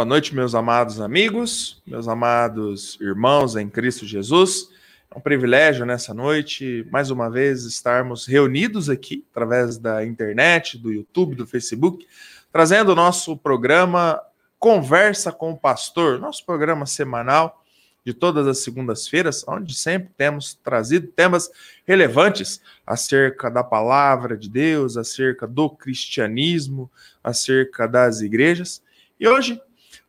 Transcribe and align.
Boa 0.00 0.08
noite, 0.08 0.34
meus 0.34 0.54
amados 0.54 0.98
amigos, 0.98 1.82
meus 1.86 2.08
amados 2.08 2.96
irmãos 3.02 3.54
em 3.54 3.68
Cristo 3.68 4.06
Jesus. 4.06 4.70
É 5.10 5.18
um 5.18 5.20
privilégio 5.20 5.84
nessa 5.84 6.14
noite, 6.14 6.88
mais 6.90 7.10
uma 7.10 7.28
vez, 7.28 7.66
estarmos 7.66 8.24
reunidos 8.24 8.88
aqui 8.88 9.26
através 9.30 9.76
da 9.76 10.02
internet, 10.02 10.78
do 10.78 10.90
YouTube, 10.90 11.34
do 11.34 11.46
Facebook, 11.46 12.08
trazendo 12.50 12.92
o 12.92 12.94
nosso 12.94 13.36
programa 13.36 14.18
Conversa 14.58 15.30
com 15.30 15.50
o 15.50 15.58
Pastor, 15.58 16.18
nosso 16.18 16.46
programa 16.46 16.86
semanal 16.86 17.62
de 18.02 18.14
todas 18.14 18.46
as 18.46 18.60
segundas-feiras, 18.60 19.44
onde 19.46 19.74
sempre 19.74 20.08
temos 20.16 20.54
trazido 20.54 21.08
temas 21.08 21.50
relevantes 21.86 22.62
acerca 22.86 23.50
da 23.50 23.62
palavra 23.62 24.34
de 24.34 24.48
Deus, 24.48 24.96
acerca 24.96 25.46
do 25.46 25.68
cristianismo, 25.68 26.90
acerca 27.22 27.86
das 27.86 28.22
igrejas. 28.22 28.82
E 29.20 29.28
hoje 29.28 29.60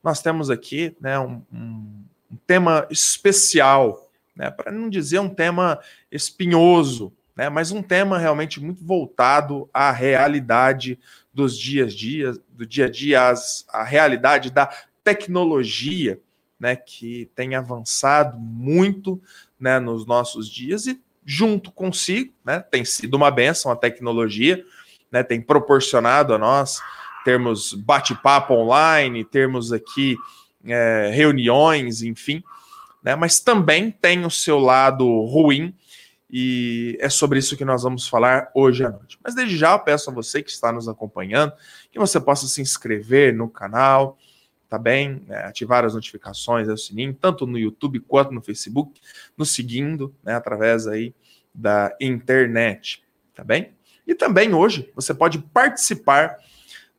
nós 0.04 0.22
temos 0.22 0.50
aqui 0.50 0.96
né, 1.00 1.20
um, 1.20 1.42
um, 1.52 2.04
um 2.32 2.36
tema 2.48 2.88
especial, 2.90 4.10
né, 4.36 4.50
para 4.50 4.72
não 4.72 4.90
dizer 4.90 5.20
um 5.20 5.30
tema 5.30 5.80
espinhoso, 6.12 7.14
né, 7.36 7.50
mas 7.50 7.72
um 7.72 7.82
tema 7.82 8.18
realmente 8.18 8.60
muito 8.60 8.84
voltado 8.84 9.70
à 9.74 9.92
realidade 9.92 10.98
dos 11.34 11.58
dias 11.58 11.94
dias, 11.94 12.40
do 12.50 12.66
dia 12.66 12.86
a 12.86 12.90
dia, 12.90 13.30
as, 13.30 13.66
a 13.70 13.84
realidade 13.84 14.52
da 14.52 14.70
tecnologia, 15.04 16.20
né, 16.60 16.76
que 16.76 17.30
tem 17.36 17.56
avançado 17.56 18.38
muito 18.38 19.22
né, 19.60 19.80
nos 19.80 20.06
nossos 20.06 20.50
dias 20.50 20.88
e 20.88 21.00
junto 21.26 21.72
consigo, 21.72 22.34
né, 22.44 22.60
tem 22.60 22.84
sido 22.84 23.16
uma 23.16 23.32
benção 23.32 23.72
a 23.72 23.76
tecnologia, 23.76 24.66
né, 25.12 25.24
tem 25.24 25.42
proporcionado 25.42 26.34
a 26.34 26.38
nós 26.38 26.82
termos 27.24 27.74
bate-papo 27.74 28.54
online, 28.54 29.24
termos 29.24 29.72
aqui 29.72 30.18
é, 30.66 31.12
reuniões, 31.14 32.02
enfim, 32.02 32.44
né? 33.04 33.16
mas 33.16 33.40
também 33.40 33.92
tem 33.92 34.26
o 34.26 34.32
seu 34.32 34.60
lado 34.60 35.06
ruim, 35.26 35.76
e 36.30 36.98
é 37.02 37.10
sobre 37.10 37.40
isso 37.40 37.58
que 37.58 37.66
nós 37.66 37.84
vamos 37.84 38.08
falar 38.08 38.50
hoje 38.56 38.86
à 38.86 38.90
noite. 38.90 39.20
Mas 39.22 39.36
desde 39.36 39.58
já 39.58 39.74
eu 39.74 39.80
peço 39.80 40.10
a 40.10 40.14
você 40.14 40.42
que 40.42 40.50
está 40.50 40.72
nos 40.72 40.88
acompanhando 40.88 41.52
que 41.92 42.00
você 42.00 42.22
possa 42.22 42.48
se 42.48 42.62
inscrever 42.62 43.34
no 43.36 43.50
canal, 43.50 44.18
tá 44.70 44.80
bem? 44.80 45.26
É, 45.28 45.40
ativar 45.40 45.84
as 45.84 45.94
notificações, 45.94 46.70
o 46.70 46.78
sininho, 46.78 47.14
tanto 47.14 47.46
no 47.46 47.60
YouTube 47.60 48.00
quanto 48.00 48.32
no 48.32 48.42
Facebook, 48.42 49.02
nos 49.38 49.54
seguindo, 49.54 50.16
né, 50.24 50.34
através 50.34 50.88
aí 50.88 51.14
da 51.54 51.94
internet, 52.00 53.04
tá 53.36 53.44
bem? 53.44 53.74
E 54.08 54.16
também 54.16 54.54
hoje 54.54 54.90
você 54.96 55.14
pode 55.14 55.40
participar 55.40 56.38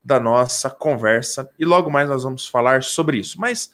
da 0.05 0.19
nossa 0.19 0.69
conversa 0.69 1.49
e 1.59 1.65
logo 1.65 1.91
mais 1.91 2.09
nós 2.09 2.25
vamos 2.25 2.47
falar 2.47 2.83
sobre 2.83 3.19
isso. 3.19 3.41
Mas 3.41 3.71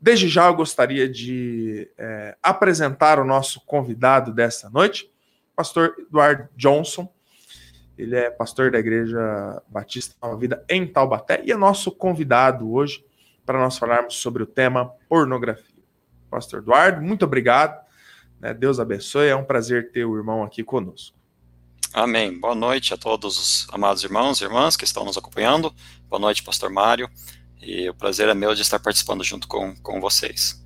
desde 0.00 0.28
já 0.28 0.46
eu 0.46 0.54
gostaria 0.54 1.08
de 1.08 1.90
é, 1.98 2.36
apresentar 2.42 3.18
o 3.18 3.24
nosso 3.24 3.60
convidado 3.66 4.32
desta 4.32 4.70
noite, 4.70 5.10
pastor 5.54 5.94
Eduardo 5.98 6.48
Johnson. 6.56 7.12
Ele 7.96 8.14
é 8.14 8.30
pastor 8.30 8.70
da 8.70 8.78
Igreja 8.78 9.62
Batista 9.68 10.14
Nova 10.22 10.36
Vida 10.36 10.62
em 10.68 10.86
Taubaté 10.86 11.42
e 11.44 11.50
é 11.50 11.56
nosso 11.56 11.90
convidado 11.90 12.70
hoje 12.70 13.02
para 13.44 13.58
nós 13.58 13.78
falarmos 13.78 14.16
sobre 14.16 14.42
o 14.42 14.46
tema 14.46 14.92
pornografia. 15.08 15.82
Pastor 16.28 16.60
Eduardo, 16.60 17.00
muito 17.00 17.24
obrigado. 17.24 17.82
Né? 18.40 18.52
Deus 18.52 18.78
abençoe. 18.78 19.28
É 19.28 19.36
um 19.36 19.44
prazer 19.44 19.90
ter 19.92 20.04
o 20.04 20.16
irmão 20.16 20.42
aqui 20.42 20.62
conosco. 20.62 21.16
Amém. 21.96 22.38
Boa 22.38 22.54
noite 22.54 22.92
a 22.92 22.96
todos 22.98 23.38
os 23.38 23.68
amados 23.72 24.04
irmãos 24.04 24.38
e 24.38 24.44
irmãs 24.44 24.76
que 24.76 24.84
estão 24.84 25.02
nos 25.02 25.16
acompanhando. 25.16 25.74
Boa 26.10 26.20
noite, 26.20 26.42
Pastor 26.42 26.68
Mário. 26.68 27.08
E 27.58 27.88
o 27.88 27.94
prazer 27.94 28.28
é 28.28 28.34
meu 28.34 28.54
de 28.54 28.60
estar 28.60 28.78
participando 28.78 29.24
junto 29.24 29.48
com, 29.48 29.74
com 29.76 29.98
vocês. 29.98 30.62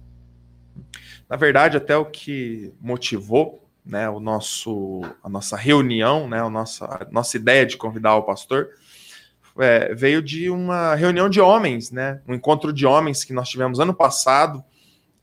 Na 1.29 1.37
verdade, 1.37 1.77
até 1.77 1.97
o 1.97 2.05
que 2.05 2.75
motivou 2.81 3.65
né, 3.87 4.11
o 4.11 4.19
nosso, 4.19 5.03
a 5.23 5.29
nossa 5.29 5.57
reunião, 5.57 6.29
né, 6.29 6.43
a, 6.43 6.51
nossa, 6.51 6.85
a 6.87 7.07
nossa 7.13 7.37
ideia 7.37 7.65
de 7.65 7.77
convidar 7.77 8.17
o 8.17 8.25
pastor, 8.25 8.71
é, 9.61 9.95
veio 9.95 10.21
de 10.21 10.51
uma 10.51 10.97
reunião 10.97 11.31
de 11.31 11.41
homens, 11.41 11.93
né, 11.93 12.21
um 12.27 12.35
encontro 12.35 12.73
de 12.73 12.85
homens 12.85 13.23
que 13.23 13.33
nós 13.33 13.49
tivemos 13.49 13.79
ano 13.79 13.95
passado 13.95 14.65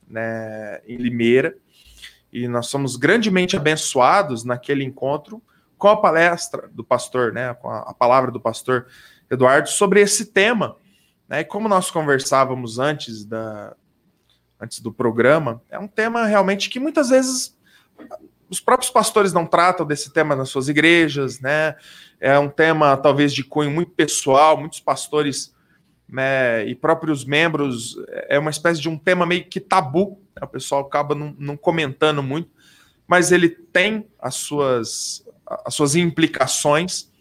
né, 0.08 0.80
em 0.88 0.96
Limeira. 0.96 1.54
E 2.32 2.48
nós 2.48 2.68
somos 2.68 2.96
grandemente 2.96 3.58
abençoados 3.58 4.46
naquele 4.46 4.86
encontro 4.86 5.44
com 5.78 5.88
a 5.88 5.98
palestra 5.98 6.70
do 6.74 6.84
pastor, 6.84 7.34
né, 7.34 7.54
com 7.56 7.70
a, 7.70 7.80
a 7.80 7.94
palavra 7.94 8.32
do 8.32 8.40
pastor 8.40 8.88
Eduardo 9.30 9.70
sobre 9.70 10.02
esse 10.02 10.28
tema. 10.28 10.76
Né, 11.28 11.42
e 11.42 11.46
como 11.46 11.68
nós 11.68 11.92
conversávamos 11.92 12.80
antes, 12.80 13.26
da, 13.26 13.76
antes 14.60 14.80
do 14.80 14.92
programa, 14.92 15.62
é 15.70 15.78
um 15.78 15.88
tema 15.88 16.26
realmente 16.26 16.70
que 16.70 16.80
muitas 16.80 17.10
vezes 17.10 17.56
os 18.50 18.60
próprios 18.60 18.90
pastores 18.90 19.34
não 19.34 19.46
tratam 19.46 19.86
desse 19.86 20.12
tema 20.12 20.36
nas 20.36 20.50
suas 20.50 20.70
igrejas, 20.70 21.40
né? 21.42 21.76
É 22.20 22.40
um 22.40 22.50
tema 22.50 22.96
talvez 22.96 23.34
de 23.34 23.44
cunho 23.44 23.70
muito 23.70 23.92
pessoal, 23.92 24.58
muitos 24.58 24.80
pastores 24.80 25.54
né, 26.08 26.66
e 26.66 26.74
próprios 26.74 27.26
membros, 27.26 27.98
é 28.30 28.40
uma 28.40 28.50
espécie 28.50 28.80
de 28.80 28.88
um 28.88 28.98
tema 28.98 29.26
meio 29.26 29.46
que 29.46 29.60
tabu, 29.60 30.22
né, 30.36 30.42
o 30.42 30.48
pessoal 30.48 30.82
acaba 30.82 31.14
não, 31.14 31.36
não 31.38 31.58
comentando 31.58 32.24
muito, 32.24 32.50
mas 33.06 33.32
ele 33.32 33.50
tem 33.50 34.08
as 34.20 34.36
suas, 34.36 35.26
as 35.66 35.74
suas 35.74 35.96
implicações, 35.96 37.12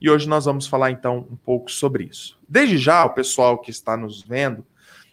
e 0.00 0.10
hoje 0.10 0.28
nós 0.28 0.44
vamos 0.44 0.66
falar 0.66 0.90
então 0.90 1.26
um 1.30 1.36
pouco 1.36 1.70
sobre 1.70 2.04
isso. 2.04 2.38
Desde 2.48 2.78
já, 2.78 3.04
o 3.04 3.10
pessoal 3.10 3.58
que 3.58 3.70
está 3.70 3.96
nos 3.96 4.22
vendo 4.22 4.66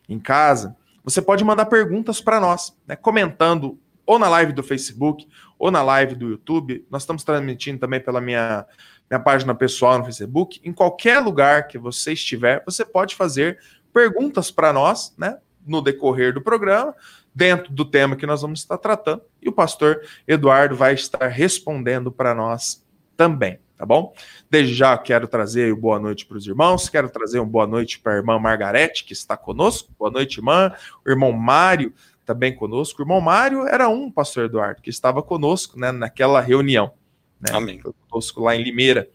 em 0.07 0.19
casa, 0.19 0.75
você 1.03 1.22
pode 1.22 1.44
mandar 1.44 1.66
perguntas 1.66 2.19
para 2.22 2.40
nós, 2.40 2.75
né, 2.88 2.96
comentando 2.96 3.80
ou 4.06 4.18
na 4.18 4.28
live 4.28 4.52
do 4.53 4.63
Facebook 4.63 5.28
ou 5.57 5.69
na 5.69 5.84
live 5.84 6.16
do 6.16 6.30
YouTube. 6.30 6.85
Nós 6.90 7.03
estamos 7.03 7.24
transmitindo 7.24 7.80
também 7.80 8.00
pela 8.00 8.19
minha, 8.19 8.66
minha 9.09 9.19
página 9.19 9.53
pessoal 9.53 10.00
no 10.00 10.06
Facebook. 10.06 10.59
Em 10.63 10.74
qualquer 10.74 11.19
lugar 11.19 11.68
que 11.68 11.78
você 11.78 12.13
estiver, 12.13 12.63
você 12.66 12.84
pode 12.84 13.16
fazer 13.16 13.59
perguntas 13.94 14.50
para 14.50 14.74
nós, 14.74 15.13
né, 15.18 15.38
no 15.66 15.81
decorrer 15.81 16.34
do 16.34 16.41
programa 16.41 16.96
dentro 17.39 17.72
do 17.72 17.85
tema 17.85 18.17
que 18.17 18.25
nós 18.25 18.41
vamos 18.41 18.59
estar 18.59 18.77
tratando, 18.77 19.22
e 19.41 19.47
o 19.47 19.53
pastor 19.53 20.01
Eduardo 20.27 20.75
vai 20.75 20.94
estar 20.94 21.25
respondendo 21.27 22.11
para 22.11 22.35
nós 22.35 22.85
também, 23.16 23.57
tá 23.77 23.85
bom? 23.85 24.13
Desde 24.51 24.73
já 24.73 24.97
quero 24.97 25.25
trazer 25.25 25.73
boa 25.73 25.97
noite 25.97 26.25
para 26.25 26.35
os 26.35 26.45
irmãos, 26.45 26.89
quero 26.89 27.09
trazer 27.09 27.39
uma 27.39 27.47
boa 27.47 27.66
noite 27.66 27.97
para 27.97 28.11
a 28.11 28.16
irmã 28.17 28.38
Margarete, 28.38 29.05
que 29.05 29.13
está 29.13 29.38
conosco. 29.38 29.89
Boa 29.97 30.11
noite, 30.11 30.39
irmã. 30.39 30.73
O 31.07 31.09
irmão 31.09 31.31
Mário 31.31 31.94
também 32.25 32.53
conosco. 32.53 33.01
O 33.01 33.05
irmão 33.05 33.22
Mário 33.22 33.66
era 33.66 33.88
um, 33.88 34.11
pastor 34.11 34.44
Eduardo, 34.44 34.81
que 34.81 34.89
estava 34.89 35.23
conosco 35.23 35.79
né, 35.79 35.94
naquela 35.94 36.41
reunião. 36.41 36.91
Né, 37.39 37.51
Amém. 37.53 37.79
Conosco 38.09 38.41
lá 38.41 38.53
em 38.53 38.61
Limeira. 38.61 39.09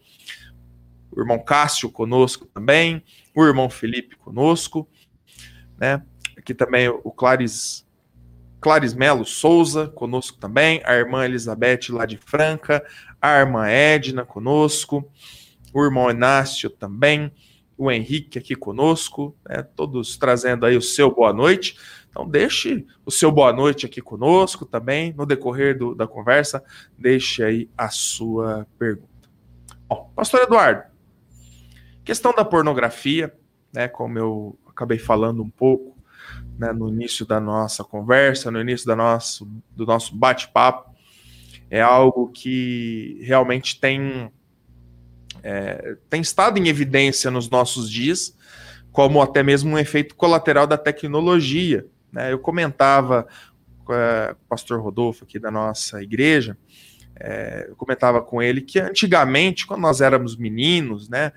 O 1.11 1.21
irmão 1.21 1.37
Cássio 1.37 1.91
conosco 1.91 2.47
também. 2.47 3.03
O 3.35 3.45
irmão 3.45 3.69
Felipe 3.69 4.15
conosco. 4.15 4.89
Né? 5.77 6.01
Aqui 6.35 6.55
também 6.55 6.89
o 6.89 7.11
Claris 7.11 7.84
Claris 8.65 8.95
Melo 8.95 9.23
Souza, 9.25 9.89
conosco 9.89 10.39
também, 10.39 10.81
a 10.85 10.95
irmã 10.95 11.23
Elizabeth 11.23 11.81
lá 11.91 12.03
de 12.03 12.17
Franca, 12.17 12.83
a 13.21 13.37
irmã 13.37 13.67
Edna 13.67 14.25
conosco, 14.25 15.07
o 15.71 15.83
irmão 15.85 16.09
Inácio 16.09 16.67
também, 16.71 17.31
o 17.77 17.91
Henrique 17.91 18.39
aqui 18.39 18.55
conosco, 18.55 19.37
né, 19.47 19.61
todos 19.61 20.17
trazendo 20.17 20.65
aí 20.65 20.75
o 20.75 20.81
seu 20.81 21.13
boa 21.13 21.31
noite. 21.31 21.77
Então, 22.09 22.27
deixe 22.27 22.87
o 23.05 23.11
seu 23.11 23.31
boa 23.31 23.53
noite 23.53 23.85
aqui 23.85 24.01
conosco 24.01 24.65
também, 24.65 25.13
no 25.13 25.27
decorrer 25.27 25.77
do, 25.77 25.93
da 25.93 26.07
conversa, 26.07 26.63
deixe 26.97 27.43
aí 27.43 27.69
a 27.77 27.89
sua 27.89 28.65
pergunta. 28.79 29.29
Bom, 29.87 30.11
Pastor 30.15 30.41
Eduardo, 30.41 30.85
questão 32.03 32.33
da 32.33 32.43
pornografia, 32.43 33.31
né, 33.71 33.87
como 33.87 34.17
eu 34.17 34.57
acabei 34.65 34.97
falando 34.97 35.43
um 35.43 35.51
pouco, 35.51 35.94
né, 36.57 36.71
no 36.71 36.89
início 36.89 37.25
da 37.25 37.39
nossa 37.39 37.83
conversa, 37.83 38.51
no 38.51 38.59
início 38.61 38.87
da 38.87 38.95
nosso, 38.95 39.47
do 39.75 39.85
nosso 39.85 40.15
bate-papo, 40.15 40.93
é 41.69 41.81
algo 41.81 42.29
que 42.29 43.19
realmente 43.23 43.79
tem, 43.79 44.31
é, 45.43 45.97
tem 46.09 46.21
estado 46.21 46.57
em 46.57 46.67
evidência 46.67 47.29
nos 47.31 47.49
nossos 47.49 47.89
dias, 47.89 48.35
como 48.91 49.21
até 49.21 49.43
mesmo 49.43 49.71
um 49.71 49.77
efeito 49.77 50.15
colateral 50.15 50.65
da 50.65 50.77
tecnologia. 50.77 51.85
Né? 52.11 52.31
Eu 52.31 52.39
comentava 52.39 53.27
é, 53.89 54.31
o 54.31 54.47
pastor 54.47 54.79
Rodolfo 54.81 55.25
aqui 55.25 55.37
da 55.37 55.51
nossa 55.51 56.01
igreja, 56.01 56.57
é, 57.17 57.67
eu 57.69 57.75
comentava 57.75 58.21
com 58.21 58.41
ele 58.41 58.61
que 58.61 58.79
antigamente, 58.79 59.65
quando 59.65 59.81
nós 59.81 60.01
éramos 60.01 60.35
meninos, 60.35 61.07
né, 61.07 61.31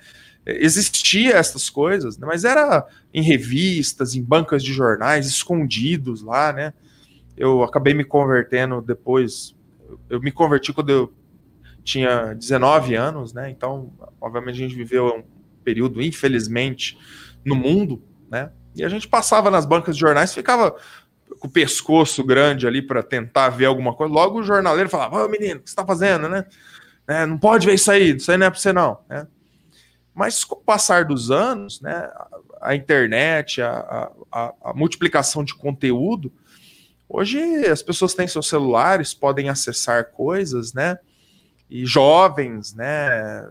existia 0.48 1.34
essas 1.34 1.68
coisas, 1.68 2.16
né, 2.16 2.26
mas 2.26 2.44
era 2.44 2.86
em 3.12 3.22
revistas, 3.22 4.14
em 4.14 4.22
bancas 4.22 4.62
de 4.62 4.72
jornais, 4.72 5.26
escondidos 5.26 6.22
lá, 6.22 6.52
né? 6.52 6.72
Eu 7.36 7.62
acabei 7.62 7.94
me 7.94 8.04
convertendo 8.04 8.80
depois. 8.80 9.54
Eu 10.08 10.20
me 10.20 10.32
converti 10.32 10.72
quando 10.72 10.90
eu 10.90 11.12
tinha 11.84 12.34
19 12.34 12.94
anos, 12.94 13.32
né? 13.32 13.48
Então, 13.50 13.92
obviamente, 14.20 14.56
a 14.56 14.58
gente 14.58 14.74
viveu 14.74 15.06
um 15.06 15.22
período, 15.62 16.02
infelizmente, 16.02 16.98
no 17.44 17.54
mundo, 17.54 18.02
né? 18.30 18.50
E 18.74 18.84
a 18.84 18.88
gente 18.88 19.06
passava 19.06 19.50
nas 19.50 19.66
bancas 19.66 19.94
de 19.94 20.00
jornais, 20.00 20.34
ficava 20.34 20.74
com 21.38 21.46
o 21.46 21.50
pescoço 21.50 22.24
grande 22.24 22.66
ali 22.66 22.82
para 22.82 23.02
tentar 23.02 23.50
ver 23.50 23.66
alguma 23.66 23.94
coisa. 23.94 24.12
Logo 24.12 24.40
o 24.40 24.42
jornaleiro 24.42 24.88
falava: 24.88 25.24
Ô 25.24 25.28
menino, 25.28 25.60
o 25.60 25.62
que 25.62 25.70
você 25.70 25.72
está 25.72 25.84
fazendo, 25.84 26.28
né? 26.28 26.44
É, 27.06 27.24
não 27.24 27.38
pode 27.38 27.66
ver 27.66 27.74
isso 27.74 27.90
aí, 27.90 28.16
isso 28.16 28.30
aí 28.30 28.36
não 28.36 28.46
é 28.46 28.50
para 28.50 28.58
você 28.58 28.72
não. 28.72 28.98
Né? 29.08 29.26
Mas 30.18 30.42
com 30.42 30.56
o 30.56 30.60
passar 30.60 31.04
dos 31.04 31.30
anos, 31.30 31.80
né, 31.80 32.10
a, 32.60 32.74
internet, 32.74 33.62
a, 33.62 34.10
a, 34.32 34.52
a, 34.64 34.74
multiplicação 34.74 35.44
de 35.44 35.54
conteúdo, 35.54 36.32
hoje 37.08 37.38
as 37.68 37.84
pessoas 37.84 38.14
têm 38.14 38.26
seus 38.26 38.48
celulares, 38.48 39.14
podem 39.14 39.48
acessar 39.48 40.06
coisas, 40.06 40.74
né? 40.74 40.98
E 41.70 41.86
jovens, 41.86 42.74
né? 42.74 43.48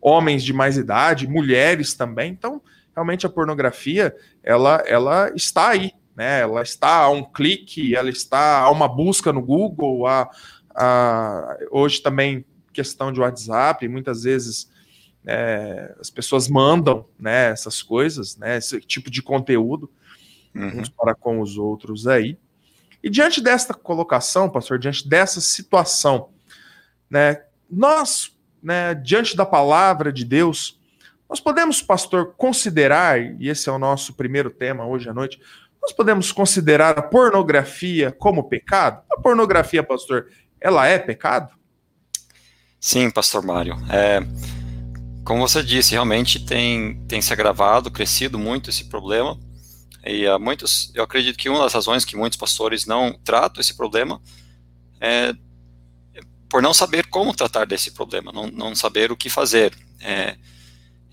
Homens 0.00 0.42
de 0.42 0.52
mais 0.52 0.76
idade, 0.76 1.28
mulheres 1.28 1.94
também. 1.94 2.32
Então, 2.32 2.60
realmente 2.92 3.24
a 3.24 3.30
pornografia, 3.30 4.12
ela, 4.42 4.82
ela 4.88 5.30
está 5.36 5.68
aí, 5.68 5.92
né? 6.16 6.40
Ela 6.40 6.62
está 6.62 6.96
a 6.96 7.10
um 7.10 7.22
clique, 7.22 7.94
ela 7.94 8.10
está 8.10 8.58
a 8.58 8.70
uma 8.72 8.88
busca 8.88 9.32
no 9.32 9.40
Google, 9.40 10.04
a, 10.04 10.28
a, 10.74 11.56
hoje 11.70 12.02
também 12.02 12.44
questão 12.72 13.12
de 13.12 13.20
WhatsApp, 13.20 13.86
muitas 13.86 14.24
vezes 14.24 14.76
é, 15.30 15.94
as 16.00 16.08
pessoas 16.08 16.48
mandam 16.48 17.04
né, 17.20 17.50
essas 17.50 17.82
coisas, 17.82 18.38
né, 18.38 18.56
esse 18.56 18.80
tipo 18.80 19.10
de 19.10 19.20
conteúdo 19.20 19.90
uhum. 20.54 20.80
uns 20.80 20.88
para 20.88 21.14
com 21.14 21.42
os 21.42 21.58
outros 21.58 22.06
aí. 22.06 22.38
E 23.02 23.10
diante 23.10 23.42
desta 23.42 23.74
colocação, 23.74 24.48
pastor, 24.48 24.78
diante 24.78 25.06
dessa 25.06 25.38
situação, 25.38 26.30
né, 27.10 27.42
nós, 27.70 28.34
né, 28.62 28.94
diante 28.94 29.36
da 29.36 29.44
palavra 29.44 30.10
de 30.10 30.24
Deus, 30.24 30.80
nós 31.28 31.40
podemos, 31.40 31.82
pastor, 31.82 32.32
considerar, 32.38 33.20
e 33.20 33.50
esse 33.50 33.68
é 33.68 33.72
o 33.72 33.78
nosso 33.78 34.14
primeiro 34.14 34.48
tema 34.48 34.86
hoje 34.86 35.10
à 35.10 35.14
noite, 35.14 35.38
nós 35.82 35.92
podemos 35.92 36.32
considerar 36.32 36.98
a 36.98 37.02
pornografia 37.02 38.10
como 38.10 38.48
pecado? 38.48 39.02
A 39.12 39.20
pornografia, 39.20 39.82
pastor, 39.82 40.28
ela 40.58 40.86
é 40.86 40.98
pecado? 40.98 41.52
Sim, 42.80 43.10
pastor 43.10 43.44
Mário. 43.44 43.76
É, 43.90 44.20
como 45.28 45.46
você 45.46 45.62
disse, 45.62 45.92
realmente 45.92 46.40
tem, 46.40 47.04
tem 47.06 47.20
se 47.20 47.30
agravado, 47.34 47.90
crescido 47.90 48.38
muito 48.38 48.70
esse 48.70 48.84
problema. 48.84 49.38
E 50.02 50.26
há 50.26 50.38
muitos, 50.38 50.90
eu 50.94 51.04
acredito 51.04 51.36
que 51.36 51.50
uma 51.50 51.62
das 51.62 51.74
razões 51.74 52.02
que 52.02 52.16
muitos 52.16 52.38
pastores 52.38 52.86
não 52.86 53.12
tratam 53.12 53.60
esse 53.60 53.76
problema 53.76 54.22
é 54.98 55.34
por 56.48 56.62
não 56.62 56.72
saber 56.72 57.08
como 57.08 57.34
tratar 57.34 57.66
desse 57.66 57.90
problema, 57.90 58.32
não, 58.32 58.46
não 58.46 58.74
saber 58.74 59.12
o 59.12 59.16
que 59.16 59.28
fazer. 59.28 59.76
É, 60.00 60.34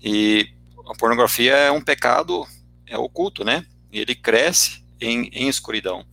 e 0.02 0.48
a 0.88 0.94
pornografia 0.94 1.52
é 1.52 1.70
um 1.70 1.82
pecado 1.82 2.46
é 2.86 2.96
oculto, 2.96 3.44
né? 3.44 3.66
e 3.92 4.00
ele 4.00 4.14
cresce 4.14 4.82
em, 5.00 5.28
em 5.32 5.46
escuridão. 5.48 6.06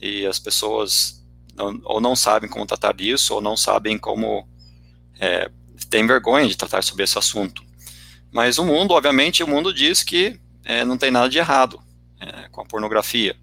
E 0.00 0.26
as 0.26 0.38
pessoas 0.40 1.24
não, 1.54 1.80
ou 1.84 2.00
não 2.00 2.14
sabem 2.14 2.50
como 2.50 2.66
tratar 2.66 2.94
disso, 2.94 3.34
ou 3.34 3.40
não 3.40 3.56
sabem 3.56 3.96
como. 3.96 4.48
É, 5.20 5.50
tem 5.88 6.06
vergonha 6.06 6.48
de 6.48 6.56
tratar 6.56 6.82
sobre 6.82 7.04
esse 7.04 7.18
assunto. 7.18 7.62
Mas 8.30 8.58
o 8.58 8.64
mundo, 8.64 8.92
obviamente, 8.92 9.42
o 9.42 9.48
mundo 9.48 9.72
diz 9.72 10.02
que 10.02 10.38
é, 10.64 10.84
não 10.84 10.98
tem 10.98 11.10
nada 11.10 11.28
de 11.28 11.38
errado 11.38 11.80
é, 12.20 12.48
com 12.50 12.60
a 12.60 12.64
pornografia. 12.64 13.36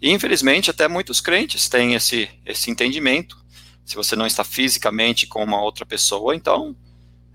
E, 0.00 0.10
infelizmente, 0.10 0.70
até 0.70 0.88
muitos 0.88 1.20
crentes 1.20 1.68
têm 1.68 1.94
esse, 1.94 2.28
esse 2.44 2.70
entendimento. 2.70 3.36
Se 3.84 3.94
você 3.94 4.16
não 4.16 4.26
está 4.26 4.42
fisicamente 4.44 5.26
com 5.26 5.42
uma 5.42 5.60
outra 5.60 5.86
pessoa, 5.86 6.34
então 6.34 6.76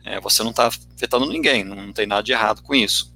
é, 0.04 0.20
você 0.20 0.44
não 0.44 0.52
está 0.52 0.68
afetando 0.68 1.28
ninguém, 1.28 1.64
não 1.64 1.94
tem 1.94 2.06
nada 2.06 2.24
de 2.24 2.32
errado 2.32 2.62
com 2.62 2.76
isso. 2.76 3.12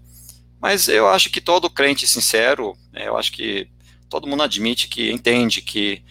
Mas 0.59 0.87
eu 0.87 1.07
acho 1.07 1.29
que 1.29 1.41
todo 1.41 1.69
crente 1.69 2.07
sincero, 2.07 2.77
né, 2.91 3.07
eu 3.07 3.17
acho 3.17 3.31
que 3.31 3.67
todo 4.09 4.27
mundo 4.27 4.43
admite 4.43 4.87
que 4.87 5.11
entende 5.11 5.61
que 5.61 6.01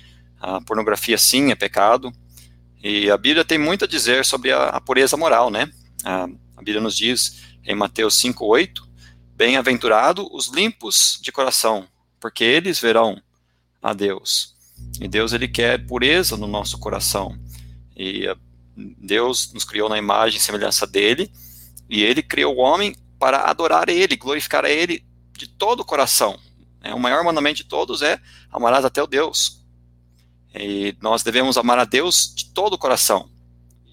a 0.41 0.61
pornografia 0.61 1.17
sim 1.17 1.51
é 1.51 1.55
pecado. 1.55 2.13
E 2.85 3.11
a 3.11 3.17
Bíblia 3.17 3.47
tem 3.47 3.57
muito 3.57 3.87
a 3.87 3.89
dizer 3.89 4.27
sobre 4.27 4.53
a, 4.53 4.65
a 4.65 4.81
pureza 4.81 5.17
moral, 5.17 5.51
né? 5.51 5.71
A, 6.05 6.25
a, 6.25 6.59
Bíblia 6.59 6.83
nos 6.83 6.95
diz 6.95 7.43
em 7.65 7.75
Mateus 7.75 8.21
5:8, 8.21 8.83
bem-aventurado 9.35 10.29
os 10.31 10.49
limpos 10.49 11.19
de 11.23 11.33
coração, 11.33 11.89
porque 12.21 12.45
eles 12.45 12.79
verão 12.79 13.19
a 13.83 13.95
Deus. 13.95 14.55
E 15.01 15.09
Deus 15.09 15.33
ele 15.33 15.49
quer 15.49 15.87
pureza 15.87 16.37
no 16.37 16.47
nosso 16.47 16.79
coração. 16.79 17.39
E 17.97 18.27
Deus 18.77 19.51
nos 19.55 19.65
criou 19.65 19.89
na 19.89 19.97
imagem 19.97 20.39
e 20.39 20.43
semelhança 20.43 20.87
dele, 20.87 21.33
e 21.89 22.03
ele 22.03 22.23
criou 22.23 22.55
o 22.55 22.59
homem 22.59 22.95
para 23.19 23.49
adorar 23.49 23.89
Ele, 23.89 24.17
glorificar 24.17 24.67
a 24.67 24.71
Ele 24.71 25.03
de 25.33 25.49
todo 25.49 25.81
o 25.81 25.85
coração. 25.85 26.39
É, 26.83 26.93
o 26.93 27.01
maior 27.01 27.25
mandamento 27.25 27.57
de 27.57 27.65
todos 27.65 28.03
é 28.03 28.21
amarás 28.53 28.85
até 28.85 29.03
o 29.03 29.07
Deus. 29.07 29.64
E 30.55 30.97
nós 31.01 31.23
devemos 31.23 31.59
amar 31.59 31.79
a 31.79 31.85
Deus 31.85 32.33
de 32.35 32.47
todo 32.47 32.75
o 32.75 32.79
coração. 32.79 33.29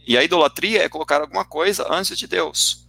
E 0.06 0.18
a 0.18 0.24
idolatria 0.24 0.84
é 0.84 0.90
colocar 0.90 1.22
alguma 1.22 1.44
coisa 1.44 1.88
antes 1.90 2.18
de 2.18 2.28
Deus. 2.28 2.86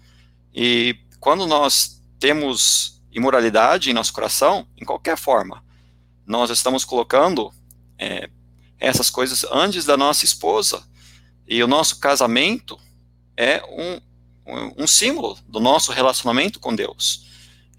E 0.54 0.96
quando 1.18 1.46
nós 1.46 2.02
temos 2.18 3.02
imoralidade 3.10 3.90
em 3.90 3.94
nosso 3.94 4.12
coração, 4.12 4.66
em 4.76 4.84
qualquer 4.84 5.16
forma, 5.16 5.64
nós 6.26 6.50
estamos 6.50 6.84
colocando 6.84 7.52
é, 7.98 8.28
essas 8.78 9.10
coisas 9.10 9.44
antes 9.52 9.84
da 9.84 9.96
nossa 9.96 10.24
esposa. 10.24 10.82
E 11.46 11.62
o 11.62 11.68
nosso 11.68 11.98
casamento 11.98 12.78
é 13.36 13.62
um, 13.64 14.00
um 14.76 14.86
símbolo 14.86 15.38
do 15.48 15.60
nosso 15.60 15.92
relacionamento 15.92 16.60
com 16.60 16.74
Deus. 16.74 17.26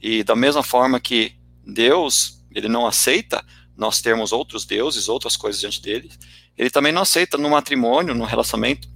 E 0.01 0.23
da 0.23 0.35
mesma 0.35 0.63
forma 0.63 0.99
que 0.99 1.35
Deus, 1.65 2.43
ele 2.51 2.67
não 2.67 2.85
aceita 2.85 3.43
nós 3.75 4.01
termos 4.01 4.31
outros 4.31 4.65
deuses, 4.65 5.09
outras 5.09 5.35
coisas 5.35 5.59
diante 5.59 5.81
dele, 5.81 6.11
ele 6.57 6.69
também 6.69 6.91
não 6.91 7.01
aceita 7.01 7.37
no 7.37 7.49
matrimônio, 7.49 8.13
no 8.13 8.25
relacionamento, 8.25 8.87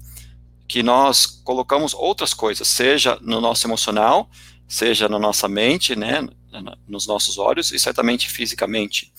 que 0.68 0.84
nós 0.84 1.26
colocamos 1.26 1.94
outras 1.94 2.34
coisas, 2.34 2.68
seja 2.68 3.18
no 3.22 3.40
nosso 3.40 3.66
emocional, 3.66 4.30
seja 4.68 5.08
na 5.08 5.18
nossa 5.18 5.48
mente, 5.48 5.96
né, 5.96 6.28
nos 6.88 7.08
nossos 7.08 7.38
olhos 7.38 7.72
e 7.72 7.80
certamente 7.80 8.30
fisicamente. 8.30 9.14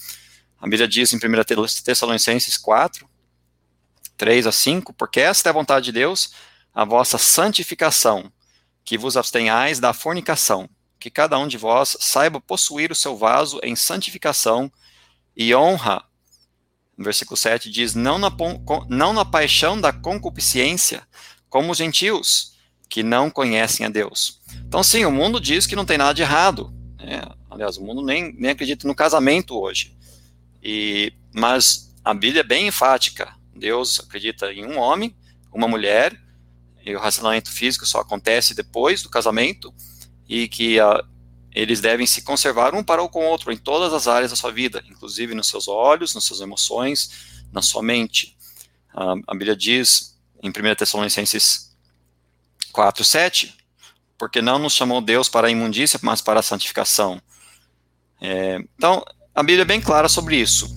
A 0.61 0.65
Bíblia 0.65 0.87
diz 0.87 1.13
em 1.13 1.17
1 1.17 1.21
Tessalonicenses 1.85 2.57
4, 2.57 3.09
3 4.17 4.47
a 4.47 4.53
5, 4.53 4.93
porque 4.93 5.21
esta 5.21 5.49
é 5.49 5.51
a 5.51 5.55
vontade 5.55 5.87
de 5.87 5.93
Deus, 5.93 6.33
a 6.75 6.85
vossa 6.85 7.17
santificação, 7.17 8.31
que 8.85 8.99
vos 8.99 9.17
abstenhais 9.17 9.79
da 9.79 9.93
fornicação, 9.93 10.69
que 10.99 11.11
cada 11.11 11.39
um 11.39 11.47
de 11.47 11.57
vós 11.57 11.97
saiba 12.01 12.41
possuir 12.41 12.91
o 12.91 12.95
seu 12.95 13.17
vaso 13.17 13.61
em 13.63 13.77
santificação 13.77 14.71
e 15.39 15.55
honra. 15.55 16.05
No 16.97 17.05
versículo 17.05 17.37
7 17.37 17.71
diz: 17.71 17.95
não 17.95 18.19
na, 18.19 18.31
não 18.89 19.13
na 19.13 19.25
paixão 19.25 19.81
da 19.81 19.93
concupiscência, 19.93 21.07
como 21.49 21.71
os 21.71 21.79
gentios, 21.79 22.59
que 22.89 23.05
não 23.05 23.31
conhecem 23.31 23.87
a 23.87 23.89
Deus. 23.89 24.41
Então, 24.67 24.83
sim, 24.83 25.05
o 25.05 25.13
mundo 25.13 25.41
diz 25.41 25.65
que 25.65 25.77
não 25.77 25.85
tem 25.85 25.97
nada 25.97 26.13
de 26.13 26.23
errado. 26.23 26.75
Né? 26.99 27.23
Aliás, 27.49 27.77
o 27.77 27.85
mundo 27.85 28.03
nem, 28.03 28.33
nem 28.33 28.51
acredita 28.51 28.89
no 28.89 28.95
casamento 28.95 29.57
hoje. 29.57 29.97
E, 30.63 31.13
mas 31.33 31.95
a 32.05 32.13
Bíblia 32.13 32.41
é 32.41 32.45
bem 32.45 32.67
enfática. 32.67 33.33
Deus 33.55 34.01
acredita 34.01 34.53
em 34.53 34.65
um 34.65 34.79
homem, 34.79 35.17
uma 35.53 35.69
mulher, 35.69 36.19
e 36.85 36.95
o 36.95 36.99
relacionamento 36.99 37.51
físico 37.51 37.87
só 37.87 38.01
acontece 38.01 38.55
depois 38.55 39.03
do 39.03 39.11
casamento 39.11 39.73
e 40.29 40.49
que 40.49 40.81
uh, 40.81 41.05
eles 41.59 41.81
devem 41.81 42.07
se 42.07 42.23
conservar 42.23 42.75
um 42.75 42.85
para 42.85 43.03
o 43.03 43.09
com 43.09 43.25
o 43.25 43.29
outro 43.29 43.53
em 43.53 43.57
todas 43.57 43.93
as 43.93 44.07
áreas 44.07 44.31
da 44.31 44.37
sua 44.37 44.53
vida, 44.53 44.83
inclusive 44.89 45.35
nos 45.35 45.49
seus 45.49 45.67
olhos, 45.67 46.15
nas 46.15 46.25
suas 46.25 46.41
emoções, 46.41 47.43
na 47.53 47.63
sua 47.63 47.83
mente. 47.83 48.37
Uh, 48.95 49.21
a 49.27 49.33
Bíblia 49.33 49.57
diz 49.57 50.17
em 50.43 50.51
1 50.51 50.53
Tessalonicenses 50.77 51.77
4, 52.73 53.05
7, 53.05 53.57
porque 54.17 54.41
não 54.41 54.59
nos 54.59 54.75
chamou 54.75 55.01
Deus 55.01 55.29
para 55.29 55.49
a 55.49 55.51
imundícia, 55.51 55.99
mas 56.03 56.21
para 56.21 56.41
a 56.41 56.43
santificação. 56.43 57.21
É, 58.21 58.59
então, 58.77 59.05
a 59.35 59.43
Bíblia 59.43 59.63
é 59.63 59.65
bem 59.65 59.81
clara 59.81 60.09
sobre 60.09 60.37
isso. 60.37 60.69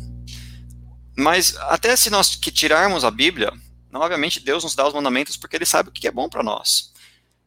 Mas 1.15 1.55
até 1.57 1.95
se 1.95 2.09
nós 2.09 2.35
que 2.35 2.51
tirarmos 2.51 3.03
a 3.03 3.11
Bíblia, 3.11 3.51
obviamente, 3.93 4.39
Deus 4.39 4.63
nos 4.63 4.73
dá 4.73 4.88
os 4.88 4.93
mandamentos 4.93 5.38
porque 5.38 5.55
Ele 5.55 5.65
sabe 5.65 5.89
o 5.89 5.91
que 5.91 6.07
é 6.07 6.11
bom 6.11 6.27
para 6.27 6.41
nós. 6.41 6.91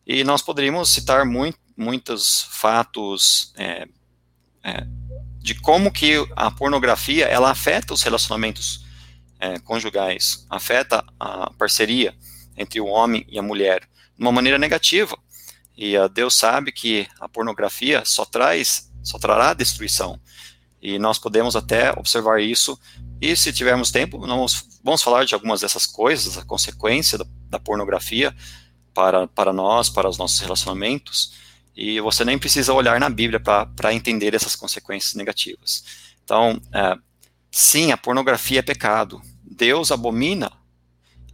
E 0.06 0.22
nós 0.22 0.42
poderíamos 0.42 0.90
citar 0.90 1.24
muito, 1.24 1.58
muitos 1.76 2.42
fatos 2.50 3.52
é, 3.56 3.86
é, 4.62 4.86
de 5.38 5.54
como 5.54 5.92
que 5.92 6.14
a 6.36 6.50
pornografia 6.50 7.26
ela 7.26 7.50
afeta 7.50 7.92
os 7.92 8.02
relacionamentos 8.02 8.84
é, 9.38 9.58
conjugais, 9.58 10.46
afeta 10.48 11.04
a 11.18 11.50
parceria 11.50 12.14
entre 12.56 12.80
o 12.80 12.86
homem 12.86 13.26
e 13.28 13.38
a 13.38 13.42
mulher 13.42 13.80
de 13.80 14.22
uma 14.24 14.32
maneira 14.32 14.58
negativa. 14.58 15.18
E 15.76 15.94
Deus 16.10 16.36
sabe 16.36 16.70
que 16.70 17.06
a 17.18 17.28
pornografia 17.28 18.04
só 18.04 18.24
traz, 18.24 18.90
só 19.02 19.18
trará 19.18 19.52
destruição. 19.52 20.20
E 20.80 20.98
nós 20.98 21.18
podemos 21.18 21.56
até 21.56 21.90
observar 21.92 22.40
isso. 22.40 22.78
E 23.20 23.34
se 23.34 23.52
tivermos 23.52 23.90
tempo, 23.90 24.24
nós 24.26 24.64
vamos 24.84 25.02
falar 25.02 25.24
de 25.24 25.34
algumas 25.34 25.62
dessas 25.62 25.84
coisas, 25.84 26.38
a 26.38 26.44
consequência 26.44 27.18
da, 27.18 27.26
da 27.48 27.58
pornografia 27.58 28.34
para, 28.92 29.26
para 29.26 29.52
nós, 29.52 29.90
para 29.90 30.08
os 30.08 30.16
nossos 30.16 30.38
relacionamentos. 30.40 31.32
E 31.76 32.00
você 32.00 32.24
nem 32.24 32.38
precisa 32.38 32.72
olhar 32.72 33.00
na 33.00 33.10
Bíblia 33.10 33.40
para 33.40 33.92
entender 33.92 34.34
essas 34.34 34.54
consequências 34.54 35.14
negativas. 35.14 35.84
Então, 36.22 36.60
é, 36.72 36.96
sim, 37.50 37.90
a 37.90 37.96
pornografia 37.96 38.60
é 38.60 38.62
pecado. 38.62 39.20
Deus 39.42 39.90
abomina 39.90 40.52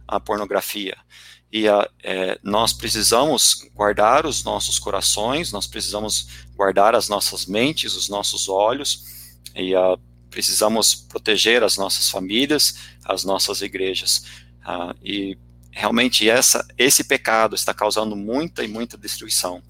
a 0.07 0.19
pornografia. 0.19 0.97
E 1.51 1.67
a, 1.67 1.87
é, 2.03 2.39
nós 2.41 2.73
precisamos 2.73 3.69
guardar 3.73 4.25
os 4.25 4.43
nossos 4.43 4.79
corações, 4.79 5.51
nós 5.51 5.67
precisamos 5.67 6.27
guardar 6.55 6.95
as 6.95 7.09
nossas 7.09 7.45
mentes, 7.45 7.93
os 7.95 8.09
nossos 8.09 8.47
olhos, 8.47 9.03
e 9.55 9.75
a, 9.75 9.97
precisamos 10.29 10.95
proteger 10.95 11.61
as 11.63 11.77
nossas 11.77 12.09
famílias, 12.09 12.75
as 13.03 13.23
nossas 13.23 13.61
igrejas. 13.61 14.23
Ah, 14.63 14.95
e 15.03 15.37
realmente 15.71 16.29
essa, 16.29 16.65
esse 16.77 17.03
pecado 17.03 17.55
está 17.55 17.73
causando 17.73 18.15
muita 18.15 18.63
e 18.63 18.67
muita 18.67 18.97
destruição. 18.97 19.61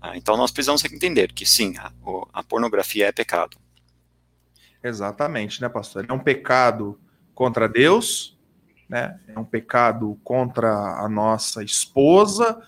Ah, 0.00 0.16
então 0.16 0.36
nós 0.36 0.50
precisamos 0.50 0.84
entender 0.84 1.32
que 1.32 1.46
sim, 1.46 1.74
a, 1.78 1.92
a 2.32 2.42
pornografia 2.42 3.06
é 3.06 3.12
pecado. 3.12 3.56
Exatamente, 4.82 5.60
né, 5.60 5.68
pastor? 5.68 6.06
É 6.08 6.12
um 6.12 6.18
pecado 6.18 6.98
contra 7.34 7.68
Deus, 7.68 8.38
né? 8.88 9.18
É 9.26 9.38
um 9.38 9.44
pecado 9.44 10.18
contra 10.22 10.70
a 10.70 11.08
nossa 11.08 11.62
esposa, 11.62 12.62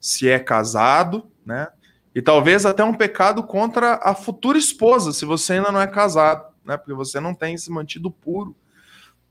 se 0.00 0.28
é 0.28 0.38
casado, 0.38 1.30
né? 1.44 1.68
E 2.14 2.20
talvez 2.20 2.66
até 2.66 2.82
um 2.82 2.94
pecado 2.94 3.42
contra 3.42 4.00
a 4.02 4.14
futura 4.14 4.58
esposa, 4.58 5.12
se 5.12 5.24
você 5.24 5.54
ainda 5.54 5.70
não 5.70 5.80
é 5.80 5.86
casado, 5.86 6.52
né? 6.64 6.76
Porque 6.76 6.92
você 6.92 7.20
não 7.20 7.34
tem 7.34 7.56
se 7.56 7.70
mantido 7.70 8.10
puro 8.10 8.56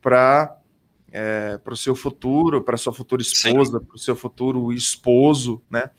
para 0.02 0.56
é, 1.12 1.58
para 1.58 1.74
o 1.74 1.78
seu 1.78 1.96
futuro, 1.96 2.62
para 2.62 2.78
sua 2.78 2.94
futura 2.94 3.22
esposa, 3.22 3.82
para 3.82 3.96
o 3.96 4.00
seu 4.00 4.16
futuro 4.16 4.72
esposo, 4.72 5.62
né? 5.70 5.90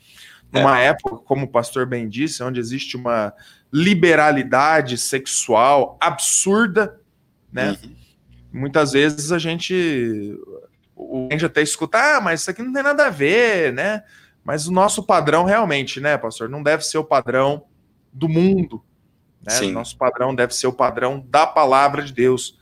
Numa 0.51 0.79
é. 0.79 0.87
época, 0.87 1.17
como 1.17 1.45
o 1.45 1.49
pastor 1.49 1.85
bem 1.85 2.09
disse, 2.09 2.43
onde 2.43 2.59
existe 2.59 2.97
uma 2.97 3.33
liberalidade 3.71 4.97
sexual 4.97 5.97
absurda, 5.99 6.99
né? 7.51 7.77
Uhum. 7.83 7.95
Muitas 8.51 8.91
vezes 8.91 9.31
a 9.31 9.39
gente 9.39 10.37
o 10.95 11.27
gente 11.31 11.45
até 11.45 11.61
escuta, 11.61 11.97
ah, 11.97 12.21
mas 12.21 12.41
isso 12.41 12.51
aqui 12.51 12.61
não 12.61 12.73
tem 12.73 12.83
nada 12.83 13.07
a 13.07 13.09
ver, 13.09 13.73
né? 13.73 14.03
Mas 14.43 14.67
o 14.67 14.71
nosso 14.71 15.03
padrão 15.03 15.45
realmente, 15.45 15.99
né, 15.99 16.17
pastor, 16.17 16.49
não 16.49 16.61
deve 16.61 16.83
ser 16.83 16.97
o 16.97 17.03
padrão 17.03 17.63
do 18.11 18.27
mundo, 18.27 18.83
né? 19.45 19.59
O 19.61 19.71
nosso 19.71 19.97
padrão 19.97 20.35
deve 20.35 20.53
ser 20.53 20.67
o 20.67 20.73
padrão 20.73 21.25
da 21.27 21.47
palavra 21.47 22.03
de 22.03 22.13
Deus. 22.13 22.59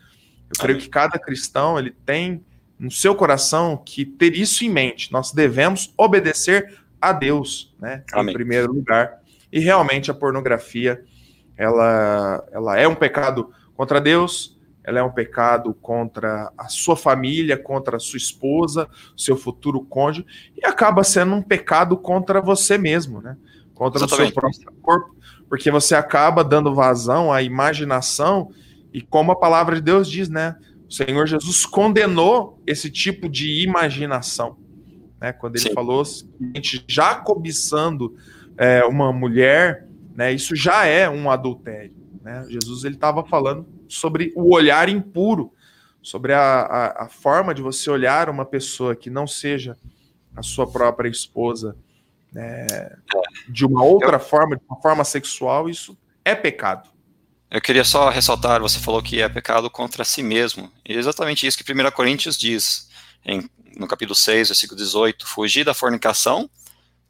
Eu 0.49 0.59
creio 0.59 0.79
que 0.79 0.89
cada 0.89 1.19
cristão 1.19 1.77
ele 1.77 1.91
tem 2.05 2.43
no 2.77 2.89
seu 2.89 3.13
coração 3.13 3.75
que 3.77 4.05
ter 4.05 4.35
isso 4.35 4.63
em 4.63 4.69
mente. 4.69 5.11
Nós 5.11 5.31
devemos 5.31 5.93
obedecer 5.97 6.79
a 7.01 7.11
Deus, 7.11 7.73
né? 7.79 8.03
Amém. 8.13 8.31
Em 8.31 8.33
primeiro 8.33 8.71
lugar. 8.73 9.19
E 9.51 9.59
realmente 9.59 10.11
a 10.11 10.13
pornografia, 10.13 11.03
ela, 11.57 12.45
ela 12.51 12.77
é 12.77 12.87
um 12.87 12.95
pecado 12.95 13.51
contra 13.75 13.99
Deus, 13.99 14.59
ela 14.83 14.99
é 14.99 15.03
um 15.03 15.11
pecado 15.11 15.73
contra 15.73 16.51
a 16.57 16.67
sua 16.67 16.95
família, 16.95 17.57
contra 17.57 17.97
a 17.97 17.99
sua 17.99 18.17
esposa, 18.17 18.87
seu 19.15 19.35
futuro 19.35 19.81
cônjuge, 19.81 20.25
e 20.55 20.65
acaba 20.65 21.03
sendo 21.03 21.35
um 21.35 21.41
pecado 21.41 21.97
contra 21.97 22.41
você 22.41 22.77
mesmo, 22.77 23.21
né? 23.21 23.37
Contra 23.73 23.99
Exatamente. 23.99 24.31
o 24.31 24.33
seu 24.33 24.41
próprio 24.41 24.81
corpo, 24.81 25.15
porque 25.47 25.69
você 25.71 25.95
acaba 25.95 26.43
dando 26.43 26.73
vazão 26.73 27.31
à 27.31 27.41
imaginação 27.41 28.51
e 28.93 29.01
como 29.01 29.31
a 29.31 29.35
palavra 29.35 29.75
de 29.75 29.81
Deus 29.81 30.09
diz, 30.09 30.29
né? 30.29 30.55
O 30.87 30.91
Senhor 30.91 31.27
Jesus 31.27 31.65
condenou 31.65 32.61
esse 32.65 32.89
tipo 32.89 33.29
de 33.29 33.63
imaginação, 33.63 34.57
né? 35.19 35.33
Quando 35.33 35.55
ele 35.55 35.67
Sim. 35.67 35.73
falou, 35.73 36.03
gente 36.55 36.83
já 36.87 37.15
cobiçando 37.15 38.15
é, 38.57 38.83
uma 38.85 39.11
mulher, 39.11 39.87
né? 40.15 40.31
Isso 40.33 40.55
já 40.55 40.85
é 40.85 41.09
um 41.09 41.29
adultério, 41.29 41.95
né? 42.21 42.45
Jesus 42.49 42.83
ele 42.83 42.95
estava 42.95 43.23
falando 43.23 43.67
sobre 43.87 44.31
o 44.35 44.53
olhar 44.53 44.89
impuro, 44.89 45.53
sobre 46.01 46.33
a, 46.33 46.61
a, 46.61 47.05
a 47.05 47.09
forma 47.09 47.53
de 47.53 47.61
você 47.61 47.89
olhar 47.89 48.29
uma 48.29 48.45
pessoa 48.45 48.95
que 48.95 49.09
não 49.09 49.27
seja 49.27 49.77
a 50.35 50.41
sua 50.41 50.69
própria 50.69 51.09
esposa 51.09 51.75
né, 52.31 52.67
de 53.47 53.65
uma 53.65 53.83
outra 53.83 54.15
Eu... 54.15 54.19
forma, 54.19 54.55
de 54.55 54.61
uma 54.69 54.79
forma 54.81 55.03
sexual, 55.03 55.69
isso 55.69 55.97
é 56.23 56.35
pecado. 56.35 56.89
Eu 57.49 57.59
queria 57.59 57.83
só 57.83 58.09
ressaltar, 58.09 58.61
você 58.61 58.77
falou 58.77 59.01
que 59.01 59.21
é 59.21 59.27
pecado 59.27 59.69
contra 59.71 60.05
si 60.05 60.21
mesmo. 60.21 60.71
E 60.87 60.93
é 60.93 60.97
exatamente 60.97 61.47
isso 61.47 61.57
que 61.57 61.73
1 61.73 61.91
Coríntios 61.91 62.37
diz, 62.37 62.88
em, 63.25 63.49
no 63.75 63.87
capítulo 63.87 64.15
6, 64.15 64.49
versículo 64.49 64.77
18: 64.77 65.27
Fugir 65.27 65.65
da 65.65 65.73
fornicação, 65.73 66.49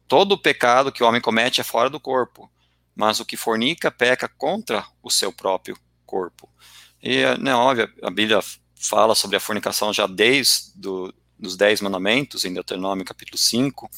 todo 0.06 0.32
o 0.32 0.38
pecado 0.38 0.92
que 0.92 1.02
o 1.02 1.06
homem 1.06 1.20
comete 1.20 1.60
é 1.60 1.64
fora 1.64 1.90
do 1.90 2.00
corpo, 2.00 2.50
mas 2.94 3.20
o 3.20 3.24
que 3.24 3.36
fornica 3.36 3.90
peca 3.90 4.28
contra 4.28 4.84
o 5.02 5.10
seu 5.10 5.32
próprio 5.32 5.76
corpo. 6.04 6.48
E, 7.02 7.24
né, 7.38 7.54
óbvio, 7.54 7.88
a 8.02 8.10
Bíblia 8.10 8.40
fala 8.74 9.14
sobre 9.14 9.36
a 9.36 9.40
fornicação 9.40 9.92
já 9.92 10.06
desde 10.06 10.72
do, 10.74 11.14
dos 11.38 11.56
Dez 11.56 11.80
Mandamentos, 11.80 12.44
em 12.44 12.52
Deuteronômio 12.52 13.04
capítulo 13.04 13.38
5, 13.38 13.90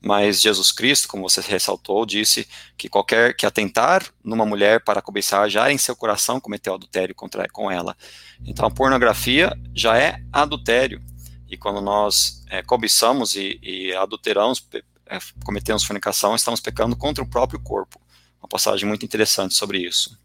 mas 0.00 0.40
Jesus 0.40 0.70
Cristo, 0.70 1.08
como 1.08 1.28
você 1.28 1.40
ressaltou, 1.40 2.06
disse 2.06 2.46
que 2.76 2.88
qualquer 2.88 3.34
que 3.34 3.46
atentar 3.46 4.04
numa 4.22 4.46
mulher 4.46 4.84
para 4.84 5.02
cobiçar 5.02 5.48
já 5.50 5.72
em 5.72 5.78
seu 5.78 5.96
coração 5.96 6.38
cometeu 6.38 6.74
adultério 6.74 7.14
contra 7.14 7.48
com 7.48 7.70
ela. 7.70 7.96
Então 8.44 8.66
a 8.66 8.70
pornografia 8.70 9.52
já 9.74 9.98
é 9.98 10.20
adultério. 10.32 11.02
E 11.48 11.56
quando 11.56 11.80
nós 11.80 12.44
é, 12.50 12.62
cobiçamos 12.62 13.34
e, 13.34 13.58
e 13.62 13.94
adulteramos, 13.94 14.66
é, 15.06 15.18
cometemos 15.44 15.84
fornicação, 15.84 16.34
estamos 16.34 16.60
pecando 16.60 16.96
contra 16.96 17.22
o 17.22 17.28
próprio 17.28 17.60
corpo. 17.60 18.00
Uma 18.40 18.48
passagem 18.48 18.88
muito 18.88 19.04
interessante 19.04 19.54
sobre 19.54 19.78
isso. 19.78 20.18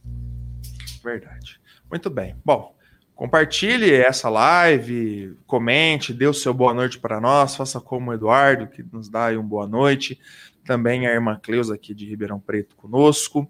Verdade. 1.03 1.59
Muito 1.89 2.09
bem. 2.09 2.35
Bom, 2.43 2.75
Compartilhe 3.21 3.93
essa 3.93 4.29
live, 4.29 5.37
comente, 5.45 6.11
dê 6.11 6.25
o 6.25 6.33
seu 6.33 6.55
boa 6.55 6.73
noite 6.73 6.97
para 6.97 7.21
nós, 7.21 7.55
faça 7.55 7.79
como 7.79 8.09
o 8.09 8.13
Eduardo, 8.15 8.65
que 8.65 8.81
nos 8.91 9.09
dá 9.09 9.25
aí 9.25 9.37
um 9.37 9.47
boa 9.47 9.67
noite. 9.67 10.19
Também 10.65 11.05
a 11.05 11.11
irmã 11.11 11.39
Cleusa 11.39 11.75
aqui 11.75 11.93
de 11.93 12.03
Ribeirão 12.07 12.39
Preto 12.39 12.75
conosco. 12.75 13.47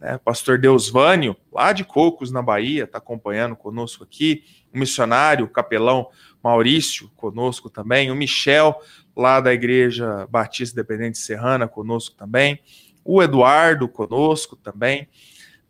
Né? 0.00 0.18
Pastor 0.18 0.58
Deusvânio, 0.58 1.36
lá 1.52 1.72
de 1.72 1.84
Cocos, 1.84 2.32
na 2.32 2.42
Bahia, 2.42 2.82
está 2.82 2.98
acompanhando 2.98 3.54
conosco 3.54 4.02
aqui. 4.02 4.42
O 4.74 4.78
missionário, 4.80 5.44
o 5.44 5.48
capelão 5.48 6.08
Maurício, 6.44 7.10
conosco 7.16 7.70
também. 7.70 8.10
O 8.10 8.14
Michel, 8.14 8.78
lá 9.16 9.40
da 9.40 9.54
Igreja 9.54 10.26
Batista 10.28 10.78
Independente 10.78 11.16
Serrana, 11.16 11.66
conosco 11.66 12.14
também. 12.14 12.60
O 13.02 13.22
Eduardo, 13.22 13.88
conosco 13.88 14.54
também. 14.54 15.08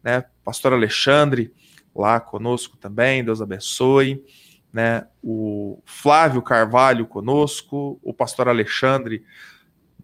Né? 0.03 0.25
Pastor 0.45 0.73
Alexandre, 0.73 1.55
lá 1.95 2.19
conosco 2.19 2.77
também, 2.77 3.25
Deus 3.25 3.41
abençoe. 3.41 4.25
Né? 4.73 5.07
O 5.23 5.81
Flávio 5.85 6.43
Carvalho 6.43 7.07
conosco, 7.07 8.01
o 8.03 8.13
pastor 8.13 8.49
Alexandre 8.49 9.25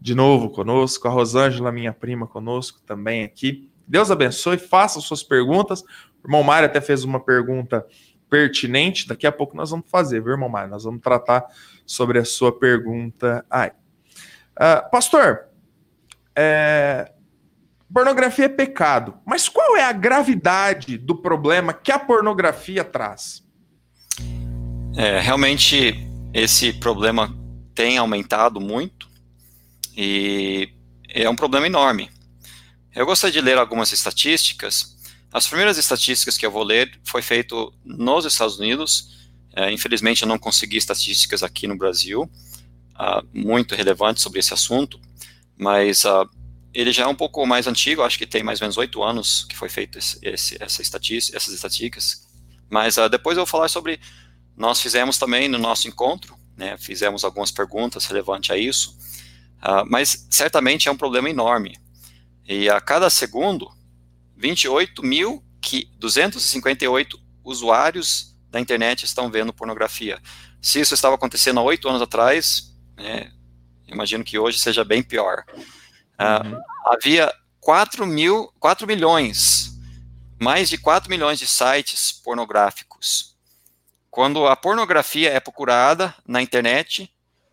de 0.00 0.15
novo 0.15 0.49
conosco, 0.49 1.09
a 1.09 1.11
Rosângela, 1.11 1.73
minha 1.73 1.93
prima, 1.93 2.27
conosco 2.27 2.81
também 2.87 3.25
aqui. 3.25 3.69
Deus 3.87 4.11
abençoe, 4.11 4.57
faça 4.57 5.00
suas 5.00 5.23
perguntas. 5.23 5.83
O 6.23 6.29
irmão 6.29 6.45
Mário 6.45 6.67
até 6.67 6.81
fez 6.81 7.03
uma 7.03 7.19
pergunta 7.19 7.85
pertinente, 8.31 9.09
daqui 9.09 9.27
a 9.27 9.33
pouco 9.33 9.57
nós 9.57 9.71
vamos 9.71 9.91
fazer, 9.91 10.23
viu, 10.23 10.33
irmão 10.33 10.49
Mário? 10.49 10.71
Nós 10.71 10.85
vamos 10.85 11.03
tratar 11.03 11.45
sobre 11.85 12.19
a 12.19 12.25
sua 12.25 12.57
pergunta 12.57 13.45
aí. 13.51 13.71
Uh, 14.57 14.91
pastor, 14.91 15.47
é, 16.37 17.13
Pornografia 17.93 18.45
é 18.45 18.49
pecado. 18.49 19.15
Mas 19.27 19.49
qual 19.49 19.77
é 19.77 19.85
a 19.85 19.93
gravidade 19.93 20.97
do 20.97 21.17
problema 21.17 21.73
que 21.73 21.91
a 21.91 21.99
pornografia 21.99 22.85
traz? 22.85 23.43
É, 24.97 25.21
realmente, 25.21 26.09
esse 26.33 26.73
problema 26.73 27.37
tem 27.75 27.99
aumentado 27.99 28.61
muito 28.61 29.09
e 29.97 30.73
é 31.09 31.29
um 31.29 31.35
problema 31.35 31.67
enorme. 31.67 32.11
Eu 32.95 33.07
gostaria 33.07 33.41
de 33.41 33.41
ler 33.41 33.59
algumas 33.59 33.93
estatísticas. 33.93 34.97
As 35.33 35.47
primeiras 35.47 35.79
estatísticas 35.79 36.37
que 36.37 36.45
eu 36.45 36.51
vou 36.51 36.65
ler 36.65 36.99
foi 37.05 37.23
feito 37.23 37.73
nos 37.85 38.25
Estados 38.25 38.59
Unidos. 38.59 39.31
É, 39.55 39.71
infelizmente, 39.71 40.23
eu 40.23 40.29
não 40.29 40.39
consegui 40.39 40.77
estatísticas 40.77 41.43
aqui 41.43 41.67
no 41.67 41.77
Brasil 41.77 42.23
uh, 43.01 43.27
muito 43.33 43.75
relevantes 43.75 44.23
sobre 44.23 44.41
esse 44.41 44.53
assunto, 44.53 45.01
mas 45.57 46.05
uh, 46.05 46.29
ele 46.75 46.93
já 46.93 47.05
é 47.05 47.07
um 47.07 47.15
pouco 47.15 47.45
mais 47.47 47.67
antigo, 47.67 48.03
acho 48.03 48.19
que 48.19 48.27
tem 48.27 48.43
mais 48.43 48.61
ou 48.61 48.65
menos 48.65 48.77
oito 48.77 49.03
anos 49.03 49.45
que 49.49 49.57
foi 49.57 49.69
feito 49.69 49.99
esse, 49.99 50.19
esse, 50.23 50.57
essa 50.61 50.83
estatística, 50.83 51.37
essas 51.37 51.55
estatísticas. 51.55 52.27
Mas 52.69 52.97
uh, 52.97 53.09
depois 53.09 53.37
eu 53.37 53.45
vou 53.45 53.51
falar 53.51 53.69
sobre 53.69 54.01
nós 54.57 54.81
fizemos 54.81 55.17
também 55.17 55.49
no 55.49 55.59
nosso 55.59 55.89
encontro, 55.89 56.37
né, 56.57 56.77
fizemos 56.77 57.25
algumas 57.25 57.51
perguntas 57.51 58.05
relevantes 58.05 58.51
a 58.51 58.59
isso, 58.59 58.99
mas 59.87 60.27
certamente 60.31 60.89
é 60.89 60.93
um 60.93 60.97
problema 60.97 61.31
enorme. 61.31 61.79
E 62.47 62.69
a 62.69 62.79
cada 62.79 63.09
segundo, 63.09 63.71
28.258 64.40 67.20
usuários 67.44 68.35
da 68.49 68.59
internet 68.61 69.04
estão 69.04 69.30
vendo 69.30 69.52
pornografia. 69.52 70.20
Se 70.61 70.80
isso 70.80 70.94
estava 70.94 71.14
acontecendo 71.14 71.61
há 71.61 71.62
oito 71.62 71.88
anos 71.88 72.02
atrás, 72.02 72.75
né, 72.97 73.30
imagino 73.87 74.25
que 74.25 74.38
hoje 74.38 74.59
seja 74.59 74.85
bem 74.85 75.02
pior. 75.02 75.44
Uh, 76.18 76.47
uhum. 76.47 76.59
Havia 76.87 77.32
4, 77.61 78.06
mil, 78.06 78.52
4 78.59 78.87
milhões, 78.87 79.78
mais 80.40 80.68
de 80.68 80.78
4 80.78 81.11
milhões 81.11 81.38
de 81.38 81.47
sites 81.47 82.12
pornográficos. 82.12 83.37
Quando 84.11 84.47
a 84.47 84.56
pornografia 84.56 85.30
é 85.30 85.38
procurada 85.38 86.14
na 86.26 86.42
internet, 86.42 87.12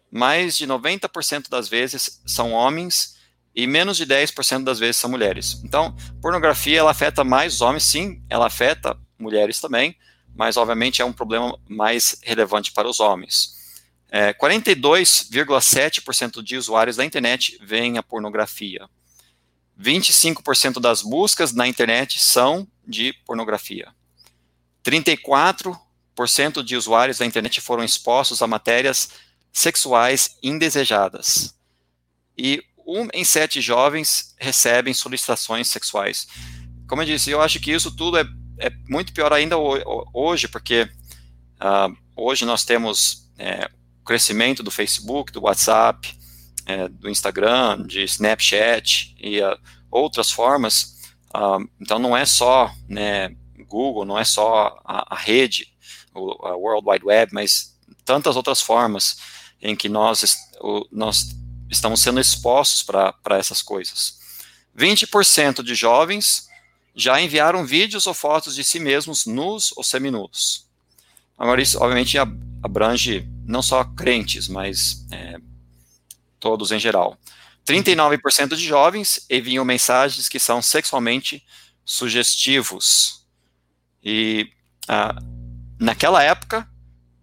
mais 0.09 0.57
de 0.57 0.65
90% 0.65 1.49
das 1.49 1.67
vezes 1.67 2.21
são 2.25 2.51
homens 2.51 3.16
e 3.57 3.65
menos 3.65 3.97
de 3.97 4.05
10% 4.05 4.63
das 4.63 4.77
vezes 4.77 4.97
são 4.97 5.09
mulheres. 5.09 5.59
Então, 5.63 5.95
pornografia 6.21 6.77
ela 6.77 6.91
afeta 6.91 7.23
mais 7.23 7.59
homens, 7.59 7.85
sim, 7.85 8.21
ela 8.29 8.45
afeta 8.45 8.95
mulheres 9.17 9.59
também, 9.59 9.97
mas 10.35 10.57
obviamente 10.57 11.01
é 11.01 11.05
um 11.05 11.11
problema 11.11 11.57
mais 11.67 12.19
relevante 12.21 12.71
para 12.71 12.87
os 12.87 12.99
homens. 12.99 13.57
É, 14.11 14.31
42,7% 14.31 16.43
de 16.43 16.55
usuários 16.55 16.97
da 16.97 17.03
internet 17.03 17.57
veem 17.59 17.97
a 17.97 18.03
pornografia. 18.03 18.87
25% 19.81 20.79
das 20.79 21.01
buscas 21.01 21.51
na 21.51 21.67
internet 21.67 22.19
são 22.19 22.67
de 22.87 23.11
pornografia. 23.25 23.91
34% 24.85 26.61
de 26.63 26.77
usuários 26.77 27.17
da 27.17 27.25
internet 27.25 27.59
foram 27.59 27.83
expostos 27.83 28.43
a 28.43 28.47
matérias 28.47 29.09
sexuais 29.51 30.37
indesejadas. 30.43 31.57
E 32.37 32.63
um 32.87 33.07
em 33.13 33.25
sete 33.25 33.59
jovens 33.59 34.33
recebem 34.39 34.93
solicitações 34.93 35.67
sexuais. 35.67 36.27
Como 36.87 37.01
eu 37.01 37.05
disse, 37.05 37.29
eu 37.29 37.41
acho 37.41 37.59
que 37.59 37.71
isso 37.71 37.93
tudo 37.93 38.17
é, 38.17 38.25
é 38.59 38.71
muito 38.87 39.11
pior 39.11 39.33
ainda 39.33 39.57
hoje, 39.57 40.47
porque 40.47 40.89
uh, 41.59 41.95
hoje 42.15 42.45
nós 42.45 42.63
temos 42.63 43.29
é, 43.37 43.69
o 43.99 44.05
crescimento 44.05 44.63
do 44.63 44.71
Facebook, 44.71 45.33
do 45.33 45.43
WhatsApp, 45.43 46.17
é, 46.65 46.87
do 46.87 47.09
Instagram, 47.09 47.85
de 47.85 48.03
Snapchat 48.03 49.15
e 49.19 49.41
uh, 49.41 49.57
outras 49.91 50.31
formas. 50.31 50.95
Uh, 51.35 51.67
então 51.81 51.99
não 51.99 52.15
é 52.15 52.25
só 52.25 52.73
né, 52.87 53.35
Google, 53.67 54.05
não 54.05 54.17
é 54.17 54.23
só 54.23 54.79
a, 54.85 55.13
a 55.13 55.17
rede, 55.17 55.67
o 56.15 56.45
a 56.47 56.55
World 56.55 56.89
Wide 56.89 57.05
Web, 57.05 57.33
mas 57.33 57.77
tantas 58.05 58.37
outras 58.37 58.61
formas 58.61 59.17
em 59.61 59.75
que 59.75 59.89
nós, 59.89 60.37
o, 60.61 60.87
nós 60.91 61.35
estamos 61.69 62.01
sendo 62.01 62.19
expostos 62.19 62.83
para 62.83 63.37
essas 63.37 63.61
coisas. 63.61 64.19
20% 64.77 65.63
de 65.63 65.73
jovens 65.73 66.47
já 66.95 67.21
enviaram 67.21 67.65
vídeos 67.65 68.07
ou 68.07 68.13
fotos 68.13 68.55
de 68.55 68.63
si 68.63 68.79
mesmos 68.79 69.25
nus 69.25 69.73
ou 69.75 69.83
seminus. 69.83 70.67
Agora, 71.37 71.61
isso 71.61 71.79
obviamente 71.79 72.17
abrange 72.63 73.27
não 73.45 73.61
só 73.61 73.83
crentes, 73.83 74.47
mas 74.47 75.05
é, 75.11 75.37
todos 76.39 76.71
em 76.71 76.79
geral. 76.79 77.17
39% 77.65 78.55
de 78.55 78.65
jovens 78.65 79.25
enviam 79.29 79.65
mensagens 79.65 80.29
que 80.29 80.39
são 80.39 80.61
sexualmente 80.61 81.45
sugestivos. 81.85 83.25
E 84.03 84.49
ah, 84.87 85.15
naquela 85.79 86.23
época, 86.23 86.67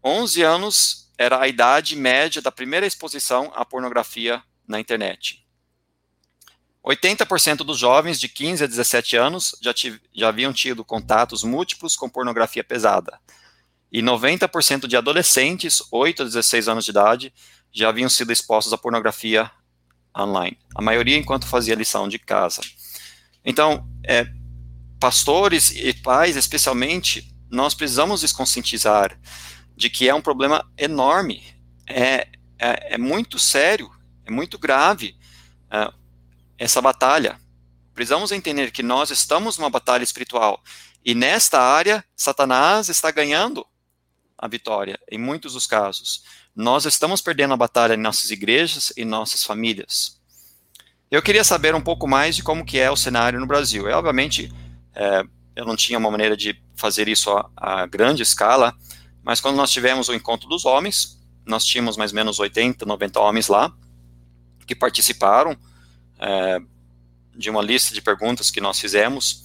11 0.02 0.42
anos 0.42 1.03
era 1.16 1.40
a 1.40 1.48
idade 1.48 1.96
média 1.96 2.42
da 2.42 2.50
primeira 2.50 2.86
exposição 2.86 3.52
à 3.54 3.64
pornografia 3.64 4.42
na 4.66 4.80
internet. 4.80 5.44
80% 6.84 7.58
dos 7.58 7.78
jovens 7.78 8.20
de 8.20 8.28
15 8.28 8.64
a 8.64 8.66
17 8.66 9.16
anos 9.16 9.56
já, 9.60 9.72
já 10.12 10.28
haviam 10.28 10.52
tido 10.52 10.84
contatos 10.84 11.42
múltiplos 11.42 11.96
com 11.96 12.10
pornografia 12.10 12.62
pesada. 12.62 13.18
E 13.90 14.02
90% 14.02 14.86
de 14.86 14.96
adolescentes, 14.96 15.82
8 15.90 16.22
a 16.22 16.24
16 16.26 16.68
anos 16.68 16.84
de 16.84 16.90
idade, 16.90 17.32
já 17.72 17.88
haviam 17.88 18.08
sido 18.08 18.32
expostos 18.32 18.72
à 18.72 18.78
pornografia 18.78 19.50
online. 20.16 20.58
A 20.74 20.82
maioria 20.82 21.16
enquanto 21.16 21.46
fazia 21.46 21.74
lição 21.74 22.08
de 22.08 22.18
casa. 22.18 22.60
Então, 23.44 23.88
é, 24.04 24.26
pastores 25.00 25.70
e 25.70 25.92
pais, 25.94 26.36
especialmente, 26.36 27.34
nós 27.50 27.74
precisamos 27.74 28.22
nos 28.22 28.32
conscientizar 28.32 29.18
de 29.76 29.90
que 29.90 30.08
é 30.08 30.14
um 30.14 30.20
problema 30.20 30.68
enorme, 30.76 31.42
é, 31.86 32.28
é, 32.58 32.94
é 32.94 32.98
muito 32.98 33.38
sério, 33.38 33.90
é 34.24 34.30
muito 34.30 34.58
grave 34.58 35.16
é, 35.70 35.92
essa 36.58 36.80
batalha. 36.80 37.38
Precisamos 37.94 38.32
entender 38.32 38.70
que 38.70 38.82
nós 38.82 39.10
estamos 39.10 39.58
numa 39.58 39.70
batalha 39.70 40.04
espiritual 40.04 40.62
e 41.04 41.14
nesta 41.14 41.60
área, 41.60 42.04
Satanás 42.16 42.88
está 42.88 43.10
ganhando 43.10 43.66
a 44.36 44.48
vitória, 44.48 44.98
em 45.10 45.18
muitos 45.18 45.52
dos 45.52 45.66
casos 45.66 46.22
nós 46.54 46.84
estamos 46.84 47.20
perdendo 47.20 47.54
a 47.54 47.56
batalha 47.56 47.94
em 47.94 48.00
nossas 48.00 48.30
igrejas 48.30 48.92
e 48.96 49.04
nossas 49.04 49.42
famílias. 49.42 50.20
Eu 51.10 51.20
queria 51.20 51.42
saber 51.42 51.74
um 51.74 51.80
pouco 51.80 52.06
mais 52.06 52.36
de 52.36 52.42
como 52.42 52.64
que 52.64 52.78
é 52.78 52.90
o 52.90 52.96
cenário 52.96 53.40
no 53.40 53.46
Brasil. 53.46 53.88
Eu, 53.88 53.98
obviamente, 53.98 54.52
é, 54.94 55.24
eu 55.56 55.64
não 55.64 55.76
tinha 55.76 55.98
uma 55.98 56.10
maneira 56.10 56.36
de 56.36 56.60
fazer 56.76 57.08
isso 57.08 57.30
a, 57.30 57.50
a, 57.56 57.86
grande 57.86 58.22
escala, 58.22 58.74
mas 59.24 59.40
quando 59.40 59.56
nós 59.56 59.70
tivemos 59.70 60.08
o 60.08 60.14
encontro 60.14 60.48
dos 60.48 60.64
homens, 60.64 61.18
nós 61.46 61.64
tínhamos 61.64 61.96
mais 61.96 62.12
ou 62.12 62.16
menos 62.16 62.38
80, 62.38 62.84
90 62.84 63.20
homens 63.20 63.48
lá, 63.48 63.72
que 64.66 64.74
participaram 64.74 65.56
é, 66.18 66.58
de 67.34 67.50
uma 67.50 67.62
lista 67.62 67.94
de 67.94 68.02
perguntas 68.02 68.50
que 68.50 68.60
nós 68.60 68.78
fizemos, 68.78 69.44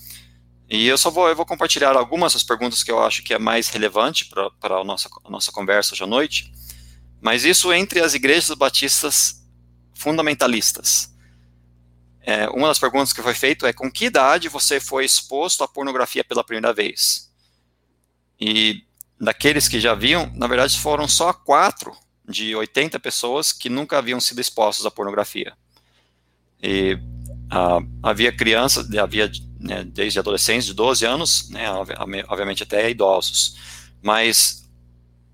e 0.69 0.85
eu 0.85 0.97
só 0.97 1.09
vou, 1.09 1.27
eu 1.27 1.35
vou 1.35 1.45
compartilhar 1.45 1.95
algumas 1.95 2.33
das 2.33 2.43
perguntas 2.43 2.83
que 2.83 2.91
eu 2.91 3.01
acho 3.01 3.23
que 3.23 3.33
é 3.33 3.39
mais 3.39 3.69
relevante 3.69 4.29
para 4.59 4.77
a 4.77 4.83
nossa, 4.83 5.09
nossa 5.27 5.51
conversa 5.51 5.93
hoje 5.93 6.03
à 6.03 6.07
noite, 6.07 6.53
mas 7.19 7.43
isso 7.43 7.73
entre 7.73 8.01
as 8.01 8.13
igrejas 8.13 8.55
batistas 8.55 9.43
fundamentalistas. 9.95 11.11
É, 12.21 12.47
uma 12.49 12.67
das 12.67 12.77
perguntas 12.77 13.11
que 13.11 13.21
foi 13.21 13.33
feita 13.33 13.67
é 13.67 13.73
com 13.73 13.91
que 13.91 14.05
idade 14.05 14.47
você 14.47 14.79
foi 14.79 15.05
exposto 15.05 15.63
à 15.63 15.67
pornografia 15.67 16.23
pela 16.23 16.43
primeira 16.43 16.71
vez? 16.71 17.31
E 18.39 18.83
daqueles 19.19 19.67
que 19.67 19.79
já 19.79 19.93
viam, 19.93 20.31
na 20.35 20.47
verdade 20.47 20.79
foram 20.79 21.07
só 21.07 21.33
quatro 21.33 21.95
de 22.27 22.55
80 22.55 22.99
pessoas 22.99 23.51
que 23.51 23.69
nunca 23.69 23.97
haviam 23.97 24.19
sido 24.19 24.39
expostos 24.39 24.85
à 24.85 24.91
pornografia. 24.91 25.53
E 26.61 26.97
ah, 27.49 27.79
havia 28.03 28.31
crianças, 28.31 28.89
havia 28.95 29.31
né, 29.59 29.83
desde 29.83 30.19
adolescentes 30.19 30.65
de 30.65 30.73
12 30.73 31.05
anos, 31.05 31.49
né, 31.49 31.65
obviamente 32.27 32.63
até 32.63 32.89
idosos, 32.89 33.57
mas 34.01 34.69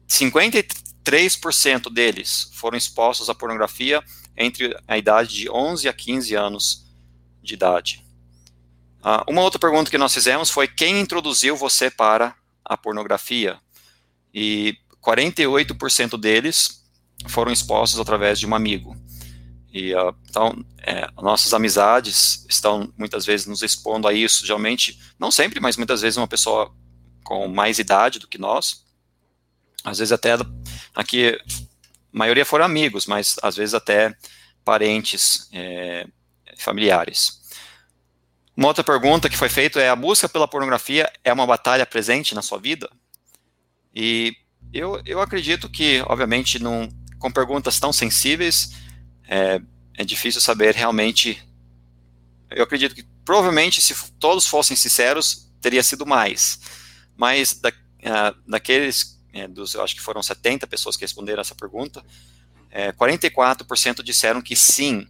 53 0.08 0.86
3% 1.06 1.93
deles 1.93 2.50
foram 2.54 2.76
expostos 2.76 3.30
à 3.30 3.36
pornografia 3.36 4.04
entre 4.36 4.76
a 4.88 4.98
idade 4.98 5.36
de 5.36 5.50
11 5.50 5.88
a 5.88 5.93
15 5.93 6.36
anos 6.36 6.86
de 7.41 7.54
idade. 7.54 8.04
Uh, 9.00 9.32
uma 9.32 9.43
outra 9.43 9.60
pergunta 9.60 9.91
que 9.91 10.00
nós 10.00 10.13
fizemos 10.13 10.50
foi 10.50 10.67
quem 10.67 11.00
introduziu 11.00 11.56
você 11.56 11.91
para 11.91 12.36
a 12.65 12.76
pornografia? 12.76 13.60
E 14.36 14.78
48% 15.02 16.19
deles 16.19 16.84
foram 17.30 17.54
expostos 17.54 17.98
através 17.98 18.38
de 18.38 18.45
um 18.45 18.54
amigo. 18.54 18.93
E, 19.71 19.95
uh, 19.95 20.13
então, 20.30 20.54
é, 20.82 21.08
nossas 21.21 21.54
amizades 21.54 22.45
estão 22.50 22.93
muitas 22.98 23.26
vezes 23.26 23.48
nos 23.48 23.62
expondo 23.62 24.10
a 24.10 24.13
isso, 24.13 24.45
geralmente, 24.45 25.00
não 25.17 25.32
sempre, 25.32 25.62
mas 25.62 25.78
muitas 25.78 26.02
vezes 26.02 26.17
uma 26.17 26.28
pessoa 26.28 26.74
com 27.24 27.48
mais 27.48 27.80
idade 27.80 28.19
do 28.19 28.28
que 28.28 28.38
nós, 28.38 28.86
às 29.84 30.00
vezes 30.00 30.12
até 30.12 30.34
aqui, 30.93 31.30
a 31.30 32.17
maioria 32.17 32.45
foram 32.45 32.65
amigos, 32.65 33.06
mas 33.06 33.38
às 33.41 33.56
vezes 33.56 33.74
até 33.74 34.13
parentes 34.63 35.48
é, 35.54 36.08
familiares. 36.58 37.41
Uma 38.56 38.69
outra 38.69 38.84
pergunta 38.84 39.30
que 39.30 39.38
foi 39.38 39.50
feita 39.50 39.80
é: 39.80 39.89
a 39.89 39.95
busca 39.95 40.28
pela 40.28 40.48
pornografia 40.48 41.12
é 41.24 41.32
uma 41.32 41.45
batalha 41.45 41.86
presente 41.86 42.34
na 42.34 42.41
sua 42.41 42.58
vida? 42.58 42.89
E 43.96 44.36
eu, 44.74 45.02
eu 45.06 45.22
acredito 45.22 45.70
que, 45.70 46.02
obviamente, 46.08 46.60
num, 46.60 46.90
com 47.18 47.32
perguntas 47.32 47.80
tão 47.80 47.94
sensíveis, 47.94 48.74
é, 49.28 49.62
é 49.98 50.04
difícil 50.04 50.42
saber 50.42 50.76
realmente. 50.76 51.42
Eu 52.50 52.64
acredito 52.64 52.94
que 52.94 53.04
provavelmente, 53.24 53.82
se 53.82 53.96
todos 54.20 54.46
fossem 54.46 54.76
sinceros, 54.76 55.50
teria 55.62 55.82
sido 55.82 56.06
mais. 56.06 56.60
Mas 57.16 57.54
da, 57.54 57.70
uh, 57.70 58.38
daqueles 58.48 59.16
é, 59.36 59.48
dos, 59.48 59.74
eu 59.74 59.84
acho 59.84 59.96
que 59.96 60.02
foram 60.02 60.24
70 60.24 60.66
pessoas 60.66 60.96
que 60.96 61.04
responderam 61.04 61.42
essa 61.42 61.54
pergunta, 61.54 62.04
é, 62.72 62.92
44% 62.94 64.02
disseram 64.02 64.42
que 64.42 64.56
sim, 64.56 65.08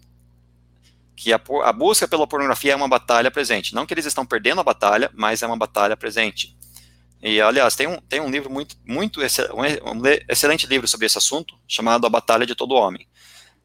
que 1.15 1.31
a, 1.31 1.39
a, 1.63 1.71
busca 1.71 2.07
pela 2.07 2.27
pornografia 2.27 2.73
é 2.73 2.75
uma 2.75 2.87
batalha 2.87 3.29
presente. 3.29 3.75
Não 3.75 3.85
que 3.85 3.93
eles 3.93 4.05
estão 4.05 4.25
perdendo 4.25 4.61
a 4.61 4.63
batalha, 4.63 5.11
mas 5.13 5.43
é 5.43 5.47
uma 5.47 5.55
batalha 5.55 5.95
presente. 5.95 6.54
E, 7.27 7.41
aliás, 7.41 7.75
tem 7.75 7.87
um, 7.87 7.97
tem 8.01 8.21
um 8.21 8.29
livro 8.29 8.51
muito, 8.51 8.77
muito 8.85 9.19
um, 9.19 10.05
excelente 10.29 10.67
livro 10.67 10.87
sobre 10.87 11.07
esse 11.07 11.17
assunto, 11.17 11.57
chamado 11.67 12.05
A 12.05 12.09
Batalha 12.09 12.45
de 12.45 12.53
Todo 12.53 12.75
Homem. 12.75 13.07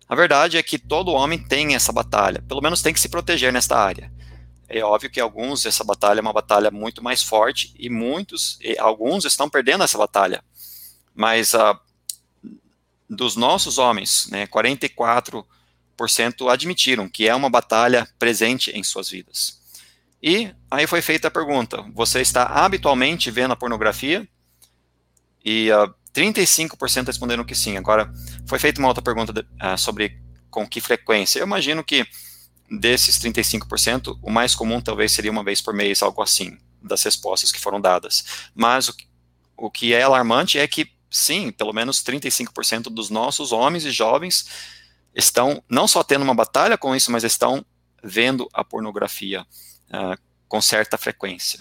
A 0.09 0.15
verdade 0.15 0.57
é 0.57 0.63
que 0.63 0.79
todo 0.79 1.13
homem 1.13 1.39
tem 1.39 1.75
essa 1.75 1.93
batalha, 1.93 2.43
pelo 2.49 2.63
menos 2.63 2.81
tem 2.81 2.95
que 2.95 2.99
se 2.99 3.11
proteger 3.11 3.53
nesta 3.53 3.79
área. 3.79 4.11
É 4.67 4.83
óbvio 4.83 5.11
que 5.11 5.21
alguns, 5.21 5.67
essa 5.67 5.85
batalha 5.85 6.21
é 6.21 6.23
uma 6.23 6.33
batalha 6.33 6.71
muito 6.71 7.05
mais 7.05 7.23
forte, 7.23 7.75
e 7.79 7.91
muitos, 7.91 8.59
e 8.63 8.79
alguns 8.79 9.27
estão 9.27 9.51
perdendo 9.51 9.85
essa 9.85 9.99
batalha. 9.99 10.43
Mas 11.15 11.53
uh, 11.53 11.79
dos 13.11 13.37
nossos 13.37 13.77
homens, 13.77 14.27
né, 14.31 14.47
44% 14.47 15.45
admitiram 16.51 17.11
que 17.11 17.29
é 17.29 17.35
uma 17.35 17.51
batalha 17.51 18.09
presente 18.19 18.71
em 18.71 18.83
suas 18.83 19.11
vidas. 19.11 19.60
E 20.23 20.55
aí 20.71 20.87
foi 20.87 21.01
feita 21.01 21.29
a 21.29 21.31
pergunta: 21.31 21.85
você 21.95 22.21
está 22.21 22.45
habitualmente 22.45 23.31
vendo 23.31 23.53
a 23.53 23.57
pornografia? 23.57 24.29
E 25.45 25.71
uh, 25.71 25.85
ah, 25.85 25.95
35% 26.15 27.07
responderam 27.07 27.45
que 27.45 27.55
sim. 27.55 27.77
Agora, 27.77 28.13
foi 28.47 28.59
feita 28.59 28.79
uma 28.79 28.89
outra 28.89 29.03
pergunta 29.03 29.33
de, 29.33 29.41
uh, 29.41 29.79
sobre 29.79 30.21
com 30.51 30.67
que 30.67 30.81
frequência. 30.81 31.39
Eu 31.39 31.47
imagino 31.47 31.83
que 31.83 32.07
desses 32.71 33.19
35%, 33.19 34.19
o 34.23 34.31
mais 34.31 34.55
comum 34.55 34.81
talvez 34.81 35.13
seria 35.13 35.31
uma 35.31 35.43
vez 35.43 35.61
por 35.61 35.73
mês, 35.73 36.03
algo 36.03 36.23
assim, 36.23 36.59
das 36.83 37.03
respostas 37.03 37.51
que 37.51 37.61
foram 37.61 37.81
dadas. 37.81 38.51
Mas 38.55 38.89
o, 38.89 38.95
o 39.57 39.71
que 39.71 39.95
é 39.95 40.03
alarmante 40.03 40.59
é 40.59 40.67
que, 40.69 40.87
sim, 41.11 41.51
pelo 41.51 41.73
menos 41.73 42.03
35% 42.03 42.85
dos 42.85 43.09
nossos 43.09 43.51
homens 43.51 43.85
e 43.85 43.91
jovens 43.91 44.47
estão 45.15 45.63
não 45.69 45.89
só 45.89 46.05
tendo 46.05 46.23
uma 46.23 46.35
batalha 46.35 46.77
com 46.77 46.95
isso, 46.95 47.11
mas 47.11 47.25
estão 47.25 47.65
vendo 48.03 48.49
a 48.53 48.63
pornografia 48.63 49.47
uh, 49.93 50.21
com 50.49 50.61
certa 50.61 50.99
frequência. 50.99 51.61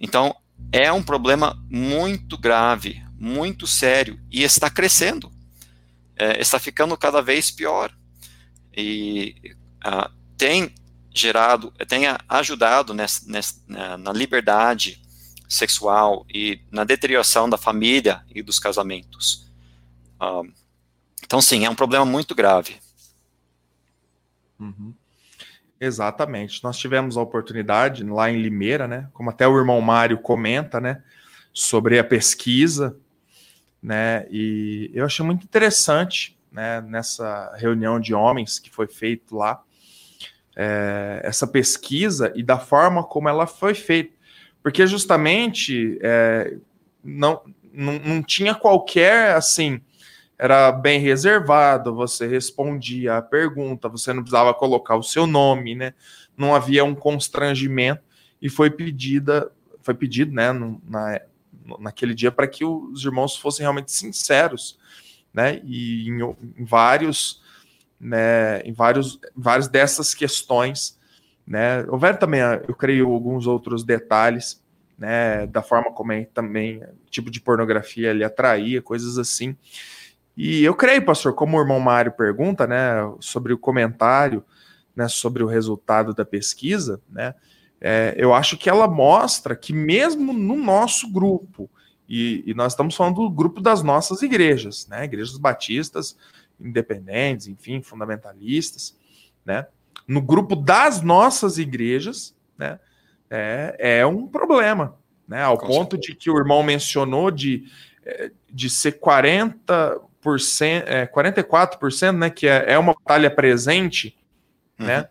Então, 0.00 0.34
é 0.72 0.92
um 0.92 1.02
problema 1.02 1.58
muito 1.70 2.36
grave, 2.36 3.02
muito 3.14 3.66
sério, 3.66 4.20
e 4.30 4.42
está 4.42 4.68
crescendo. 4.68 5.32
É, 6.16 6.40
está 6.40 6.58
ficando 6.58 6.96
cada 6.96 7.22
vez 7.22 7.50
pior. 7.50 7.92
E 8.76 9.56
uh, 9.86 10.12
tem 10.36 10.74
gerado, 11.14 11.72
tem 11.88 12.04
ajudado 12.28 12.92
nessa, 12.92 13.24
nessa, 13.26 13.60
na 13.98 14.12
liberdade 14.12 15.00
sexual 15.48 16.26
e 16.28 16.60
na 16.70 16.84
deterioração 16.84 17.48
da 17.48 17.56
família 17.56 18.24
e 18.34 18.42
dos 18.42 18.58
casamentos. 18.58 19.48
Uh, 20.20 20.52
então, 21.24 21.40
sim, 21.40 21.64
é 21.64 21.70
um 21.70 21.74
problema 21.74 22.04
muito 22.04 22.34
grave. 22.34 22.76
Uhum. 24.58 24.94
Exatamente. 25.80 26.62
Nós 26.64 26.76
tivemos 26.76 27.16
a 27.16 27.22
oportunidade 27.22 28.02
lá 28.04 28.30
em 28.30 28.42
Limeira, 28.42 28.88
né? 28.88 29.08
Como 29.12 29.30
até 29.30 29.46
o 29.46 29.56
irmão 29.56 29.80
Mário 29.80 30.18
comenta, 30.18 30.80
né? 30.80 31.02
Sobre 31.52 31.98
a 31.98 32.04
pesquisa, 32.04 32.96
né? 33.82 34.26
E 34.30 34.90
eu 34.92 35.04
achei 35.04 35.24
muito 35.24 35.44
interessante, 35.44 36.36
né? 36.50 36.80
Nessa 36.80 37.54
reunião 37.56 38.00
de 38.00 38.12
homens 38.12 38.58
que 38.58 38.70
foi 38.70 38.88
feito 38.88 39.36
lá, 39.36 39.62
é, 40.56 41.20
essa 41.22 41.46
pesquisa 41.46 42.32
e 42.34 42.42
da 42.42 42.58
forma 42.58 43.04
como 43.04 43.28
ela 43.28 43.46
foi 43.46 43.74
feita, 43.74 44.12
porque 44.60 44.84
justamente 44.88 45.96
é, 46.02 46.56
não, 47.04 47.40
não, 47.72 47.98
não 48.00 48.22
tinha 48.22 48.56
qualquer 48.56 49.36
assim 49.36 49.80
era 50.38 50.70
bem 50.70 51.00
reservado, 51.00 51.94
você 51.94 52.26
respondia 52.26 53.16
a 53.16 53.22
pergunta, 53.22 53.88
você 53.88 54.12
não 54.12 54.22
precisava 54.22 54.54
colocar 54.54 54.94
o 54.94 55.02
seu 55.02 55.26
nome, 55.26 55.74
né? 55.74 55.94
Não 56.36 56.54
havia 56.54 56.84
um 56.84 56.94
constrangimento 56.94 58.02
e 58.40 58.48
foi 58.48 58.70
pedida, 58.70 59.50
foi 59.82 59.94
pedido, 59.94 60.32
né, 60.32 60.52
na, 60.52 61.20
naquele 61.80 62.14
dia 62.14 62.30
para 62.30 62.46
que 62.46 62.64
os 62.64 63.04
irmãos 63.04 63.36
fossem 63.36 63.64
realmente 63.64 63.90
sinceros, 63.90 64.78
né? 65.34 65.60
E 65.64 66.08
em, 66.08 66.20
em 66.56 66.64
vários, 66.64 67.42
né, 67.98 68.60
em 68.60 68.72
vários, 68.72 69.18
várias 69.36 69.66
dessas 69.66 70.14
questões, 70.14 70.96
né? 71.44 71.84
Houveram 71.88 72.18
também, 72.18 72.40
eu 72.68 72.76
creio, 72.76 73.10
alguns 73.10 73.46
outros 73.48 73.82
detalhes, 73.82 74.62
né, 74.96 75.46
da 75.48 75.62
forma 75.62 75.92
como 75.92 76.12
é 76.12 76.24
também 76.26 76.82
tipo 77.08 77.30
de 77.30 77.40
pornografia 77.40 78.10
ele 78.10 78.22
atraía, 78.22 78.80
coisas 78.80 79.18
assim. 79.18 79.56
E 80.38 80.62
eu 80.62 80.72
creio, 80.72 81.04
pastor, 81.04 81.34
como 81.34 81.56
o 81.56 81.60
irmão 81.60 81.80
Mário 81.80 82.12
pergunta, 82.12 82.64
né, 82.64 82.92
sobre 83.18 83.52
o 83.52 83.58
comentário, 83.58 84.44
né, 84.94 85.08
sobre 85.08 85.42
o 85.42 85.48
resultado 85.48 86.14
da 86.14 86.24
pesquisa, 86.24 87.00
né, 87.10 87.34
é, 87.80 88.14
eu 88.16 88.32
acho 88.32 88.56
que 88.56 88.70
ela 88.70 88.86
mostra 88.86 89.56
que 89.56 89.72
mesmo 89.72 90.32
no 90.32 90.54
nosso 90.54 91.12
grupo, 91.12 91.68
e, 92.08 92.44
e, 92.46 92.54
nós 92.54 92.72
estamos 92.72 92.94
falando 92.94 93.16
do 93.16 93.28
grupo 93.28 93.60
das 93.60 93.82
nossas 93.82 94.22
igrejas, 94.22 94.86
né, 94.86 95.04
igrejas 95.04 95.36
batistas, 95.36 96.16
independentes, 96.60 97.48
enfim, 97.48 97.82
fundamentalistas, 97.82 98.96
né, 99.44 99.66
no 100.06 100.22
grupo 100.22 100.54
das 100.54 101.02
nossas 101.02 101.58
igrejas, 101.58 102.32
né, 102.56 102.78
é, 103.28 103.74
é 103.98 104.06
um 104.06 104.28
problema, 104.28 104.94
né, 105.26 105.42
ao 105.42 105.58
Com 105.58 105.66
ponto 105.66 105.96
certeza. 105.96 106.12
de 106.12 106.14
que 106.14 106.30
o 106.30 106.38
irmão 106.38 106.62
mencionou 106.62 107.28
de, 107.28 107.64
é, 108.06 108.30
de 108.48 108.70
ser 108.70 108.92
40, 108.92 110.06
é, 110.86 111.06
44%, 111.06 112.16
né, 112.16 112.30
que 112.30 112.46
é, 112.46 112.72
é 112.72 112.78
uma 112.78 112.94
batalha 112.94 113.30
presente, 113.30 114.16
uhum. 114.78 114.86
né? 114.86 115.08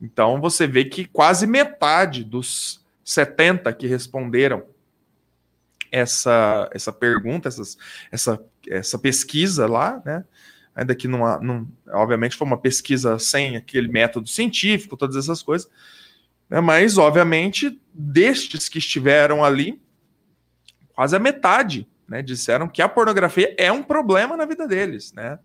Então 0.00 0.40
você 0.40 0.66
vê 0.66 0.84
que 0.84 1.04
quase 1.04 1.46
metade 1.46 2.24
dos 2.24 2.84
70 3.04 3.72
que 3.72 3.86
responderam 3.86 4.64
essa, 5.92 6.70
essa 6.72 6.92
pergunta, 6.92 7.48
essas, 7.48 7.76
essa, 8.10 8.42
essa 8.68 8.98
pesquisa 8.98 9.66
lá, 9.66 10.00
né? 10.04 10.24
Ainda 10.74 10.94
que 10.94 11.08
não, 11.08 11.40
não, 11.40 11.68
obviamente 11.88 12.36
foi 12.36 12.46
uma 12.46 12.56
pesquisa 12.56 13.18
sem 13.18 13.56
aquele 13.56 13.88
método 13.88 14.28
científico, 14.28 14.96
todas 14.96 15.16
essas 15.16 15.42
coisas, 15.42 15.68
né? 16.48 16.60
mas 16.60 16.96
obviamente 16.96 17.78
destes 17.92 18.68
que 18.68 18.78
estiveram 18.78 19.44
ali, 19.44 19.82
quase 20.94 21.16
a 21.16 21.18
metade 21.18 21.88
né, 22.10 22.20
disseram 22.22 22.68
que 22.68 22.82
a 22.82 22.88
pornografia 22.88 23.54
é 23.56 23.70
um 23.70 23.84
problema 23.84 24.36
na 24.36 24.44
vida 24.44 24.66
deles, 24.66 25.12
né? 25.12 25.38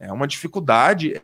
É 0.00 0.10
uma 0.10 0.26
dificuldade, 0.26 1.20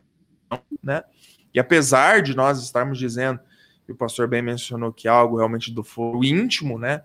né? 0.81 1.03
E 1.51 1.59
apesar 1.59 2.21
de 2.21 2.35
nós 2.35 2.61
estarmos 2.61 2.99
dizendo, 2.99 3.39
e 3.87 3.91
o 3.91 3.95
pastor 3.95 4.27
bem 4.27 4.43
mencionou 4.43 4.93
que 4.93 5.07
é 5.07 5.11
algo 5.11 5.37
realmente 5.37 5.73
do 5.73 5.83
foro 5.83 6.23
íntimo, 6.23 6.77
né, 6.77 7.01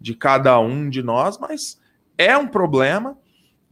de 0.00 0.16
cada 0.16 0.58
um 0.58 0.90
de 0.90 1.00
nós, 1.00 1.38
mas 1.38 1.80
é 2.18 2.36
um 2.36 2.48
problema 2.48 3.16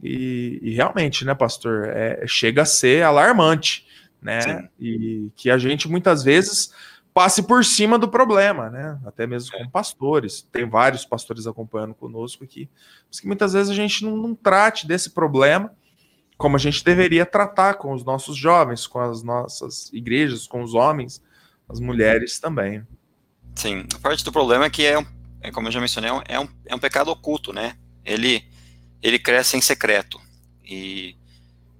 e, 0.01 0.59
e 0.61 0.73
realmente, 0.73 1.25
né, 1.25 1.35
pastor, 1.35 1.89
é, 1.89 2.23
chega 2.25 2.61
a 2.61 2.65
ser 2.65 3.03
alarmante, 3.03 3.85
né? 4.21 4.41
Sim. 4.41 4.69
E 4.79 5.31
que 5.35 5.49
a 5.49 5.57
gente 5.57 5.89
muitas 5.89 6.23
vezes 6.23 6.73
passe 7.13 7.43
por 7.43 7.63
cima 7.63 7.99
do 7.99 8.07
problema, 8.07 8.69
né? 8.69 8.99
Até 9.05 9.27
mesmo 9.27 9.55
com 9.57 9.69
pastores. 9.69 10.41
Tem 10.51 10.67
vários 10.67 11.05
pastores 11.05 11.45
acompanhando 11.45 11.93
conosco 11.93 12.43
aqui. 12.43 12.69
Mas 13.07 13.19
que 13.19 13.27
muitas 13.27 13.53
vezes 13.53 13.69
a 13.69 13.75
gente 13.75 14.03
não, 14.03 14.17
não, 14.17 14.35
trate 14.35 14.87
desse 14.87 15.11
problema 15.11 15.71
como 16.37 16.55
a 16.55 16.59
gente 16.59 16.83
deveria 16.83 17.25
tratar 17.25 17.75
com 17.75 17.93
os 17.93 18.03
nossos 18.03 18.35
jovens, 18.35 18.87
com 18.87 18.99
as 18.99 19.21
nossas 19.21 19.91
igrejas, 19.93 20.47
com 20.47 20.63
os 20.63 20.73
homens, 20.73 21.21
as 21.69 21.79
mulheres 21.79 22.39
também. 22.39 22.85
Sim, 23.55 23.85
a 23.95 23.99
parte 23.99 24.25
do 24.25 24.31
problema 24.31 24.65
é 24.65 24.69
que 24.69 24.83
é, 24.83 24.97
um, 24.97 25.05
é 25.41 25.51
como 25.51 25.67
eu 25.67 25.71
já 25.71 25.79
mencionei, 25.79 26.09
é 26.27 26.39
um, 26.39 26.47
é 26.65 26.75
um 26.75 26.79
pecado 26.79 27.11
oculto, 27.11 27.53
né? 27.53 27.77
Ele, 28.03 28.43
ele 29.01 29.19
cresce 29.19 29.55
em 29.55 29.61
secreto. 29.61 30.19
E 30.65 31.15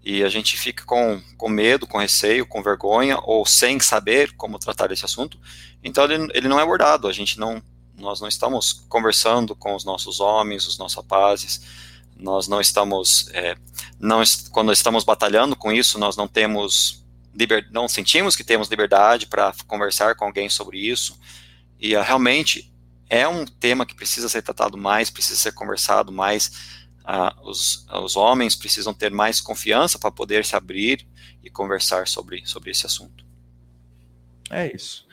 e 0.03 0.23
a 0.23 0.29
gente 0.29 0.57
fica 0.57 0.83
com, 0.83 1.21
com 1.37 1.49
medo, 1.49 1.87
com 1.87 1.97
receio, 1.97 2.45
com 2.45 2.61
vergonha 2.61 3.17
ou 3.23 3.45
sem 3.45 3.79
saber 3.79 4.33
como 4.35 4.59
tratar 4.59 4.91
esse 4.91 5.05
assunto, 5.05 5.39
então 5.83 6.03
ele, 6.03 6.27
ele 6.33 6.47
não 6.47 6.59
é 6.59 6.63
abordado, 6.63 7.07
a 7.07 7.13
gente 7.13 7.39
não, 7.39 7.63
nós 7.97 8.19
não 8.19 8.27
estamos 8.27 8.73
conversando 8.89 9.55
com 9.55 9.75
os 9.75 9.85
nossos 9.85 10.19
homens, 10.19 10.67
os 10.67 10.77
nossos 10.77 10.97
rapazes, 10.97 11.61
nós 12.17 12.47
não 12.47 12.59
estamos, 12.59 13.29
é, 13.33 13.55
não, 13.99 14.21
quando 14.51 14.71
estamos 14.73 15.03
batalhando 15.03 15.55
com 15.55 15.71
isso, 15.71 15.97
nós 15.97 16.17
não 16.17 16.27
temos, 16.27 17.03
liber, 17.33 17.67
não 17.71 17.87
sentimos 17.87 18.35
que 18.35 18.43
temos 18.43 18.67
liberdade 18.67 19.25
para 19.27 19.53
conversar 19.67 20.15
com 20.15 20.25
alguém 20.25 20.49
sobre 20.49 20.79
isso, 20.79 21.17
e 21.79 21.95
uh, 21.95 22.01
realmente 22.01 22.71
é 23.09 23.27
um 23.27 23.45
tema 23.45 23.85
que 23.85 23.95
precisa 23.95 24.29
ser 24.29 24.41
tratado 24.41 24.77
mais, 24.77 25.09
precisa 25.09 25.39
ser 25.39 25.53
conversado 25.53 26.11
mais, 26.11 26.82
os, 27.43 27.85
os 27.89 28.15
homens 28.15 28.55
precisam 28.55 28.93
ter 28.93 29.11
mais 29.11 29.41
confiança 29.41 29.99
para 29.99 30.11
poder 30.11 30.45
se 30.45 30.55
abrir 30.55 31.05
e 31.43 31.49
conversar 31.49 32.07
sobre, 32.07 32.45
sobre 32.45 32.71
esse 32.71 32.85
assunto. 32.85 33.25
É 34.49 34.73
isso. 34.73 35.05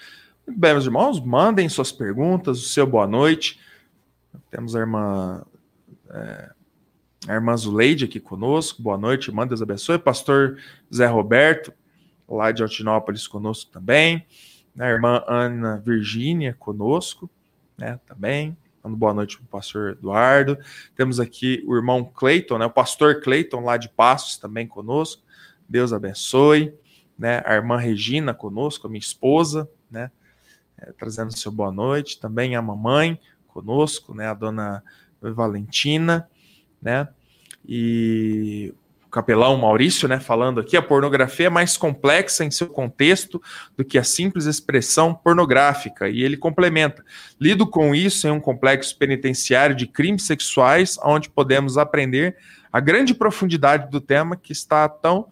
Bem, 0.47 0.73
meus 0.73 0.85
irmãos, 0.85 1.21
mandem 1.21 1.69
suas 1.69 1.93
perguntas, 1.93 2.59
o 2.59 2.69
seu 2.69 2.87
boa 2.87 3.07
noite. 3.07 3.61
Temos 4.51 4.75
a 4.75 4.81
irmã, 4.81 5.45
é, 6.11 6.51
a 7.29 7.35
irmã 7.35 7.57
Zuleide 7.57 8.05
aqui 8.05 8.21
conosco. 8.21 8.83
Boa 8.83 8.99
noite, 8.99 9.29
irmã, 9.29 9.47
Deus 9.47 9.63
abençoe. 9.63 9.99
Pastor 9.99 10.59
Zé 10.93 11.07
Roberto, 11.07 11.73
lá 12.29 12.53
de 12.53 12.63
Altinópolis, 12.63 13.27
conosco 13.27 13.71
também. 13.71 14.27
A 14.79 14.89
irmã 14.89 15.23
Ana 15.27 15.79
Virgínia 15.79 16.55
conosco, 16.59 17.29
né, 17.77 17.99
também. 18.07 18.57
Dando 18.83 18.97
boa 18.97 19.13
noite 19.13 19.37
para 19.37 19.45
o 19.45 19.49
pastor 19.49 19.91
Eduardo. 19.91 20.59
Temos 20.97 21.21
aqui 21.21 21.63
o 21.67 21.77
irmão 21.77 22.03
Cleiton, 22.05 22.59
né? 22.59 22.67
O 22.67 22.71
pastor 22.71 23.21
Cleiton, 23.21 23.61
lá 23.61 23.77
de 23.77 23.89
Passos, 23.91 24.39
também 24.39 24.67
conosco. 24.67 25.23
Deus 25.69 25.93
abençoe. 25.93 26.75
Né? 27.19 27.43
A 27.45 27.55
irmã 27.55 27.77
Regina 27.77 28.33
conosco, 28.33 28.87
a 28.87 28.91
minha 28.91 29.01
esposa, 29.01 29.69
né? 29.91 30.11
É, 30.79 30.93
trazendo 30.93 31.37
seu 31.37 31.53
boa 31.53 31.71
noite. 31.71 32.19
Também 32.19 32.57
a 32.57 32.63
mamãe 32.63 33.21
conosco, 33.49 34.15
né? 34.15 34.29
A 34.29 34.35
dona 34.35 34.83
Valentina, 35.21 36.27
né? 36.81 37.07
E 37.69 38.73
capelão 39.11 39.57
Maurício, 39.57 40.09
né, 40.09 40.21
falando 40.21 40.61
aqui, 40.61 40.77
a 40.77 40.83
pornografia 40.83 41.47
é 41.47 41.51
mais 41.51 41.77
complexa 41.77 42.45
em 42.45 42.51
seu 42.51 42.69
contexto 42.69 43.43
do 43.77 43.85
que 43.85 43.99
a 43.99 44.05
simples 44.05 44.47
expressão 44.47 45.15
pornográfica. 45.15 46.09
E 46.09 46.23
ele 46.23 46.37
complementa: 46.37 47.05
lido 47.41 47.67
com 47.67 47.95
isso 47.95 48.27
em 48.27 48.31
um 48.31 48.41
complexo 48.41 48.97
penitenciário 48.97 49.75
de 49.75 49.87
crimes 49.87 50.25
sexuais, 50.25 50.99
onde 51.03 51.29
podemos 51.29 51.77
aprender 51.77 52.37
a 52.73 52.79
grande 52.79 53.13
profundidade 53.13 53.91
do 53.91 54.01
tema 54.01 54.37
que 54.37 54.53
está 54.53 54.89
tão 54.89 55.29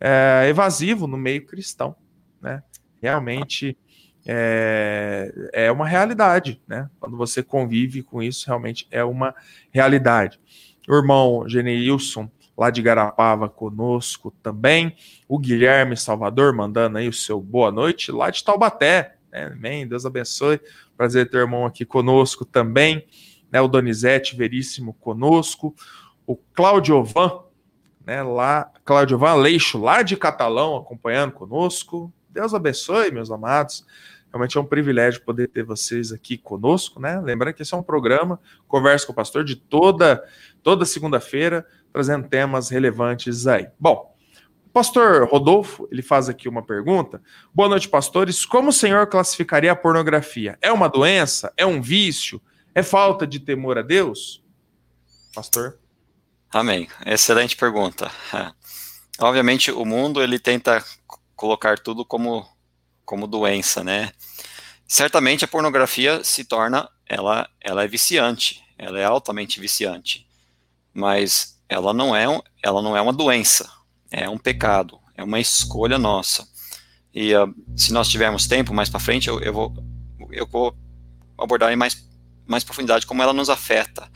é, 0.00 0.46
evasivo 0.48 1.06
no 1.06 1.16
meio 1.16 1.46
cristão. 1.46 1.94
Né? 2.42 2.62
Realmente 3.00 3.78
é, 4.26 5.32
é 5.52 5.72
uma 5.72 5.86
realidade, 5.86 6.60
né? 6.66 6.90
Quando 6.98 7.16
você 7.16 7.42
convive 7.42 8.02
com 8.02 8.22
isso, 8.22 8.46
realmente 8.46 8.86
é 8.90 9.04
uma 9.04 9.34
realidade. 9.70 10.38
O 10.88 10.94
irmão 10.94 11.48
Geneilson 11.48 12.30
lá 12.60 12.68
de 12.68 12.82
Garapava 12.82 13.48
conosco 13.48 14.30
também. 14.42 14.94
O 15.26 15.38
Guilherme 15.38 15.96
Salvador 15.96 16.54
mandando 16.54 16.98
aí 16.98 17.08
o 17.08 17.12
seu 17.12 17.40
boa 17.40 17.72
noite 17.72 18.12
lá 18.12 18.28
de 18.28 18.44
Taubaté. 18.44 19.16
Né? 19.32 19.46
Amém. 19.46 19.88
Deus 19.88 20.04
abençoe. 20.04 20.60
Prazer 20.94 21.30
ter 21.30 21.38
o 21.38 21.40
irmão 21.40 21.64
aqui 21.64 21.86
conosco 21.86 22.44
também. 22.44 23.06
Né? 23.50 23.62
O 23.62 23.66
Donizete 23.66 24.36
Veríssimo 24.36 24.92
conosco. 24.92 25.74
O 26.26 26.36
Claudio 26.36 27.02
Van, 27.02 27.44
né? 28.04 28.22
lá, 28.22 28.70
Claudio 28.84 29.16
Van 29.16 29.36
Leixo, 29.36 29.78
lá 29.78 30.02
de 30.02 30.14
Catalão, 30.14 30.76
acompanhando 30.76 31.32
conosco. 31.32 32.12
Deus 32.28 32.52
abençoe, 32.52 33.10
meus 33.10 33.30
amados. 33.30 33.86
Realmente 34.30 34.58
é 34.58 34.60
um 34.60 34.66
privilégio 34.66 35.22
poder 35.22 35.48
ter 35.48 35.64
vocês 35.64 36.12
aqui 36.12 36.36
conosco, 36.36 37.00
né? 37.00 37.20
Lembrando 37.20 37.54
que 37.54 37.62
esse 37.62 37.74
é 37.74 37.76
um 37.76 37.82
programa, 37.82 38.38
conversa 38.68 39.04
com 39.06 39.12
o 39.12 39.16
pastor 39.16 39.42
de 39.42 39.56
toda 39.56 40.22
toda 40.62 40.84
segunda-feira, 40.84 41.66
trazendo 41.92 42.28
temas 42.28 42.68
relevantes 42.68 43.46
aí. 43.46 43.68
Bom, 43.78 44.14
pastor 44.72 45.28
Rodolfo, 45.28 45.88
ele 45.90 46.02
faz 46.02 46.28
aqui 46.28 46.48
uma 46.48 46.62
pergunta. 46.62 47.22
Boa 47.54 47.68
noite, 47.68 47.88
pastores. 47.88 48.44
Como 48.44 48.70
o 48.70 48.72
senhor 48.72 49.06
classificaria 49.06 49.72
a 49.72 49.76
pornografia? 49.76 50.58
É 50.60 50.72
uma 50.72 50.88
doença? 50.88 51.52
É 51.56 51.66
um 51.66 51.80
vício? 51.80 52.40
É 52.74 52.82
falta 52.82 53.26
de 53.26 53.40
temor 53.40 53.78
a 53.78 53.82
Deus? 53.82 54.42
Pastor? 55.34 55.78
Amém. 56.52 56.88
Excelente 57.06 57.56
pergunta. 57.56 58.10
Obviamente, 59.18 59.70
o 59.70 59.84
mundo 59.84 60.22
ele 60.22 60.38
tenta 60.38 60.84
colocar 61.36 61.78
tudo 61.78 62.04
como, 62.04 62.46
como 63.04 63.26
doença, 63.26 63.84
né? 63.84 64.12
Certamente 64.86 65.44
a 65.44 65.48
pornografia 65.48 66.24
se 66.24 66.44
torna, 66.44 66.88
ela, 67.06 67.48
ela 67.60 67.84
é 67.84 67.86
viciante, 67.86 68.64
ela 68.76 68.98
é 68.98 69.04
altamente 69.04 69.60
viciante 69.60 70.28
mas 70.92 71.59
ela 71.70 71.94
não 71.94 72.14
é, 72.14 72.24
ela 72.62 72.82
não 72.82 72.96
é 72.96 73.00
uma 73.00 73.12
doença, 73.12 73.70
é 74.10 74.28
um 74.28 74.36
pecado, 74.36 74.98
é 75.14 75.22
uma 75.22 75.38
escolha 75.38 75.96
nossa. 75.96 76.46
E 77.14 77.32
uh, 77.34 77.54
se 77.76 77.92
nós 77.92 78.08
tivermos 78.08 78.48
tempo 78.48 78.74
mais 78.74 78.88
para 78.88 78.98
frente, 78.98 79.28
eu, 79.28 79.40
eu, 79.40 79.52
vou, 79.52 79.72
eu 80.32 80.46
vou 80.48 80.76
abordar 81.38 81.72
em 81.72 81.76
mais, 81.76 82.04
mais 82.44 82.64
profundidade 82.64 83.06
como 83.06 83.22
ela 83.22 83.32
nos 83.32 83.48
afeta. 83.48 84.10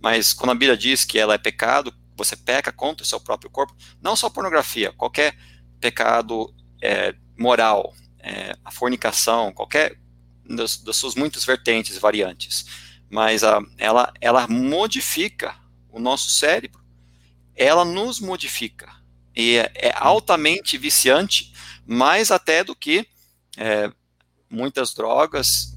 Mas 0.00 0.32
quando 0.32 0.50
a 0.50 0.54
Bíblia 0.54 0.76
diz 0.76 1.04
que 1.04 1.18
ela 1.18 1.34
é 1.34 1.38
pecado, 1.38 1.92
você 2.16 2.36
peca 2.36 2.70
contra 2.70 3.02
o 3.02 3.06
seu 3.06 3.18
próprio 3.18 3.50
corpo, 3.50 3.74
não 4.00 4.14
só 4.14 4.30
pornografia, 4.30 4.92
qualquer 4.92 5.36
pecado 5.80 6.54
é, 6.80 7.14
moral, 7.36 7.92
é, 8.20 8.56
a 8.64 8.70
fornicação, 8.70 9.52
qualquer 9.52 9.98
das, 10.48 10.76
das, 10.76 10.96
suas 10.96 11.16
muitas 11.16 11.44
vertentes 11.44 11.98
variantes, 11.98 12.64
mas 13.10 13.42
uh, 13.42 13.64
ela, 13.76 14.12
ela 14.20 14.46
modifica 14.46 15.56
o 15.90 15.98
nosso 15.98 16.30
cérebro, 16.30 16.81
ela 17.56 17.84
nos 17.84 18.20
modifica. 18.20 18.90
E 19.34 19.56
é, 19.56 19.72
é 19.74 19.94
altamente 19.96 20.76
viciante, 20.76 21.52
mais 21.86 22.30
até 22.30 22.62
do 22.62 22.76
que 22.76 23.06
é, 23.56 23.90
muitas 24.52 24.92
drogas, 24.92 25.74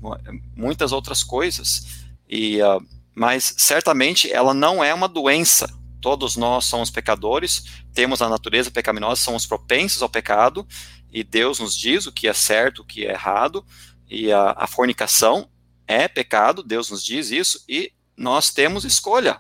muitas 0.56 0.92
outras 0.92 1.24
coisas. 1.24 2.06
E, 2.28 2.62
uh, 2.62 2.86
mas 3.14 3.56
certamente 3.58 4.32
ela 4.32 4.54
não 4.54 4.84
é 4.84 4.94
uma 4.94 5.08
doença. 5.08 5.68
Todos 6.02 6.36
nós 6.36 6.66
somos 6.66 6.92
pecadores, 6.92 7.64
temos 7.94 8.22
a 8.22 8.30
natureza 8.30 8.70
pecaminosa, 8.70 9.22
somos 9.22 9.46
propensos 9.46 10.02
ao 10.02 10.10
pecado, 10.10 10.68
e 11.12 11.24
Deus 11.24 11.60
nos 11.60 11.76
diz 11.76 12.06
o 12.06 12.12
que 12.12 12.28
é 12.28 12.34
certo, 12.34 12.82
o 12.82 12.86
que 12.86 13.06
é 13.06 13.12
errado, 13.12 13.66
e 14.08 14.32
a, 14.32 14.54
a 14.58 14.68
fornicação 14.68 15.50
é 15.88 16.08
pecado, 16.08 16.62
Deus 16.62 16.92
nos 16.92 17.04
diz 17.04 17.32
isso, 17.32 17.64
e 17.68 17.92
nós 18.16 18.52
temos 18.52 18.86
escolha 18.86 19.40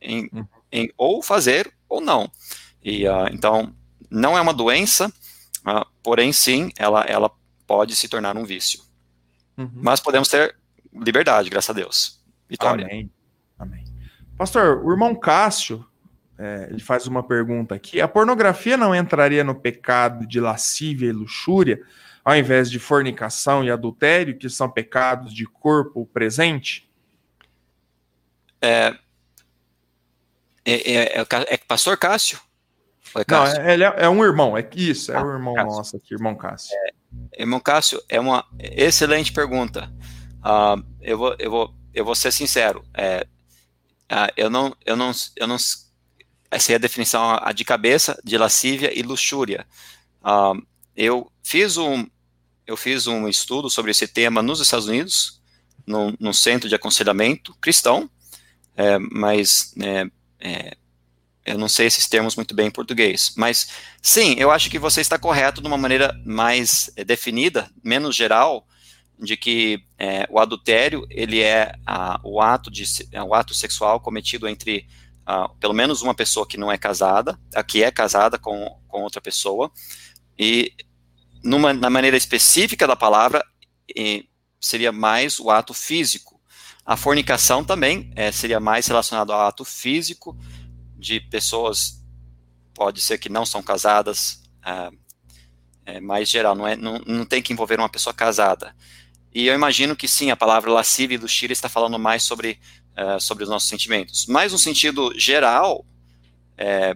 em, 0.00 0.28
uhum. 0.32 0.46
Em 0.72 0.90
ou 0.96 1.22
fazer 1.22 1.72
ou 1.88 2.00
não. 2.00 2.30
E 2.82 3.06
uh, 3.06 3.28
então 3.30 3.72
não 4.10 4.36
é 4.36 4.40
uma 4.40 4.54
doença, 4.54 5.08
uh, 5.66 5.86
porém 6.02 6.32
sim, 6.32 6.70
ela, 6.76 7.02
ela 7.04 7.30
pode 7.66 7.94
se 7.94 8.08
tornar 8.08 8.36
um 8.36 8.44
vício. 8.44 8.80
Uhum. 9.56 9.70
Mas 9.74 10.00
podemos 10.00 10.28
ter 10.28 10.56
liberdade, 10.92 11.50
graças 11.50 11.70
a 11.70 11.72
Deus. 11.72 12.22
Vitória. 12.48 12.84
Amém. 12.84 13.10
Amém. 13.58 13.84
Pastor, 14.36 14.84
o 14.84 14.90
irmão 14.90 15.14
Cássio, 15.14 15.84
é, 16.38 16.68
ele 16.70 16.80
faz 16.80 17.06
uma 17.06 17.22
pergunta 17.22 17.74
aqui. 17.74 18.00
A 18.00 18.08
pornografia 18.08 18.76
não 18.76 18.94
entraria 18.94 19.44
no 19.44 19.54
pecado 19.54 20.26
de 20.26 20.40
lascívia 20.40 21.08
e 21.08 21.12
luxúria, 21.12 21.80
ao 22.24 22.36
invés 22.36 22.70
de 22.70 22.78
fornicação 22.78 23.64
e 23.64 23.70
adultério, 23.70 24.36
que 24.36 24.48
são 24.48 24.68
pecados 24.68 25.32
de 25.32 25.44
corpo 25.46 26.06
presente? 26.06 26.90
É, 28.60 28.96
é, 30.64 30.92
é, 30.92 31.20
é, 31.20 31.26
é 31.30 31.56
pastor 31.58 31.96
Cássio? 31.96 32.40
É 33.16 33.24
Cássio? 33.24 33.62
Não, 33.62 33.70
ele 33.70 33.84
é, 33.84 33.94
é, 33.98 34.08
um 34.08 34.24
irmão, 34.24 34.56
é 34.56 34.68
isso, 34.74 35.12
é 35.12 35.16
ah, 35.16 35.24
o 35.24 35.30
irmão 35.32 35.54
Cássio. 35.54 35.76
nosso 35.76 35.96
aqui, 35.96 36.14
irmão 36.14 36.34
Cássio. 36.34 36.74
É, 36.74 37.42
irmão 37.42 37.60
Cássio, 37.60 38.02
é 38.08 38.20
uma 38.20 38.44
excelente 38.58 39.32
pergunta. 39.32 39.92
Uh, 40.38 40.82
eu, 41.00 41.18
vou, 41.18 41.36
eu, 41.38 41.50
vou, 41.50 41.74
eu 41.94 42.04
vou 42.04 42.14
ser 42.14 42.32
sincero, 42.32 42.84
uh, 42.90 43.28
eu 44.36 44.50
não, 44.50 44.74
eu 44.84 44.96
não, 44.96 45.12
eu 45.36 45.46
não 45.46 45.56
essa 46.50 46.72
é 46.72 46.74
a 46.74 46.78
definição 46.78 47.38
a 47.40 47.50
de 47.52 47.64
cabeça 47.64 48.20
de 48.22 48.36
lascívia 48.36 48.96
e 48.96 49.02
luxúria. 49.02 49.66
Uh, 50.22 50.62
eu 50.94 51.30
fiz 51.42 51.76
um 51.76 52.06
eu 52.66 52.76
fiz 52.76 53.06
um 53.06 53.28
estudo 53.28 53.68
sobre 53.68 53.90
esse 53.90 54.06
tema 54.06 54.42
nos 54.42 54.60
Estados 54.60 54.86
Unidos, 54.86 55.40
num, 55.86 56.14
num 56.20 56.32
centro 56.32 56.68
de 56.68 56.74
aconselhamento 56.74 57.54
cristão, 57.60 58.08
é, 58.76 58.98
mas 58.98 59.74
é, 59.82 60.06
é, 60.42 60.76
eu 61.44 61.56
não 61.56 61.68
sei 61.68 61.86
esses 61.86 62.08
termos 62.08 62.36
muito 62.36 62.54
bem 62.54 62.66
em 62.66 62.70
português, 62.70 63.32
mas 63.36 63.68
sim, 64.00 64.34
eu 64.38 64.50
acho 64.50 64.68
que 64.68 64.78
você 64.78 65.00
está 65.00 65.18
correto 65.18 65.60
de 65.60 65.66
uma 65.66 65.78
maneira 65.78 66.12
mais 66.24 66.90
é, 66.96 67.04
definida, 67.04 67.70
menos 67.82 68.14
geral, 68.14 68.66
de 69.18 69.36
que 69.36 69.84
é, 69.98 70.26
o 70.30 70.38
adultério 70.40 71.06
ele 71.08 71.40
é 71.40 71.74
a, 71.86 72.20
o 72.24 72.40
ato 72.40 72.70
de 72.70 72.84
é, 73.12 73.22
o 73.22 73.34
ato 73.34 73.54
sexual 73.54 74.00
cometido 74.00 74.48
entre 74.48 74.86
a, 75.24 75.48
pelo 75.60 75.74
menos 75.74 76.02
uma 76.02 76.14
pessoa 76.14 76.46
que 76.46 76.56
não 76.56 76.70
é 76.70 76.78
casada, 76.78 77.38
a 77.54 77.62
que 77.62 77.82
é 77.82 77.90
casada 77.90 78.38
com, 78.38 78.78
com 78.88 79.02
outra 79.02 79.20
pessoa, 79.20 79.70
e 80.38 80.72
numa, 81.42 81.72
na 81.72 81.90
maneira 81.90 82.16
específica 82.16 82.86
da 82.86 82.96
palavra 82.96 83.44
seria 84.60 84.92
mais 84.92 85.38
o 85.38 85.50
ato 85.50 85.74
físico 85.74 86.31
a 86.84 86.96
fornicação 86.96 87.62
também 87.64 88.12
é, 88.16 88.32
seria 88.32 88.58
mais 88.58 88.86
relacionado 88.86 89.32
ao 89.32 89.46
ato 89.46 89.64
físico 89.64 90.36
de 90.98 91.20
pessoas, 91.20 92.02
pode 92.74 93.00
ser 93.00 93.18
que 93.18 93.28
não 93.28 93.46
são 93.46 93.62
casadas, 93.62 94.42
é, 94.64 94.90
é 95.94 96.00
mais 96.00 96.28
geral, 96.28 96.54
não, 96.54 96.66
é, 96.66 96.76
não, 96.76 96.98
não 97.06 97.24
tem 97.24 97.42
que 97.42 97.52
envolver 97.52 97.78
uma 97.78 97.88
pessoa 97.88 98.12
casada. 98.12 98.74
E 99.34 99.46
eu 99.46 99.54
imagino 99.54 99.96
que 99.96 100.06
sim, 100.06 100.30
a 100.30 100.36
palavra 100.36 100.70
lascívia 100.70 101.14
e 101.14 101.18
luxúria 101.18 101.52
está 101.52 101.68
falando 101.68 101.98
mais 101.98 102.22
sobre, 102.22 102.60
uh, 102.96 103.18
sobre 103.18 103.44
os 103.44 103.50
nossos 103.50 103.68
sentimentos. 103.68 104.26
Mas 104.26 104.52
no 104.52 104.58
sentido 104.58 105.12
geral, 105.18 105.86
é, 106.58 106.94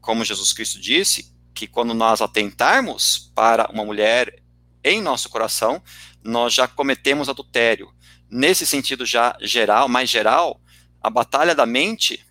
como 0.00 0.24
Jesus 0.24 0.52
Cristo 0.52 0.80
disse, 0.80 1.32
que 1.54 1.66
quando 1.66 1.92
nós 1.92 2.20
atentarmos 2.20 3.30
para 3.34 3.68
uma 3.70 3.84
mulher 3.84 4.42
em 4.84 5.00
nosso 5.00 5.28
coração, 5.28 5.82
nós 6.22 6.54
já 6.54 6.68
cometemos 6.68 7.28
adultério 7.28 7.92
nesse 8.32 8.66
sentido 8.66 9.04
já 9.04 9.36
geral, 9.42 9.88
mais 9.88 10.08
geral, 10.08 10.58
a 11.02 11.10
batalha 11.10 11.54
da 11.54 11.66
mente 11.66 12.24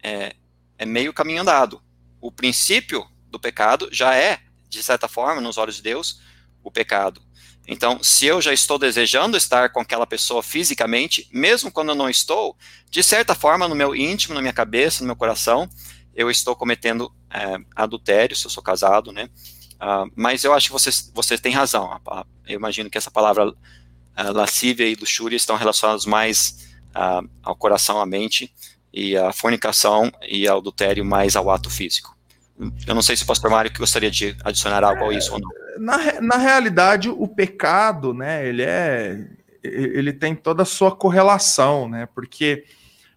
é, 0.00 0.36
é 0.78 0.86
meio 0.86 1.12
caminho 1.12 1.42
andado. 1.42 1.82
O 2.20 2.30
princípio 2.30 3.04
do 3.28 3.40
pecado 3.40 3.88
já 3.90 4.14
é, 4.14 4.38
de 4.68 4.80
certa 4.80 5.08
forma, 5.08 5.40
nos 5.40 5.58
olhos 5.58 5.76
de 5.76 5.82
Deus, 5.82 6.20
o 6.62 6.70
pecado. 6.70 7.20
Então, 7.66 8.02
se 8.02 8.26
eu 8.26 8.40
já 8.40 8.52
estou 8.52 8.78
desejando 8.78 9.36
estar 9.36 9.70
com 9.70 9.80
aquela 9.80 10.06
pessoa 10.06 10.42
fisicamente, 10.42 11.28
mesmo 11.32 11.70
quando 11.70 11.90
eu 11.90 11.94
não 11.94 12.08
estou, 12.08 12.56
de 12.88 13.02
certa 13.02 13.34
forma, 13.34 13.66
no 13.66 13.74
meu 13.74 13.94
íntimo, 13.94 14.34
na 14.34 14.40
minha 14.40 14.52
cabeça, 14.52 15.02
no 15.02 15.06
meu 15.06 15.16
coração, 15.16 15.68
eu 16.14 16.30
estou 16.30 16.54
cometendo 16.54 17.12
é, 17.28 17.58
adultério, 17.74 18.36
se 18.36 18.46
eu 18.46 18.50
sou 18.50 18.62
casado, 18.62 19.12
né? 19.12 19.28
Uh, 19.80 20.12
mas 20.14 20.44
eu 20.44 20.52
acho 20.52 20.66
que 20.66 20.72
vocês, 20.72 21.10
vocês 21.14 21.40
têm 21.40 21.52
razão. 21.52 21.98
Eu 22.46 22.56
imagino 22.56 22.90
que 22.90 22.98
essa 22.98 23.10
palavra 23.10 23.50
uh, 24.18 24.32
lascívia 24.32 24.86
e 24.86 24.94
luxúria 24.94 25.36
estão 25.36 25.56
relacionadas 25.56 26.06
mais 26.06 26.68
ao 27.44 27.54
coração, 27.54 28.00
à 28.00 28.04
mente, 28.04 28.52
e 28.92 29.16
a 29.16 29.32
fornicação 29.32 30.10
e 30.28 30.48
ao 30.48 30.58
adultério 30.58 31.04
mais 31.04 31.36
ao 31.36 31.48
ato 31.48 31.70
físico. 31.70 32.16
Eu 32.86 32.94
não 32.94 33.00
sei 33.00 33.16
se 33.16 33.22
o 33.22 33.26
pastor 33.26 33.50
Mário 33.50 33.70
gostaria 33.78 34.10
de 34.10 34.36
adicionar 34.44 34.82
algo 34.82 35.08
a 35.08 35.14
isso 35.14 35.32
ou 35.32 35.40
não. 35.40 35.48
Na, 35.78 36.20
na 36.20 36.36
realidade, 36.36 37.08
o 37.08 37.28
pecado, 37.28 38.12
né, 38.12 38.46
ele 38.46 38.62
é 38.62 39.26
ele 39.62 40.12
tem 40.12 40.34
toda 40.34 40.62
a 40.62 40.66
sua 40.66 40.94
correlação, 40.94 41.88
né? 41.88 42.08
Porque 42.14 42.64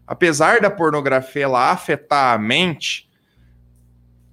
apesar 0.06 0.60
da 0.60 0.70
pornografia 0.70 1.44
ela 1.44 1.72
afetar 1.72 2.34
a 2.34 2.38
mente, 2.38 3.10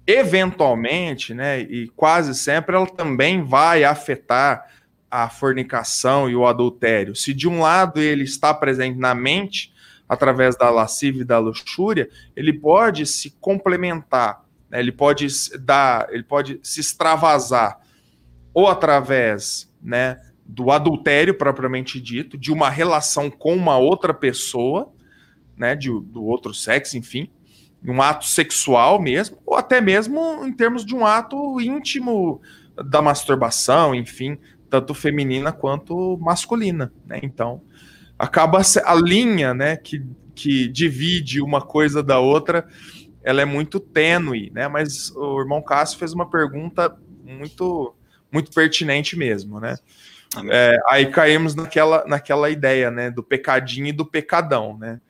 eventualmente, 0.05 1.33
né, 1.33 1.61
e 1.61 1.87
quase 1.95 2.35
sempre 2.35 2.75
ela 2.75 2.87
também 2.87 3.43
vai 3.43 3.83
afetar 3.83 4.67
a 5.11 5.29
fornicação 5.29 6.29
e 6.29 6.35
o 6.35 6.47
adultério. 6.47 7.13
Se 7.15 7.33
de 7.33 7.47
um 7.47 7.59
lado 7.59 7.99
ele 7.99 8.23
está 8.23 8.53
presente 8.53 8.97
na 8.97 9.13
mente, 9.13 9.73
através 10.07 10.57
da 10.57 10.69
lascívia 10.69 11.21
e 11.21 11.25
da 11.25 11.37
luxúria, 11.37 12.09
ele 12.35 12.53
pode 12.53 13.05
se 13.05 13.31
complementar, 13.39 14.43
né? 14.69 14.79
ele 14.79 14.91
pode 14.91 15.27
dar, 15.59 16.07
ele 16.11 16.23
pode 16.23 16.59
se 16.63 16.79
extravasar 16.79 17.79
ou 18.53 18.67
através, 18.67 19.71
né, 19.81 20.19
do 20.45 20.69
adultério 20.71 21.33
propriamente 21.33 21.99
dito, 21.99 22.37
de 22.37 22.51
uma 22.51 22.69
relação 22.69 23.29
com 23.29 23.55
uma 23.55 23.77
outra 23.77 24.13
pessoa, 24.13 24.91
né, 25.55 25.75
de, 25.75 25.89
do 25.89 26.23
outro 26.25 26.53
sexo, 26.53 26.97
enfim, 26.97 27.29
um 27.85 28.01
ato 28.01 28.25
sexual 28.25 29.01
mesmo, 29.01 29.37
ou 29.45 29.55
até 29.55 29.79
mesmo 29.79 30.45
em 30.45 30.51
termos 30.51 30.85
de 30.85 30.93
um 30.93 31.05
ato 31.05 31.59
íntimo 31.61 32.41
da 32.85 33.01
masturbação, 33.01 33.95
enfim, 33.95 34.37
tanto 34.71 34.93
feminina 34.93 35.51
quanto 35.51 36.17
masculina, 36.17 36.93
né? 37.05 37.19
Então, 37.21 37.61
acaba 38.17 38.61
a 38.85 38.95
linha, 38.95 39.53
né, 39.53 39.75
que, 39.75 40.01
que 40.33 40.69
divide 40.69 41.41
uma 41.41 41.61
coisa 41.61 42.01
da 42.01 42.19
outra, 42.19 42.65
ela 43.21 43.41
é 43.41 43.45
muito 43.45 43.81
tênue, 43.81 44.49
né? 44.55 44.69
Mas 44.69 45.13
o 45.13 45.41
irmão 45.41 45.61
Cássio 45.61 45.99
fez 45.99 46.13
uma 46.13 46.27
pergunta 46.27 46.97
muito 47.23 47.93
muito 48.31 48.49
pertinente 48.51 49.17
mesmo, 49.17 49.59
né? 49.59 49.75
É, 50.49 50.77
aí 50.87 51.11
caímos 51.11 51.53
naquela, 51.53 52.05
naquela 52.07 52.49
ideia, 52.49 52.89
né, 52.89 53.11
do 53.11 53.21
pecadinho 53.21 53.87
e 53.87 53.91
do 53.91 54.05
pecadão, 54.05 54.77
né? 54.77 55.01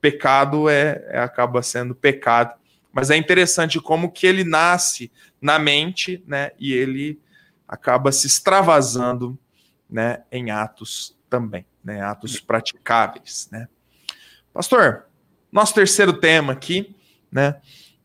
Pecado 0.00 0.68
é, 0.68 1.04
é 1.08 1.18
acaba 1.18 1.60
sendo 1.60 1.92
pecado, 1.92 2.54
mas 2.92 3.10
é 3.10 3.16
interessante 3.16 3.80
como 3.80 4.12
que 4.12 4.28
ele 4.28 4.44
nasce 4.44 5.10
na 5.40 5.58
mente, 5.58 6.22
né? 6.24 6.52
E 6.56 6.72
ele 6.72 7.18
acaba 7.72 8.12
se 8.12 8.26
extravasando, 8.26 9.38
né, 9.88 10.22
em 10.30 10.50
atos 10.50 11.16
também 11.30 11.64
né, 11.82 12.00
atos 12.00 12.38
praticáveis, 12.38 13.48
né. 13.50 13.68
Pastor, 14.52 15.06
nosso 15.50 15.74
terceiro 15.74 16.12
tema 16.12 16.52
aqui, 16.52 16.94
né, 17.30 17.56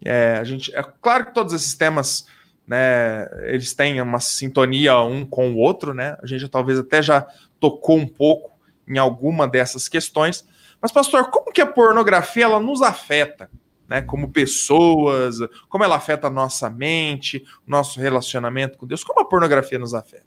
é, 0.03 0.37
a 0.37 0.43
gente, 0.43 0.73
é 0.73 0.81
claro 1.01 1.25
que 1.25 1.33
todos 1.33 1.53
esses 1.53 1.75
temas, 1.75 2.25
né, 2.65 3.27
eles 3.43 3.73
têm 3.73 4.01
uma 4.01 4.19
sintonia 4.19 4.99
um 5.01 5.25
com 5.25 5.51
o 5.51 5.57
outro, 5.57 5.93
né, 5.93 6.17
a 6.21 6.25
gente 6.25 6.47
talvez 6.47 6.79
até 6.79 7.01
já 7.01 7.27
tocou 7.59 7.97
um 7.97 8.07
pouco 8.07 8.57
em 8.87 8.97
alguma 8.97 9.47
dessas 9.47 9.87
questões, 9.87 10.47
mas 10.81 10.91
pastor, 10.91 11.29
como 11.29 11.51
que 11.51 11.61
a 11.61 11.67
pornografia 11.67 12.45
ela 12.45 12.59
nos 12.59 12.81
afeta, 12.81 13.49
né, 13.87 14.01
como 14.01 14.31
pessoas, 14.31 15.37
como 15.69 15.83
ela 15.83 15.95
afeta 15.95 16.27
a 16.27 16.31
nossa 16.31 16.69
mente, 16.69 17.43
nosso 17.65 17.99
relacionamento 17.99 18.77
com 18.77 18.85
Deus, 18.85 19.03
como 19.03 19.21
a 19.21 19.25
pornografia 19.25 19.79
nos 19.79 19.93
afeta? 19.93 20.25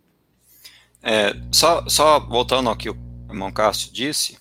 É, 1.02 1.34
só, 1.52 1.86
só 1.88 2.20
voltando 2.20 2.68
ao 2.68 2.76
que 2.76 2.90
o 2.90 2.96
irmão 3.28 3.52
Cássio 3.52 3.92
disse, 3.92 4.38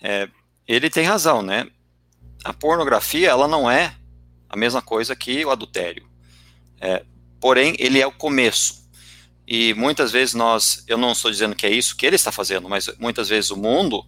é, 0.00 0.28
ele 0.66 0.88
tem 0.88 1.04
razão, 1.04 1.42
né? 1.42 1.66
A 2.44 2.52
pornografia, 2.52 3.28
ela 3.28 3.46
não 3.46 3.70
é 3.70 3.94
a 4.48 4.56
mesma 4.56 4.80
coisa 4.80 5.14
que 5.14 5.44
o 5.44 5.50
adultério. 5.50 6.08
É, 6.80 7.04
porém, 7.40 7.76
ele 7.78 8.00
é 8.00 8.06
o 8.06 8.12
começo. 8.12 8.80
E 9.46 9.74
muitas 9.74 10.12
vezes 10.12 10.34
nós, 10.34 10.84
eu 10.86 10.96
não 10.96 11.12
estou 11.12 11.30
dizendo 11.30 11.56
que 11.56 11.66
é 11.66 11.70
isso 11.70 11.96
que 11.96 12.06
ele 12.06 12.16
está 12.16 12.30
fazendo, 12.30 12.68
mas 12.68 12.88
muitas 12.98 13.28
vezes 13.28 13.50
o 13.50 13.56
mundo 13.56 14.06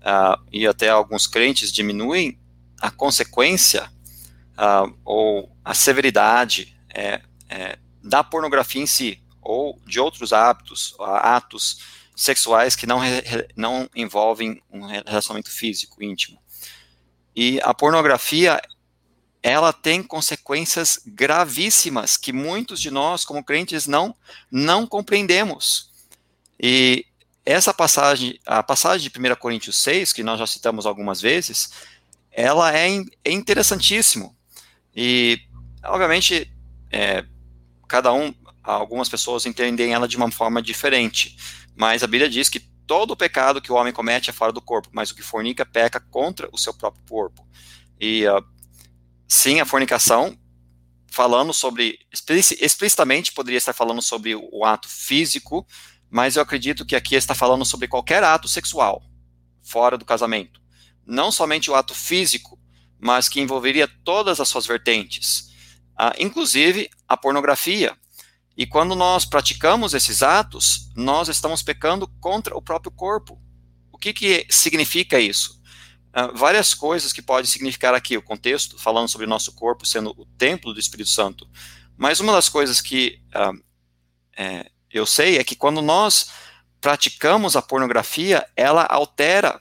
ah, 0.00 0.38
e 0.52 0.66
até 0.66 0.88
alguns 0.88 1.26
crentes 1.26 1.72
diminuem 1.72 2.38
a 2.80 2.90
consequência 2.90 3.90
ah, 4.56 4.86
ou 5.04 5.54
a 5.64 5.74
severidade 5.74 6.76
é, 6.94 7.20
é, 7.48 7.78
da 8.02 8.24
pornografia 8.24 8.82
em 8.82 8.86
si, 8.86 9.22
ou 9.42 9.80
de 9.86 10.00
outros 10.00 10.32
hábitos, 10.32 10.94
atos 10.98 11.78
sexuais 12.16 12.74
que 12.74 12.86
não, 12.86 13.00
não 13.54 13.88
envolvem 13.94 14.62
um 14.70 14.86
relacionamento 14.86 15.50
físico 15.50 16.02
íntimo. 16.02 16.40
E 17.34 17.60
a 17.62 17.74
pornografia, 17.74 18.60
ela 19.42 19.72
tem 19.72 20.02
consequências 20.02 20.98
gravíssimas 21.06 22.16
que 22.16 22.32
muitos 22.32 22.80
de 22.80 22.90
nós, 22.90 23.24
como 23.24 23.44
crentes, 23.44 23.86
não, 23.86 24.16
não 24.50 24.86
compreendemos. 24.86 25.90
E 26.58 27.04
essa 27.44 27.74
passagem, 27.74 28.40
a 28.46 28.62
passagem 28.62 29.10
de 29.10 29.18
1 29.18 29.36
Coríntios 29.36 29.76
6, 29.76 30.14
que 30.14 30.24
nós 30.24 30.38
já 30.38 30.46
citamos 30.46 30.86
algumas 30.86 31.20
vezes, 31.20 31.70
ela 32.36 32.76
é, 32.76 33.02
é 33.24 33.32
interessantíssimo. 33.32 34.36
E, 34.94 35.40
obviamente, 35.82 36.52
é, 36.92 37.24
cada 37.88 38.12
um, 38.12 38.32
algumas 38.62 39.08
pessoas 39.08 39.46
entendem 39.46 39.94
ela 39.94 40.06
de 40.06 40.18
uma 40.18 40.30
forma 40.30 40.60
diferente. 40.60 41.34
Mas 41.74 42.02
a 42.02 42.06
Bíblia 42.06 42.28
diz 42.28 42.50
que 42.50 42.60
todo 42.86 43.16
pecado 43.16 43.60
que 43.60 43.72
o 43.72 43.74
homem 43.74 43.92
comete 43.92 44.28
é 44.28 44.34
fora 44.34 44.52
do 44.52 44.60
corpo, 44.60 44.90
mas 44.92 45.10
o 45.10 45.14
que 45.14 45.22
fornica 45.22 45.64
peca 45.64 45.98
contra 45.98 46.46
o 46.52 46.58
seu 46.58 46.74
próprio 46.74 47.02
corpo. 47.08 47.46
E 47.98 48.26
uh, 48.28 48.44
sim, 49.26 49.58
a 49.58 49.64
fornicação, 49.64 50.38
falando 51.10 51.54
sobre, 51.54 51.98
explicitamente 52.60 53.32
poderia 53.32 53.56
estar 53.56 53.72
falando 53.72 54.02
sobre 54.02 54.34
o 54.36 54.62
ato 54.62 54.88
físico, 54.90 55.66
mas 56.10 56.36
eu 56.36 56.42
acredito 56.42 56.84
que 56.84 56.94
aqui 56.94 57.14
está 57.14 57.34
falando 57.34 57.64
sobre 57.64 57.88
qualquer 57.88 58.22
ato 58.22 58.46
sexual, 58.46 59.02
fora 59.62 59.96
do 59.96 60.04
casamento. 60.04 60.65
Não 61.06 61.30
somente 61.30 61.70
o 61.70 61.74
ato 61.74 61.94
físico, 61.94 62.58
mas 62.98 63.28
que 63.28 63.40
envolveria 63.40 63.88
todas 64.04 64.40
as 64.40 64.48
suas 64.48 64.66
vertentes, 64.66 65.50
uh, 66.00 66.12
inclusive 66.18 66.90
a 67.06 67.16
pornografia, 67.16 67.96
e 68.56 68.66
quando 68.66 68.94
nós 68.94 69.26
praticamos 69.26 69.92
esses 69.92 70.22
atos, 70.22 70.90
nós 70.96 71.28
estamos 71.28 71.62
pecando 71.62 72.08
contra 72.20 72.56
o 72.56 72.62
próprio 72.62 72.90
corpo. 72.90 73.38
O 73.92 73.98
que, 73.98 74.14
que 74.14 74.46
significa 74.48 75.20
isso? 75.20 75.60
Uh, 76.08 76.34
várias 76.34 76.72
coisas 76.72 77.12
que 77.12 77.20
podem 77.20 77.44
significar 77.44 77.94
aqui, 77.94 78.16
o 78.16 78.22
contexto, 78.22 78.78
falando 78.78 79.08
sobre 79.08 79.26
o 79.26 79.28
nosso 79.28 79.54
corpo 79.54 79.84
sendo 79.84 80.14
o 80.16 80.24
templo 80.38 80.72
do 80.72 80.80
Espírito 80.80 81.10
Santo. 81.10 81.46
Mas 81.98 82.18
uma 82.18 82.32
das 82.32 82.48
coisas 82.48 82.80
que 82.80 83.20
uh, 83.34 83.62
é, 84.36 84.70
eu 84.90 85.04
sei 85.04 85.36
é 85.36 85.44
que 85.44 85.54
quando 85.54 85.82
nós 85.82 86.30
praticamos 86.80 87.56
a 87.56 87.62
pornografia, 87.62 88.46
ela 88.56 88.84
altera 88.84 89.60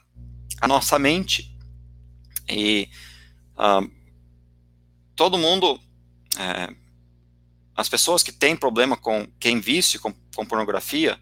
a 0.61 0.67
nossa 0.67 0.97
mente. 0.97 1.55
E 2.47 2.89
uh, 3.57 3.89
todo 5.15 5.37
mundo. 5.37 5.79
É, 6.37 6.85
as 7.75 7.89
pessoas 7.89 8.23
que 8.23 8.31
têm 8.31 8.55
problema 8.55 8.95
com 8.95 9.27
quem 9.37 9.59
vício 9.59 9.99
com, 9.99 10.13
com 10.33 10.45
pornografia, 10.45 11.19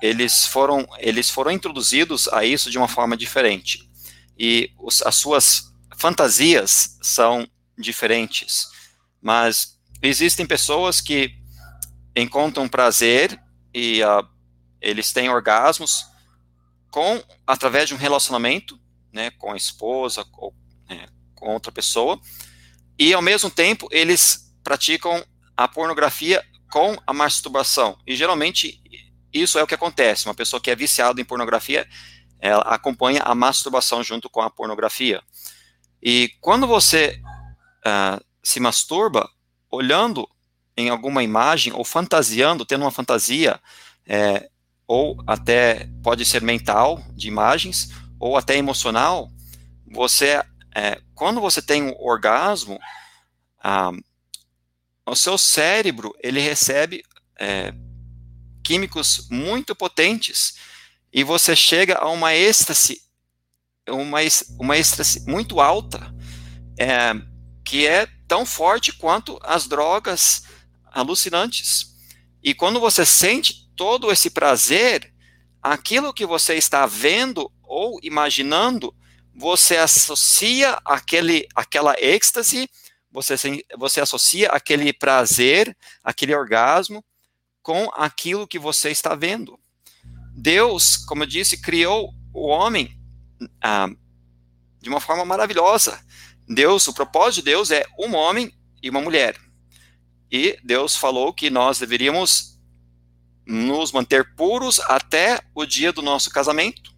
eles 0.00 0.46
foram, 0.46 0.88
eles 0.98 1.28
foram 1.28 1.50
introduzidos 1.50 2.26
a 2.28 2.42
isso 2.44 2.70
de 2.70 2.78
uma 2.78 2.88
forma 2.88 3.16
diferente. 3.16 3.88
E 4.38 4.72
os, 4.78 5.02
as 5.02 5.16
suas 5.16 5.70
fantasias 5.96 6.96
são 7.02 7.46
diferentes. 7.76 8.68
Mas 9.20 9.78
existem 10.00 10.46
pessoas 10.46 11.00
que 11.00 11.34
encontram 12.16 12.68
prazer 12.68 13.38
e 13.74 14.02
uh, 14.02 14.26
eles 14.80 15.12
têm 15.12 15.28
orgasmos 15.28 16.06
com 16.90 17.22
através 17.46 17.88
de 17.88 17.94
um 17.94 17.98
relacionamento, 17.98 18.78
né, 19.12 19.30
com 19.32 19.52
a 19.52 19.56
esposa 19.56 20.24
ou 20.34 20.54
né, 20.88 21.06
com 21.34 21.52
outra 21.52 21.72
pessoa, 21.72 22.20
e 22.98 23.12
ao 23.12 23.22
mesmo 23.22 23.50
tempo 23.50 23.88
eles 23.90 24.52
praticam 24.62 25.24
a 25.56 25.66
pornografia 25.68 26.44
com 26.70 26.96
a 27.06 27.12
masturbação. 27.12 27.98
E 28.06 28.14
geralmente 28.14 28.80
isso 29.32 29.58
é 29.58 29.62
o 29.62 29.66
que 29.66 29.74
acontece. 29.74 30.26
Uma 30.26 30.34
pessoa 30.34 30.60
que 30.60 30.70
é 30.70 30.76
viciada 30.76 31.20
em 31.20 31.24
pornografia, 31.24 31.86
ela 32.40 32.62
acompanha 32.62 33.22
a 33.22 33.34
masturbação 33.34 34.02
junto 34.02 34.28
com 34.28 34.40
a 34.40 34.50
pornografia. 34.50 35.22
E 36.02 36.30
quando 36.40 36.66
você 36.66 37.20
uh, 37.86 38.24
se 38.42 38.60
masturba, 38.60 39.28
olhando 39.70 40.28
em 40.76 40.88
alguma 40.88 41.22
imagem 41.22 41.72
ou 41.72 41.84
fantasiando, 41.84 42.64
tendo 42.64 42.82
uma 42.82 42.90
fantasia 42.90 43.60
é, 44.06 44.48
ou 44.88 45.22
até 45.26 45.86
pode 46.02 46.24
ser 46.24 46.40
mental, 46.40 47.04
de 47.14 47.28
imagens, 47.28 47.90
ou 48.18 48.38
até 48.38 48.56
emocional, 48.56 49.30
você, 49.86 50.42
é, 50.74 50.98
quando 51.14 51.42
você 51.42 51.60
tem 51.60 51.82
um 51.82 51.94
orgasmo, 52.00 52.80
ah, 53.62 53.92
o 55.06 55.14
seu 55.14 55.36
cérebro, 55.36 56.14
ele 56.22 56.40
recebe 56.40 57.04
é, 57.38 57.74
químicos 58.64 59.28
muito 59.30 59.76
potentes, 59.76 60.54
e 61.12 61.22
você 61.22 61.54
chega 61.54 61.98
a 61.98 62.08
uma 62.08 62.34
êxtase, 62.34 63.02
uma, 63.88 64.18
uma 64.58 64.76
êxtase 64.78 65.20
muito 65.26 65.60
alta, 65.60 66.14
é, 66.78 67.12
que 67.62 67.86
é 67.86 68.06
tão 68.26 68.46
forte 68.46 68.92
quanto 68.92 69.38
as 69.42 69.66
drogas 69.66 70.44
alucinantes. 70.86 71.94
E 72.42 72.54
quando 72.54 72.80
você 72.80 73.04
sente 73.04 73.67
todo 73.78 74.10
esse 74.10 74.28
prazer, 74.28 75.14
aquilo 75.62 76.12
que 76.12 76.26
você 76.26 76.56
está 76.56 76.84
vendo 76.84 77.48
ou 77.62 78.00
imaginando, 78.02 78.92
você 79.32 79.76
associa 79.76 80.76
aquele, 80.84 81.46
aquela 81.54 81.94
êxtase, 81.96 82.68
você, 83.08 83.36
você 83.78 84.00
associa 84.00 84.48
aquele 84.48 84.92
prazer, 84.92 85.76
aquele 86.02 86.34
orgasmo, 86.34 87.04
com 87.62 87.88
aquilo 87.94 88.48
que 88.48 88.58
você 88.58 88.90
está 88.90 89.14
vendo. 89.14 89.56
Deus, 90.34 90.96
como 90.96 91.22
eu 91.22 91.26
disse, 91.28 91.60
criou 91.62 92.12
o 92.34 92.48
homem 92.48 92.98
ah, 93.62 93.88
de 94.80 94.88
uma 94.88 95.00
forma 95.00 95.24
maravilhosa. 95.24 96.04
Deus, 96.48 96.88
o 96.88 96.94
propósito 96.94 97.44
de 97.44 97.50
Deus 97.52 97.70
é 97.70 97.84
um 97.96 98.16
homem 98.16 98.52
e 98.82 98.90
uma 98.90 99.00
mulher. 99.00 99.36
E 100.32 100.58
Deus 100.64 100.96
falou 100.96 101.32
que 101.32 101.48
nós 101.48 101.78
deveríamos 101.78 102.57
nos 103.48 103.92
manter 103.92 104.34
puros 104.34 104.78
até 104.80 105.40
o 105.54 105.64
dia 105.64 105.90
do 105.90 106.02
nosso 106.02 106.30
casamento. 106.30 106.94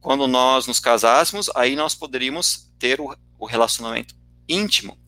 Quando 0.00 0.26
nós 0.26 0.66
nos 0.66 0.80
casássemos, 0.80 1.48
aí 1.54 1.76
nós 1.76 1.94
poderíamos 1.94 2.68
ter 2.80 3.00
o, 3.00 3.16
o 3.38 3.46
relacionamento 3.46 4.12
íntimo. 4.48 4.98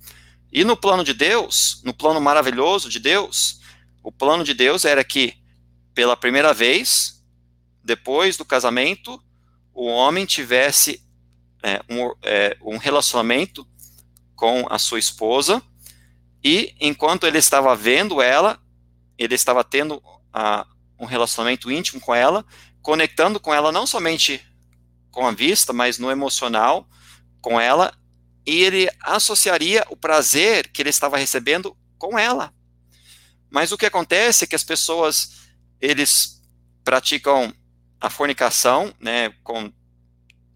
E 0.52 0.62
no 0.62 0.76
plano 0.76 1.02
de 1.02 1.12
Deus, 1.12 1.82
no 1.84 1.92
plano 1.92 2.20
maravilhoso 2.20 2.88
de 2.88 3.00
Deus, 3.00 3.60
o 4.00 4.12
plano 4.12 4.44
de 4.44 4.54
Deus 4.54 4.84
era 4.84 5.02
que, 5.02 5.34
pela 5.92 6.16
primeira 6.16 6.54
vez, 6.54 7.20
depois 7.82 8.36
do 8.36 8.44
casamento, 8.44 9.20
o 9.74 9.86
homem 9.86 10.24
tivesse 10.24 11.04
é, 11.64 11.80
um, 11.90 12.14
é, 12.22 12.56
um 12.62 12.76
relacionamento 12.76 13.66
com 14.36 14.64
a 14.70 14.78
sua 14.78 15.00
esposa, 15.00 15.60
e 16.44 16.74
enquanto 16.78 17.26
ele 17.26 17.38
estava 17.38 17.74
vendo 17.74 18.22
ela, 18.22 18.60
ele 19.18 19.34
estava 19.34 19.64
tendo 19.64 20.00
a, 20.34 20.66
um 20.98 21.06
relacionamento 21.06 21.70
íntimo 21.70 22.00
com 22.00 22.12
ela, 22.12 22.44
conectando 22.82 23.38
com 23.38 23.54
ela 23.54 23.70
não 23.70 23.86
somente 23.86 24.44
com 25.12 25.26
a 25.26 25.30
vista, 25.30 25.72
mas 25.72 25.96
no 25.96 26.10
emocional 26.10 26.88
com 27.40 27.60
ela, 27.60 27.96
e 28.44 28.62
ele 28.62 28.90
associaria 29.00 29.86
o 29.88 29.96
prazer 29.96 30.68
que 30.68 30.82
ele 30.82 30.90
estava 30.90 31.16
recebendo 31.16 31.76
com 31.96 32.18
ela. 32.18 32.52
Mas 33.48 33.70
o 33.70 33.78
que 33.78 33.86
acontece 33.86 34.44
é 34.44 34.46
que 34.46 34.56
as 34.56 34.64
pessoas 34.64 35.44
eles 35.80 36.42
praticam 36.82 37.54
a 38.00 38.10
fornicação, 38.10 38.92
né, 38.98 39.30
com 39.42 39.72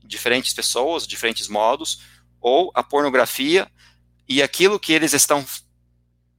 diferentes 0.05 0.53
pessoas, 0.53 1.07
diferentes 1.07 1.49
modos, 1.49 2.03
ou 2.41 2.71
a 2.75 2.83
pornografia, 2.83 3.71
e 4.29 4.43
aquilo 4.43 4.81
que 4.81 4.93
eles 4.93 5.13
estão 5.13 5.47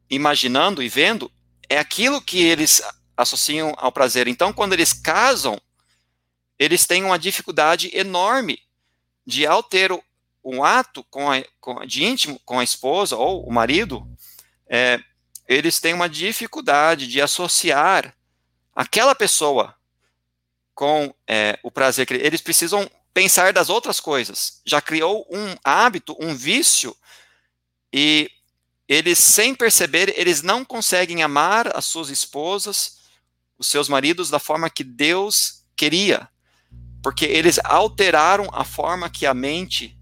imaginando 0.10 0.84
e 0.84 0.90
vendo 0.90 1.32
é 1.70 1.78
aquilo 1.78 2.22
que 2.22 2.42
eles 2.42 2.82
associam 3.20 3.74
ao 3.78 3.91
prazer. 3.91 4.30
Então, 4.30 4.53
quando 4.53 4.72
eles 4.72 4.93
casam, 4.93 5.59
eles 6.57 6.88
têm 6.88 7.03
uma 7.03 7.20
dificuldade 7.20 7.91
enorme 7.93 8.57
de, 9.26 9.45
ao 9.45 9.61
ter 9.61 9.91
um 10.43 10.63
ato 10.63 11.03
com 11.09 11.30
a, 11.30 11.43
com, 11.59 11.86
de 11.86 12.05
íntimo 12.05 12.39
com 12.45 12.59
a 12.59 12.63
esposa 12.63 13.17
ou 13.17 13.45
o 13.45 13.51
marido, 13.51 14.07
é, 14.67 14.99
eles 15.45 15.82
têm 15.82 15.93
uma 15.93 16.07
dificuldade 16.07 17.07
de 17.07 17.22
associar 17.22 18.15
aquela 18.74 19.13
pessoa 19.13 19.76
com 20.74 21.13
é, 21.28 21.59
o 21.61 21.70
prazer 21.70 22.05
que 22.05 22.13
eles 22.13 22.39
precisam 22.39 22.89
pensar 23.13 23.51
das 23.51 23.70
outras 23.70 23.99
coisas. 23.99 24.61
Já 24.65 24.80
criou 24.80 25.28
um 25.30 25.57
hábito, 25.61 26.15
um 26.22 26.34
vício, 26.34 26.95
e 27.91 28.32
eles, 28.88 29.20
sem 29.20 29.53
perceber, 29.53 30.13
eles 30.17 30.41
não 30.41 30.63
conseguem 30.63 31.22
amar 31.22 31.76
as 31.76 31.86
suas 31.86 32.09
esposas, 32.09 32.99
os 33.60 33.68
seus 33.68 33.89
maridos, 33.89 34.30
da 34.30 34.39
forma 34.39 34.70
que 34.70 34.84
Deus 34.84 35.66
queria, 35.76 36.28
porque 37.03 37.26
eles 37.26 37.60
alteraram 37.64 38.49
a 38.53 38.64
forma 38.64 39.10
que 39.10 39.26
a 39.26 39.34
mente 39.34 39.97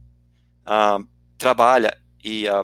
uh, 0.62 1.06
trabalha. 1.38 2.00
E, 2.24 2.48
uh, 2.48 2.64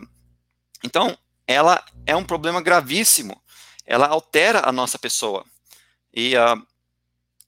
então, 0.83 1.17
ela 1.47 1.83
é 2.05 2.15
um 2.15 2.23
problema 2.23 2.61
gravíssimo. 2.61 3.41
Ela 3.85 4.07
altera 4.07 4.61
a 4.67 4.71
nossa 4.71 4.97
pessoa. 4.97 5.43
E 6.13 6.35
uh, 6.37 6.65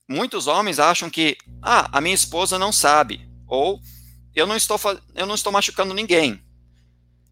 muitos 0.08 0.48
homens 0.48 0.80
acham 0.80 1.10
que, 1.10 1.38
ah, 1.62 1.90
a 1.92 2.02
minha 2.02 2.16
esposa 2.16 2.60
não 2.60 2.72
sabe, 2.72 3.30
ou 3.48 3.80
eu 4.34 4.46
não 4.46 4.56
estou, 4.56 4.80
eu 5.14 5.26
não 5.26 5.36
estou 5.36 5.52
machucando 5.52 5.94
ninguém. 5.94 6.44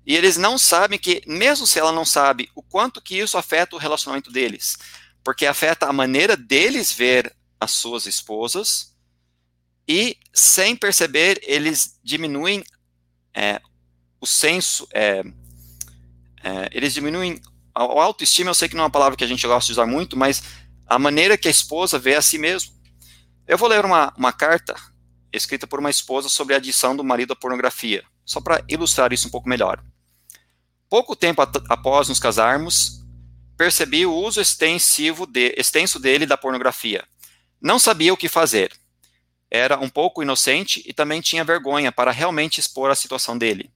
E 0.06 0.16
eles 0.16 0.38
não 0.38 0.58
sabem 0.58 1.00
que, 1.00 1.24
mesmo 1.26 1.66
se 1.66 1.80
ela 1.80 1.92
não 1.92 2.06
sabe, 2.06 2.50
o 2.56 2.62
quanto 2.62 3.02
que 3.02 3.18
isso 3.18 3.38
afeta 3.38 3.76
o 3.76 3.80
relacionamento 3.80 4.32
deles, 4.32 4.78
porque 5.24 5.46
afeta 5.46 5.88
a 5.88 5.94
maneira 5.94 6.36
deles 6.36 6.92
ver 6.92 7.34
as 7.60 7.72
suas 7.72 8.06
esposas, 8.06 8.94
e 9.88 10.18
sem 10.34 10.76
perceber, 10.76 11.40
eles 11.44 12.00
diminuem 12.04 12.64
é, 13.34 13.62
o 14.20 14.26
senso, 14.26 14.88
é, 14.94 15.24
é, 16.44 16.70
eles 16.72 16.94
diminuem 16.94 17.42
a 17.76 17.82
autoestima, 17.82 18.50
eu 18.50 18.54
sei 18.54 18.70
que 18.70 18.76
não 18.76 18.84
é 18.84 18.86
uma 18.86 18.92
palavra 18.92 19.18
que 19.18 19.24
a 19.24 19.28
gente 19.28 19.46
gosta 19.48 19.66
de 19.66 19.72
usar 19.72 19.86
muito, 19.86 20.16
mas 20.16 20.44
a 20.86 21.00
maneira 21.00 21.38
que 21.38 21.48
a 21.48 21.52
esposa 21.52 21.98
vê 21.98 22.16
a 22.16 22.22
si 22.22 22.38
mesmo. 22.38 22.72
Eu 23.48 23.58
vou 23.58 23.68
ler 23.68 23.84
uma, 23.84 24.14
uma 24.16 24.32
carta 24.32 24.76
escrita 25.32 25.66
por 25.66 25.80
uma 25.80 25.90
esposa 25.90 26.30
sobre 26.30 26.54
a 26.54 26.58
adição 26.58 26.96
do 26.96 27.04
marido 27.04 27.34
à 27.34 27.36
pornografia, 27.36 28.04
só 28.24 28.40
para 28.40 28.64
ilustrar 28.70 29.12
isso 29.12 29.28
um 29.28 29.32
pouco 29.32 29.50
melhor. 29.50 29.84
Pouco 30.88 31.16
tempo 31.16 31.42
após 31.42 32.08
nos 32.08 32.20
casarmos, 32.20 33.03
percebi 33.58 34.06
o 34.06 34.14
uso 34.14 34.42
extensivo 34.42 35.26
de, 35.26 35.54
extenso 35.58 36.00
dele 36.00 36.26
da 36.26 36.38
pornografia. 36.38 37.06
Não 37.62 37.80
sabia 37.80 38.14
o 38.14 38.18
que 38.18 38.28
fazer. 38.28 38.74
Era 39.50 39.80
um 39.80 39.90
pouco 39.90 40.24
inocente 40.24 40.84
e 40.86 40.94
também 40.94 41.22
tinha 41.22 41.44
vergonha 41.44 41.92
para 41.92 42.12
realmente 42.12 42.60
expor 42.60 42.90
a 42.90 42.96
situação 42.96 43.38
dele. 43.38 43.72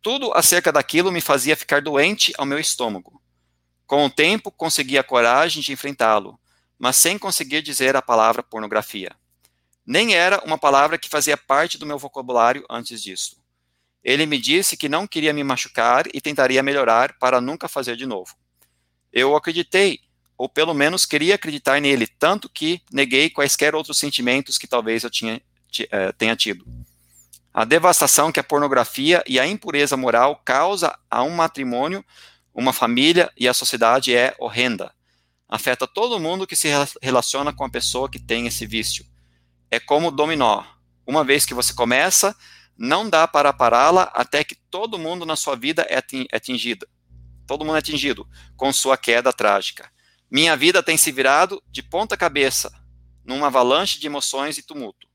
Tudo 0.00 0.32
acerca 0.32 0.72
daquilo 0.72 1.12
me 1.12 1.20
fazia 1.20 1.56
ficar 1.56 1.82
doente 1.82 2.32
ao 2.38 2.46
meu 2.46 2.58
estômago. 2.58 3.20
Com 3.86 4.04
o 4.04 4.10
tempo, 4.10 4.50
consegui 4.50 4.98
a 4.98 5.04
coragem 5.04 5.62
de 5.62 5.72
enfrentá-lo, 5.72 6.38
mas 6.78 6.96
sem 6.96 7.18
conseguir 7.18 7.62
dizer 7.62 7.94
a 7.94 8.02
palavra 8.02 8.42
pornografia. 8.42 9.10
Nem 9.86 10.14
era 10.14 10.42
uma 10.44 10.58
palavra 10.58 10.98
que 10.98 11.08
fazia 11.08 11.36
parte 11.36 11.78
do 11.78 11.86
meu 11.86 11.98
vocabulário 11.98 12.64
antes 12.68 13.02
disso. 13.02 13.36
Ele 14.02 14.26
me 14.26 14.38
disse 14.38 14.76
que 14.76 14.88
não 14.88 15.06
queria 15.06 15.32
me 15.32 15.44
machucar 15.44 16.06
e 16.12 16.20
tentaria 16.20 16.62
melhorar 16.62 17.16
para 17.18 17.40
nunca 17.40 17.68
fazer 17.68 17.96
de 17.96 18.06
novo. 18.06 18.34
Eu 19.16 19.34
acreditei, 19.34 20.00
ou 20.36 20.48
pelo 20.48 20.74
menos 20.74 21.06
queria 21.06 21.36
acreditar 21.36 21.80
nele, 21.80 22.06
tanto 22.06 22.48
que 22.48 22.82
neguei 22.92 23.30
quaisquer 23.30 23.74
outros 23.74 23.98
sentimentos 23.98 24.58
que 24.58 24.66
talvez 24.66 25.04
eu 25.04 25.10
tinha, 25.10 25.40
eh, 25.90 26.12
tenha 26.12 26.36
tido. 26.36 26.66
A 27.54 27.64
devastação 27.64 28.30
que 28.30 28.40
a 28.40 28.44
pornografia 28.44 29.24
e 29.26 29.40
a 29.40 29.46
impureza 29.46 29.96
moral 29.96 30.40
causa 30.44 30.96
a 31.10 31.22
um 31.22 31.30
matrimônio, 31.30 32.04
uma 32.54 32.72
família 32.72 33.32
e 33.36 33.48
a 33.48 33.54
sociedade 33.54 34.14
é 34.14 34.34
horrenda 34.38 34.92
afeta 35.48 35.86
todo 35.86 36.18
mundo 36.18 36.46
que 36.46 36.56
se 36.56 36.68
relaciona 37.00 37.52
com 37.52 37.64
a 37.64 37.70
pessoa 37.70 38.10
que 38.10 38.18
tem 38.18 38.46
esse 38.46 38.66
vício. 38.66 39.04
É 39.70 39.78
como 39.78 40.10
dominó. 40.10 40.64
Uma 41.06 41.24
vez 41.24 41.46
que 41.46 41.54
você 41.54 41.72
começa, 41.72 42.34
não 42.76 43.08
dá 43.08 43.26
para 43.28 43.52
pará-la 43.52 44.04
até 44.14 44.42
que 44.42 44.56
todo 44.70 44.98
mundo 44.98 45.24
na 45.24 45.36
sua 45.36 45.54
vida 45.56 45.86
é, 45.88 45.98
é 45.98 46.36
atingido. 46.36 46.86
Todo 47.46 47.64
mundo 47.64 47.76
é 47.76 47.78
atingido 47.78 48.28
com 48.56 48.72
sua 48.72 48.96
queda 48.96 49.32
trágica. 49.32 49.90
Minha 50.30 50.56
vida 50.56 50.82
tem 50.82 50.96
se 50.96 51.12
virado 51.12 51.62
de 51.70 51.82
ponta 51.82 52.16
cabeça, 52.16 52.72
numa 53.24 53.46
avalanche 53.46 53.98
de 54.00 54.06
emoções 54.06 54.58
e 54.58 54.62
tumulto. 54.62 55.06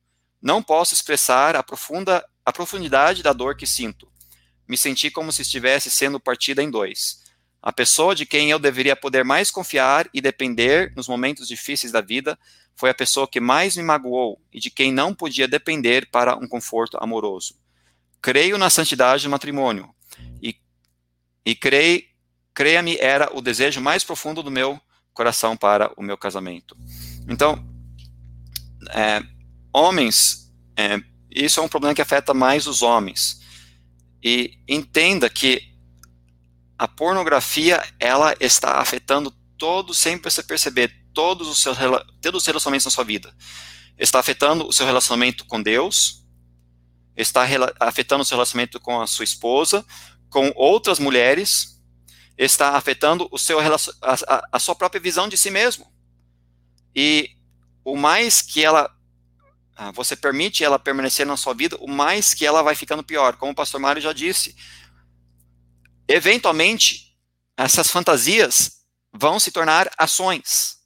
Não 0.42 0.64
posso 0.64 0.94
expressar 0.94 1.56
a 1.56 1.64
profunda 1.64 2.26
a 2.44 2.52
profundidade 2.52 3.22
da 3.22 3.34
dor 3.34 3.56
que 3.56 3.68
sinto. 3.68 4.12
Me 4.68 4.76
senti 4.76 5.12
como 5.12 5.32
se 5.32 5.44
estivesse 5.44 5.92
sendo 5.92 6.20
partida 6.20 6.64
em 6.64 6.72
dois. 6.72 7.22
A 7.62 7.72
pessoa 7.72 8.16
de 8.16 8.26
quem 8.26 8.50
eu 8.50 8.58
deveria 8.58 8.96
poder 8.96 9.24
mais 9.24 9.52
confiar 9.52 10.10
e 10.12 10.20
depender 10.20 10.92
nos 10.96 11.08
momentos 11.08 11.48
difíceis 11.48 11.92
da 11.92 12.02
vida 12.02 12.38
foi 12.76 12.90
a 12.90 12.94
pessoa 12.94 13.28
que 13.28 13.40
mais 13.40 13.78
me 13.78 13.84
magoou 13.84 14.42
e 14.52 14.60
de 14.60 14.72
quem 14.72 14.92
não 14.92 15.14
podia 15.14 15.48
depender 15.48 16.10
para 16.10 16.36
um 16.36 16.48
conforto 16.48 16.98
amoroso. 17.00 17.56
Creio 18.20 18.58
na 18.58 18.70
santidade 18.70 19.24
do 19.24 19.30
matrimônio 19.30 19.94
e, 20.42 20.56
e 21.46 21.54
creio, 21.54 22.04
creia-me, 22.54 22.98
era 22.98 23.30
o 23.34 23.42
desejo 23.42 23.82
mais 23.82 24.04
profundo 24.04 24.44
do 24.44 24.52
meu 24.52 24.80
coração 25.14 25.58
para 25.58 25.92
o 25.98 26.04
meu 26.04 26.18
casamento. 26.18 26.76
Então, 27.28 27.64
é, 28.92 29.22
homens, 29.74 30.52
é, 30.76 31.00
isso 31.30 31.60
é 31.60 31.64
um 31.64 31.70
problema 31.70 31.96
que 31.96 32.02
afeta 32.02 32.34
mais 32.34 32.68
os 32.68 32.82
homens. 32.82 33.42
E 34.24 34.58
entenda 34.68 35.30
que 35.30 35.72
a 36.78 36.88
pornografia, 36.88 37.82
ela 38.00 38.36
está 38.40 38.80
afetando 38.80 39.32
todos, 39.58 40.00
sem 40.00 40.18
você 40.18 40.42
perceber, 40.42 40.92
todos 41.14 41.48
os 41.48 41.62
seus 41.62 41.78
todos 42.22 42.42
os 42.42 42.48
relacionamentos 42.48 42.86
na 42.86 42.92
sua 42.92 43.04
vida. 43.04 43.34
Está 43.98 44.20
afetando 44.20 44.68
o 44.68 44.74
seu 44.74 44.86
relacionamento 44.86 45.46
com 45.46 45.62
Deus, 45.62 46.26
está 47.16 47.46
afetando 47.80 48.24
o 48.24 48.26
seu 48.26 48.36
relacionamento 48.36 48.80
com 48.80 49.00
a 49.00 49.06
sua 49.06 49.24
esposa, 49.24 49.86
com 50.30 50.52
outras 50.56 50.98
mulheres, 50.98 51.81
está 52.38 52.76
afetando 52.76 53.28
o 53.32 53.38
seu, 53.38 53.60
a, 53.60 54.48
a 54.52 54.60
sua 54.60 54.76
própria 54.76 55.02
visão 55.02 55.28
de 55.28 55.38
si 55.38 55.50
mesmo. 55.50 55.92
E 56.96 57.30
o 57.84 57.96
mais 57.96 58.42
que 58.42 58.64
ela 58.64 58.94
ah, 59.76 59.92
você 59.92 60.16
permite 60.16 60.64
ela 60.64 60.78
permanecer 60.78 61.26
na 61.26 61.36
sua 61.36 61.54
vida, 61.54 61.76
o 61.80 61.88
mais 61.88 62.36
que 62.36 62.46
ela 62.46 62.62
vai 62.62 62.76
ficando 62.76 63.04
pior. 63.04 63.36
Como 63.38 63.52
o 63.52 63.56
pastor 63.56 63.80
Mário 63.80 64.02
já 64.02 64.14
disse, 64.14 64.56
eventualmente 66.08 67.18
essas 67.58 67.90
fantasias 67.90 68.84
vão 69.12 69.40
se 69.40 69.52
tornar 69.52 69.90
ações. 69.98 70.78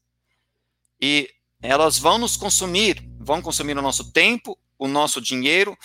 E 1.02 1.30
elas 1.62 1.98
vão 2.00 2.18
nos 2.18 2.38
consumir, 2.38 3.06
vão 3.20 3.42
consumir 3.42 3.78
o 3.78 3.82
nosso 3.82 4.12
tempo, 4.12 4.58
o 4.78 4.88
nosso 4.88 5.20
dinheiro, 5.20 5.78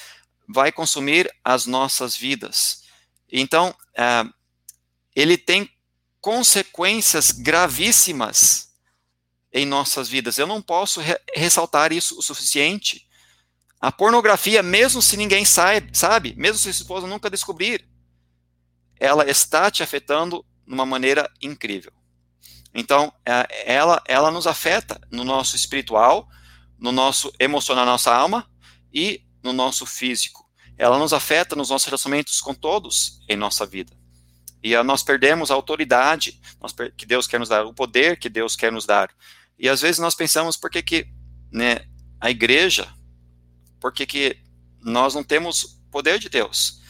vai 0.49 0.71
consumir 0.71 1.29
as 1.45 1.67
nossas 1.67 2.17
vidas. 2.17 2.83
Então, 3.31 3.75
uh, 3.99 4.33
ele 5.15 5.37
tem 5.37 5.71
consequências 6.21 7.31
gravíssimas 7.31 8.71
em 9.53 9.67
nossas 9.67 10.09
vidas. 10.09 10.39
Eu 10.39 10.47
não 10.47 10.63
posso 10.63 11.01
re 11.01 11.19
ressaltar 11.35 11.93
isso 11.93 12.19
o 12.19 12.23
suficiente. 12.23 13.09
A 13.81 13.91
pornografia, 13.91 14.63
mesmo 14.63 15.01
se 15.01 15.17
ninguém 15.17 15.45
sabe, 15.45 15.97
sabe, 15.97 16.35
mesmo 16.37 16.59
se 16.59 16.73
sua 16.73 16.83
esposa 16.83 17.07
nunca 17.07 17.31
descobrir, 17.31 17.89
ela 18.99 19.29
está 19.29 19.71
te 19.71 19.83
afetando 19.83 20.45
de 20.67 20.75
uma 20.75 20.85
maneira 20.85 21.31
incrível. 21.41 21.93
Então, 22.75 23.13
é, 23.27 23.75
ela, 23.75 24.03
ela 24.07 24.31
nos 24.31 24.47
afeta 24.47 25.01
no 25.11 25.25
nosso 25.25 25.57
espiritual, 25.57 26.29
no 26.79 26.93
nosso 26.93 27.33
emocional, 27.41 27.85
na 27.85 27.93
nossa 27.93 28.15
alma 28.15 28.49
e 28.93 29.25
no 29.43 29.53
nosso 29.53 29.87
físico. 29.87 30.49
Ela 30.77 30.99
nos 30.99 31.13
afeta 31.13 31.57
nos 31.57 31.71
nossos 31.71 31.87
relacionamentos 31.87 32.41
com 32.41 32.55
todos 32.55 33.21
em 33.29 33.37
nossa 33.37 33.67
vida. 33.67 34.00
E 34.63 34.75
a, 34.75 34.85
nós 34.85 35.03
perdemos 35.03 35.51
a 35.51 35.55
autoridade 35.55 36.41
que 36.97 37.07
Deus 37.07 37.27
quer 37.27 37.41
nos 37.41 37.49
dar, 37.49 37.65
o 37.65 37.75
poder 37.75 38.19
que 38.19 38.29
Deus 38.29 38.57
quer 38.57 38.71
nos 38.71 38.87
dar. 38.87 39.11
E 39.59 39.69
às 39.69 39.81
vezes 39.81 39.99
nós 39.99 40.15
pensamos 40.15 40.57
por 40.57 40.71
que, 40.71 40.83
que 40.83 41.09
né, 41.51 41.81
a 42.21 42.31
igreja, 42.31 42.93
por 43.81 43.93
que, 43.93 44.07
que 44.07 44.39
nós 44.81 45.15
não 45.15 45.25
temos 45.25 45.81
poder 45.91 46.19
de 46.19 46.29
Deus? 46.29 46.81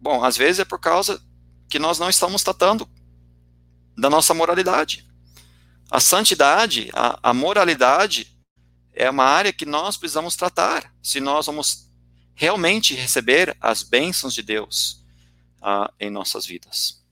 Bom, 0.00 0.24
às 0.24 0.36
vezes 0.36 0.60
é 0.60 0.64
por 0.64 0.78
causa 0.78 1.20
que 1.68 1.78
nós 1.78 1.98
não 1.98 2.08
estamos 2.08 2.42
tratando 2.42 2.88
da 3.96 4.10
nossa 4.10 4.34
moralidade. 4.34 5.08
A 5.90 6.00
santidade, 6.00 6.90
a, 6.92 7.18
a 7.30 7.34
moralidade, 7.34 8.36
é 8.92 9.08
uma 9.10 9.24
área 9.24 9.52
que 9.52 9.66
nós 9.66 9.96
precisamos 9.96 10.36
tratar 10.36 10.92
se 11.02 11.20
nós 11.20 11.46
vamos 11.46 11.90
realmente 12.34 12.94
receber 12.94 13.56
as 13.60 13.82
bênçãos 13.82 14.34
de 14.34 14.42
Deus 14.42 15.04
uh, 15.58 15.92
em 15.98 16.10
nossas 16.10 16.46
vidas. 16.46 17.03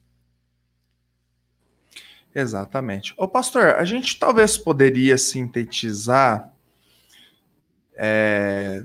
Exatamente. 2.34 3.14
Ô 3.16 3.28
pastor, 3.28 3.76
a 3.76 3.84
gente 3.84 4.18
talvez 4.18 4.56
poderia 4.56 5.18
sintetizar 5.18 6.50
é, 7.94 8.82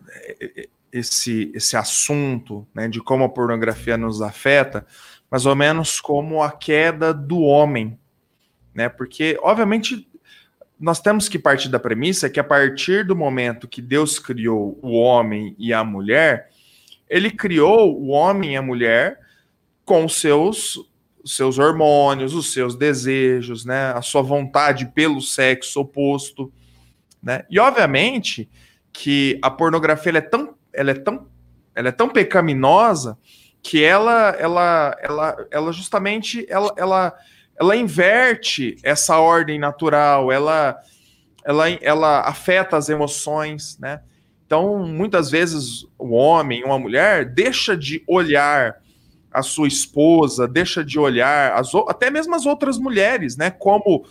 esse, 0.91 1.51
esse 1.53 1.77
assunto 1.77 2.67
né, 2.73 2.87
de 2.87 3.01
como 3.01 3.23
a 3.23 3.29
pornografia 3.29 3.97
nos 3.97 4.21
afeta, 4.21 4.85
mais 5.29 5.45
ou 5.45 5.55
menos 5.55 5.99
como 5.99 6.43
a 6.43 6.51
queda 6.51 7.13
do 7.13 7.41
homem, 7.41 7.97
né? 8.73 8.89
Porque, 8.89 9.37
obviamente, 9.41 10.07
nós 10.79 10.99
temos 10.99 11.27
que 11.27 11.39
partir 11.39 11.69
da 11.69 11.79
premissa 11.79 12.29
que 12.29 12.39
a 12.39 12.43
partir 12.43 13.05
do 13.05 13.15
momento 13.15 13.67
que 13.67 13.81
Deus 13.81 14.19
criou 14.19 14.77
o 14.81 14.91
homem 14.91 15.55
e 15.57 15.73
a 15.73 15.83
mulher, 15.83 16.49
ele 17.09 17.31
criou 17.31 17.99
o 17.99 18.09
homem 18.09 18.53
e 18.53 18.57
a 18.57 18.61
mulher 18.61 19.19
com 19.83 20.07
seus 20.07 20.87
os 21.27 21.35
seus 21.35 21.59
hormônios, 21.59 22.33
os 22.33 22.53
seus 22.53 22.73
desejos, 22.73 23.65
né, 23.65 23.91
a 23.91 24.01
sua 24.01 24.21
vontade 24.21 24.85
pelo 24.95 25.21
sexo 25.21 25.81
oposto, 25.81 26.51
né? 27.21 27.43
E 27.49 27.59
obviamente 27.59 28.49
que 28.93 29.37
a 29.41 29.51
pornografia 29.51 30.17
é 30.17 30.21
tão, 30.21 30.55
ela 30.71 30.91
é 30.91 30.93
tão, 30.93 31.27
ela 31.75 31.89
é 31.89 31.91
tão 31.91 32.07
pecaminosa 32.07 33.17
que 33.61 33.83
ela, 33.83 34.29
ela, 34.39 34.97
ela, 35.01 35.47
ela 35.51 35.73
justamente, 35.73 36.45
ela, 36.49 36.73
ela, 36.77 37.13
ela 37.59 37.75
inverte 37.75 38.77
essa 38.81 39.19
ordem 39.19 39.59
natural, 39.59 40.31
ela, 40.31 40.79
ela, 41.43 41.69
ela 41.69 42.21
afeta 42.21 42.77
as 42.77 42.87
emoções, 42.87 43.77
né? 43.79 43.99
Então, 44.45 44.79
muitas 44.87 45.29
vezes 45.29 45.85
o 45.99 46.13
homem, 46.13 46.63
uma 46.63 46.79
mulher, 46.79 47.25
deixa 47.25 47.75
de 47.75 48.01
olhar 48.07 48.77
a 49.31 49.41
sua 49.41 49.67
esposa, 49.67 50.47
deixa 50.47 50.83
de 50.83 50.97
olhar 50.97 51.53
as, 51.53 51.73
até 51.87 52.09
mesmo 52.09 52.35
as 52.35 52.45
outras 52.45 52.77
mulheres, 52.77 53.37
né? 53.37 53.51
Como 53.51 54.05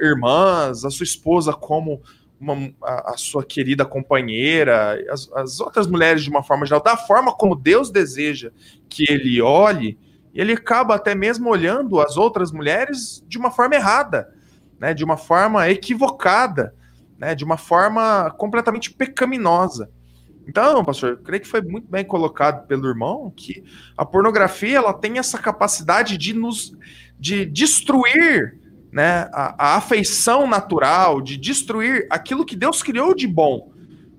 irmãs, 0.00 0.84
a 0.84 0.90
sua 0.90 1.04
esposa 1.04 1.52
como 1.52 2.02
uma, 2.40 2.72
a, 2.82 3.12
a, 3.12 3.16
sua 3.16 3.44
querida 3.44 3.84
companheira, 3.84 4.98
as, 5.10 5.30
as, 5.32 5.60
outras 5.60 5.86
mulheres 5.86 6.24
de 6.24 6.30
uma 6.30 6.42
forma 6.42 6.66
geral, 6.66 6.82
da 6.82 6.96
forma 6.96 7.32
como 7.32 7.54
Deus 7.54 7.90
deseja 7.90 8.50
que 8.88 9.04
ele 9.08 9.40
olhe, 9.40 9.96
ele 10.34 10.52
acaba 10.52 10.96
até 10.96 11.14
mesmo 11.14 11.48
olhando 11.48 12.00
as 12.00 12.16
outras 12.16 12.50
mulheres 12.50 13.22
de 13.28 13.38
uma 13.38 13.50
forma 13.50 13.76
errada, 13.76 14.34
né? 14.80 14.92
De 14.92 15.04
uma 15.04 15.16
forma 15.16 15.68
equivocada, 15.68 16.74
né? 17.18 17.34
De 17.34 17.44
uma 17.44 17.56
forma 17.56 18.30
completamente 18.36 18.92
pecaminosa. 18.92 19.90
Então, 20.46 20.84
pastor, 20.84 21.20
creio 21.22 21.42
que 21.42 21.48
foi 21.48 21.62
muito 21.62 21.88
bem 21.88 22.04
colocado 22.04 22.66
pelo 22.66 22.88
irmão 22.88 23.32
que 23.36 23.62
a 23.96 24.04
pornografia 24.04 24.78
ela 24.78 24.92
tem 24.92 25.18
essa 25.18 25.38
capacidade 25.38 26.18
de 26.18 26.32
nos 26.32 26.76
de 27.18 27.46
destruir 27.46 28.58
né, 28.90 29.30
a, 29.32 29.54
a 29.66 29.76
afeição 29.76 30.46
natural, 30.46 31.20
de 31.20 31.36
destruir 31.36 32.06
aquilo 32.10 32.44
que 32.44 32.56
Deus 32.56 32.82
criou 32.82 33.14
de 33.14 33.28
bom. 33.28 33.72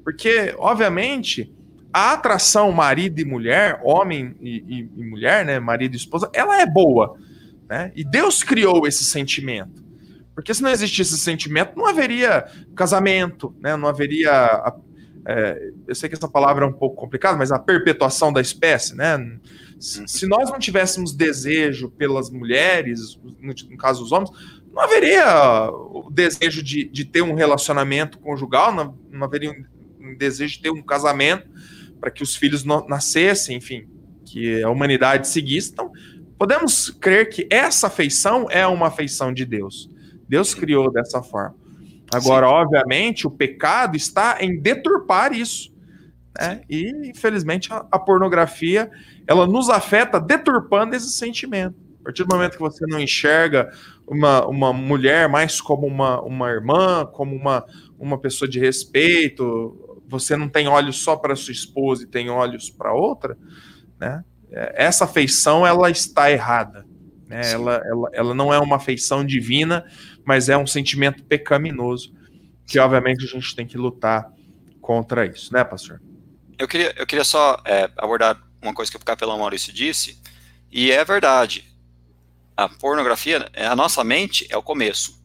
Porque, 0.06 0.56
obviamente, 0.58 1.54
a 1.92 2.14
atração 2.14 2.72
marido 2.72 3.20
e 3.20 3.26
mulher, 3.26 3.80
homem 3.84 4.36
e, 4.42 4.64
e, 4.68 4.90
e 4.98 5.04
mulher, 5.04 5.46
né, 5.46 5.60
marido 5.60 5.94
e 5.94 5.98
esposa, 5.98 6.30
ela 6.34 6.62
é 6.62 6.66
boa. 6.66 7.18
Né? 7.70 7.92
E 7.96 8.04
Deus 8.04 8.42
criou 8.42 8.88
esse 8.88 9.04
sentimento. 9.04 9.84
Porque 10.34 10.54
se 10.54 10.64
não 10.64 10.72
existisse 10.72 11.14
esse 11.14 11.24
sentimento, 11.24 11.78
não 11.78 11.86
haveria 11.86 12.46
casamento, 12.76 13.56
né? 13.60 13.76
não 13.78 13.88
haveria 13.88 14.32
é, 15.26 15.72
eu 15.88 15.96
sei 15.96 16.10
que 16.10 16.16
essa 16.16 16.28
palavra 16.28 16.66
é 16.66 16.68
um 16.68 16.74
pouco 16.74 16.96
complicada, 16.96 17.38
mas 17.38 17.52
a 17.52 17.60
perpetuação 17.60 18.32
da 18.32 18.42
espécie, 18.42 18.96
né? 18.96 19.18
Se, 19.80 20.06
se 20.08 20.28
nós 20.28 20.50
não 20.50 20.60
tivéssemos 20.60 21.14
desejo 21.14 21.90
pelas 21.90 22.30
mulheres, 22.30 23.20
no, 23.40 23.54
no, 23.70 23.78
caso 23.78 24.04
os 24.04 24.12
homens, 24.12 24.32
não 24.72 24.82
haveria 24.82 25.70
o 25.72 26.10
desejo 26.12 26.62
de, 26.62 26.86
de 26.86 27.06
ter 27.06 27.22
um 27.22 27.36
relacionamento 27.36 28.20
conjugal, 28.20 28.74
não, 28.74 28.98
não 29.12 29.26
haveria 29.26 29.52
um, 29.52 29.66
um, 30.00 30.16
desejo 30.16 30.56
de 30.56 30.62
ter 30.64 30.70
um 30.72 30.82
casamento 30.82 31.48
para 32.00 32.12
que 32.12 32.24
os 32.24 32.36
filhos 32.36 32.64
no, 32.64 32.86
nascessem, 32.88 33.58
enfim, 33.58 33.88
que 34.26 34.62
a 34.62 34.70
humanidade 34.70 35.28
seguisse. 35.28 35.72
Então, 35.72 35.92
podemos 36.38 36.90
crer 36.90 37.30
que 37.30 37.48
essa 37.50 37.88
afeição 37.88 38.48
é 38.50 38.66
uma 38.68 38.88
afeição 38.88 39.34
de 39.34 39.46
Deus. 39.46 39.90
Deus 40.28 40.54
criou 40.54 40.92
dessa 40.92 41.22
forma. 41.22 41.56
Agora, 42.14 42.48
Sim. 42.48 42.54
obviamente, 42.54 43.28
o 43.28 43.32
pecado 43.32 43.96
está 43.96 44.38
em 44.40 44.60
deturpar 44.60 45.34
isso. 45.34 45.74
Né? 46.40 46.62
E, 46.70 47.10
infelizmente, 47.10 47.72
a, 47.72 47.86
a, 47.92 48.00
pornografia 48.00 48.90
ela 49.28 49.46
nos 49.46 49.70
afeta 49.70 50.20
deturpando 50.20 50.96
esse 50.96 51.12
sentimento. 51.12 51.76
A 52.02 52.06
partir 52.06 52.24
do 52.24 52.36
momento 52.36 52.54
que 52.54 52.60
você 52.60 52.86
não 52.88 53.00
enxerga 53.00 53.72
uma, 54.06 54.46
uma 54.46 54.74
mulher 54.74 55.30
mais 55.30 55.62
como 55.62 55.88
uma, 55.88 56.22
uma 56.22 56.50
irmã, 56.50 57.06
como 57.06 57.36
uma, 57.36 57.66
uma 57.98 58.18
pessoa 58.18 58.50
de 58.50 58.60
respeito, 58.60 60.02
você 60.08 60.36
não 60.36 60.50
tem 60.50 60.68
olhos 60.68 61.02
só 61.02 61.16
para 61.16 61.36
sua 61.36 61.54
esposa 61.54 62.04
e 62.04 62.08
tem 62.08 62.30
olhos 62.30 62.70
para 62.70 62.94
outra, 62.94 63.38
né? 64.00 64.24
É, 64.52 64.86
essa 64.86 65.06
afeição 65.06 65.66
ela 65.66 65.90
está 65.90 66.32
errada. 66.32 66.86
Né? 67.28 67.42
Ela, 67.52 67.82
ela, 67.86 68.10
ela 68.14 68.36
não 68.36 68.54
é 68.54 68.60
uma 68.60 68.76
afeição 68.76 69.26
divina, 69.26 69.86
mas 70.26 70.50
é 70.50 70.58
um 70.58 70.68
sentimento 70.68 71.24
pecaminoso 71.24 72.14
que, 72.66 72.80
obviamente, 72.80 73.26
a 73.26 73.28
gente 73.28 73.56
tem 73.56 73.68
que 73.68 73.78
lutar 73.78 74.32
contra 74.82 75.26
isso, 75.26 75.54
né, 75.54 75.64
pastor? 75.64 76.02
Eu 76.58 76.68
queria, 76.68 76.94
eu 76.98 77.06
queria 77.06 77.24
só 77.24 77.62
é, 77.66 77.90
abordar 77.98 78.42
uma 78.62 78.74
coisa 78.74 78.92
que 78.92 78.98
o 78.98 79.00
capelão 79.00 79.40
Maurício 79.40 79.74
disse, 79.74 80.22
e 80.72 80.92
é 80.92 81.04
verdade. 81.04 81.66
A 82.56 82.70
pornografia, 82.70 83.50
a 83.56 83.76
nossa 83.76 84.04
mente 84.04 84.48
é 84.50 84.58
o 84.58 84.64
começo. 84.64 85.22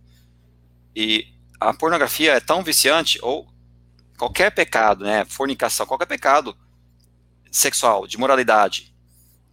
E 0.94 1.26
a 1.60 1.72
pornografia 1.72 2.32
é 2.32 2.40
tão 2.40 2.62
viciante, 2.62 3.18
ou 3.22 3.48
qualquer 4.16 4.50
pecado, 4.50 5.04
né, 5.04 5.24
fornicação, 5.24 5.86
qualquer 5.86 6.06
pecado 6.06 6.56
sexual, 7.50 8.06
de 8.06 8.18
moralidade, 8.18 8.94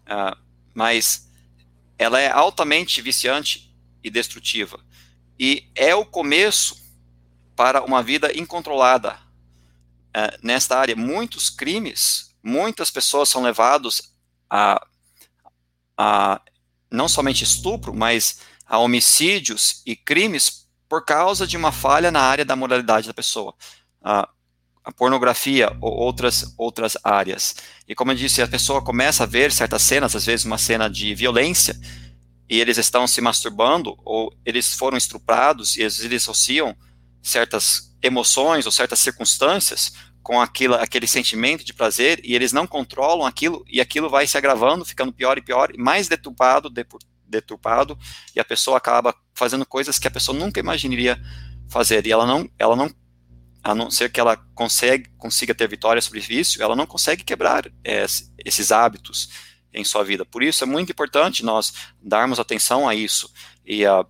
uh, 0.04 0.38
mas 0.74 1.32
ela 1.98 2.20
é 2.20 2.30
altamente 2.30 3.02
viciante 3.02 3.74
e 4.04 4.10
destrutiva. 4.10 4.80
E 5.40 5.70
é 5.76 5.94
o 5.94 6.06
começo 6.06 6.84
para 7.56 7.84
uma 7.84 8.02
vida 8.02 8.32
incontrolada 8.38 9.18
uh, 10.16 10.38
nesta 10.42 10.78
área. 10.78 10.96
Muitos 10.96 11.50
crimes, 11.50 12.36
muitas 12.44 12.92
pessoas 12.92 13.30
são 13.30 13.42
levados 13.42 14.14
a, 14.50 14.86
a 15.98 16.42
não 16.92 17.08
somente 17.08 17.44
estupro, 17.44 17.94
mas 17.94 18.40
a 18.66 18.78
homicídios 18.80 19.82
e 19.86 19.96
crimes 19.96 20.68
por 20.88 21.04
causa 21.04 21.46
de 21.46 21.58
uma 21.58 21.72
falha 21.72 22.12
na 22.12 22.22
área 22.22 22.46
da 22.46 22.56
moralidade 22.56 23.08
da 23.08 23.14
pessoa. 23.14 23.54
A 24.02 24.30
pornografia 24.96 25.76
ou 25.82 25.92
outras, 25.92 26.54
outras 26.58 26.96
áreas. 27.04 27.56
E 27.88 27.96
como 27.96 28.12
eu 28.12 28.16
disse, 28.16 28.42
a 28.42 28.48
pessoa 28.48 28.84
começa 28.84 29.24
a 29.24 29.28
ver 29.28 29.52
certas 29.52 29.82
cenas, 29.82 30.16
às 30.16 30.26
vezes 30.26 30.46
uma 30.46 30.60
cena 30.60 30.88
de 30.88 31.16
violência, 31.16 31.76
e 32.50 32.60
eles 32.60 32.78
estão 32.78 33.08
se 33.08 33.22
masturbando, 33.22 33.98
ou 34.04 34.34
eles 34.46 34.74
foram 34.74 34.98
estuprados, 34.98 35.78
e 35.78 35.82
eles 35.82 36.24
associam 36.24 36.76
certas 37.22 37.96
emoções 38.02 38.66
ou 38.66 38.72
certas 38.72 39.00
circunstâncias 39.00 39.94
com 40.22 40.42
aquilo, 40.42 40.76
aquele 40.76 41.08
sentimento 41.08 41.64
de 41.64 41.74
prazer, 41.74 42.20
e 42.24 42.36
eles 42.36 42.52
não 42.52 42.68
controlam 42.68 43.26
aquilo, 43.26 43.64
e 43.68 43.82
aquilo 43.82 44.10
vai 44.10 44.28
se 44.28 44.38
agravando, 44.38 44.86
ficando 44.86 45.14
pior 45.14 45.38
e 45.38 45.42
pior, 45.42 45.72
mais 45.78 46.08
deturpado, 46.08 46.72
deturpado, 47.28 47.98
e 48.36 48.40
a 48.40 48.46
pessoa 48.46 48.78
acaba 48.78 49.14
fazendo 49.34 49.66
coisas 49.66 50.00
que 50.00 50.08
a 50.08 50.12
pessoa 50.12 50.38
nunca 50.38 50.60
imaginaria 50.60 51.20
fazer, 51.68 52.06
e 52.06 52.12
ela 52.12 52.26
não, 52.26 52.50
ela 52.58 52.76
não 52.76 52.90
a 53.64 53.74
não 53.74 53.90
ser 53.90 54.12
que 54.12 54.20
ela 54.20 54.38
consegue, 54.54 55.10
consiga 55.18 55.56
ter 55.56 55.68
vitória 55.68 56.00
sobre 56.00 56.20
vício, 56.20 56.62
ela 56.62 56.76
não 56.76 56.86
consegue 56.86 57.24
quebrar 57.24 57.66
é, 57.84 58.06
esses 58.46 58.72
hábitos 58.72 59.28
em 59.76 59.84
sua 59.84 60.04
vida. 60.04 60.26
Por 60.26 60.42
isso 60.42 60.64
é 60.64 60.68
muito 60.68 60.92
importante 60.92 61.44
nós 61.44 61.74
darmos 62.02 62.40
atenção 62.40 62.88
a 62.88 62.96
isso 62.96 63.32
e 63.66 63.86
a 63.86 64.06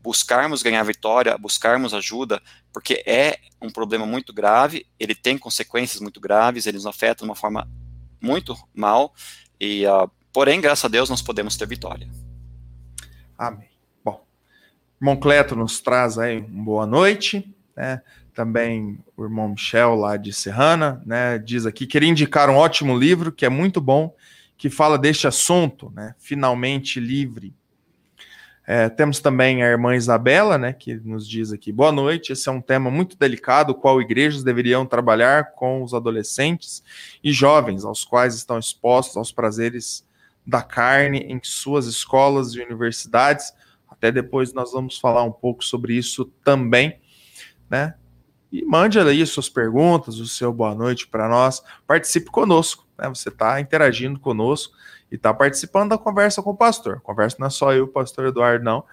buscarmos 0.00 0.62
ganhar 0.62 0.82
vitória, 0.84 1.36
buscarmos 1.36 1.92
ajuda, 1.92 2.40
porque 2.72 3.02
é 3.04 3.38
um 3.60 3.68
problema 3.68 4.06
muito 4.06 4.32
grave, 4.32 4.86
ele 4.98 5.14
tem 5.14 5.36
consequências 5.36 6.00
muito 6.00 6.20
graves, 6.20 6.66
ele 6.66 6.76
nos 6.76 6.86
afeta 6.86 7.24
de 7.24 7.28
uma 7.28 7.34
forma 7.34 7.68
muito 8.20 8.56
mal, 8.72 9.12
e 9.60 9.84
uh, 9.86 10.10
porém, 10.32 10.60
graças 10.60 10.84
a 10.84 10.88
Deus, 10.88 11.10
nós 11.10 11.20
podemos 11.20 11.56
ter 11.56 11.66
vitória. 11.66 12.08
Amém. 13.36 13.68
Bom, 14.04 14.24
irmão 15.00 15.16
Cleto 15.16 15.56
nos 15.56 15.80
traz 15.80 16.18
aí 16.18 16.38
uma 16.38 16.64
boa 16.64 16.86
noite, 16.86 17.54
né? 17.76 18.00
também 18.38 19.00
o 19.16 19.24
irmão 19.24 19.48
Michel, 19.48 19.96
lá 19.96 20.16
de 20.16 20.32
Serrana, 20.32 21.02
né, 21.04 21.38
diz 21.38 21.66
aqui, 21.66 21.88
queria 21.88 22.08
indicar 22.08 22.48
um 22.48 22.54
ótimo 22.54 22.96
livro, 22.96 23.32
que 23.32 23.44
é 23.44 23.48
muito 23.48 23.80
bom, 23.80 24.14
que 24.58 24.68
fala 24.68 24.98
deste 24.98 25.28
assunto, 25.28 25.90
né, 25.94 26.16
finalmente 26.18 26.98
livre. 26.98 27.54
É, 28.66 28.88
temos 28.90 29.20
também 29.20 29.62
a 29.62 29.66
irmã 29.66 29.96
Isabela, 29.96 30.58
né, 30.58 30.74
que 30.74 30.94
nos 30.96 31.26
diz 31.26 31.52
aqui, 31.52 31.72
boa 31.72 31.92
noite, 31.92 32.32
esse 32.32 32.48
é 32.48 32.52
um 32.52 32.60
tema 32.60 32.90
muito 32.90 33.16
delicado, 33.16 33.74
qual 33.74 34.02
igrejas 34.02 34.42
deveriam 34.42 34.84
trabalhar 34.84 35.52
com 35.52 35.82
os 35.82 35.94
adolescentes 35.94 36.82
e 37.22 37.32
jovens, 37.32 37.84
aos 37.84 38.04
quais 38.04 38.34
estão 38.34 38.58
expostos 38.58 39.16
aos 39.16 39.32
prazeres 39.32 40.04
da 40.44 40.60
carne 40.60 41.20
em 41.20 41.40
suas 41.42 41.86
escolas 41.86 42.54
e 42.54 42.60
universidades. 42.60 43.54
Até 43.88 44.10
depois 44.10 44.52
nós 44.52 44.72
vamos 44.72 44.98
falar 44.98 45.22
um 45.22 45.32
pouco 45.32 45.64
sobre 45.64 45.94
isso 45.94 46.24
também, 46.42 46.98
né? 47.70 47.94
E 48.50 48.64
mande 48.64 48.98
aí 48.98 49.24
suas 49.26 49.48
perguntas, 49.48 50.18
o 50.18 50.26
seu 50.26 50.52
boa 50.52 50.74
noite 50.74 51.06
para 51.06 51.28
nós. 51.28 51.62
Participe 51.86 52.30
conosco, 52.30 52.87
né? 52.98 53.08
Você 53.08 53.28
está 53.28 53.60
interagindo 53.60 54.18
conosco 54.18 54.74
e 55.10 55.14
está 55.14 55.32
participando 55.32 55.90
da 55.90 55.98
conversa 55.98 56.42
com 56.42 56.50
o 56.50 56.56
pastor. 56.56 57.00
conversa 57.00 57.36
não 57.38 57.46
é 57.46 57.50
só 57.50 57.72
eu, 57.72 57.86
pastor 57.88 58.26
Eduardo, 58.26 58.64
não. 58.64 58.84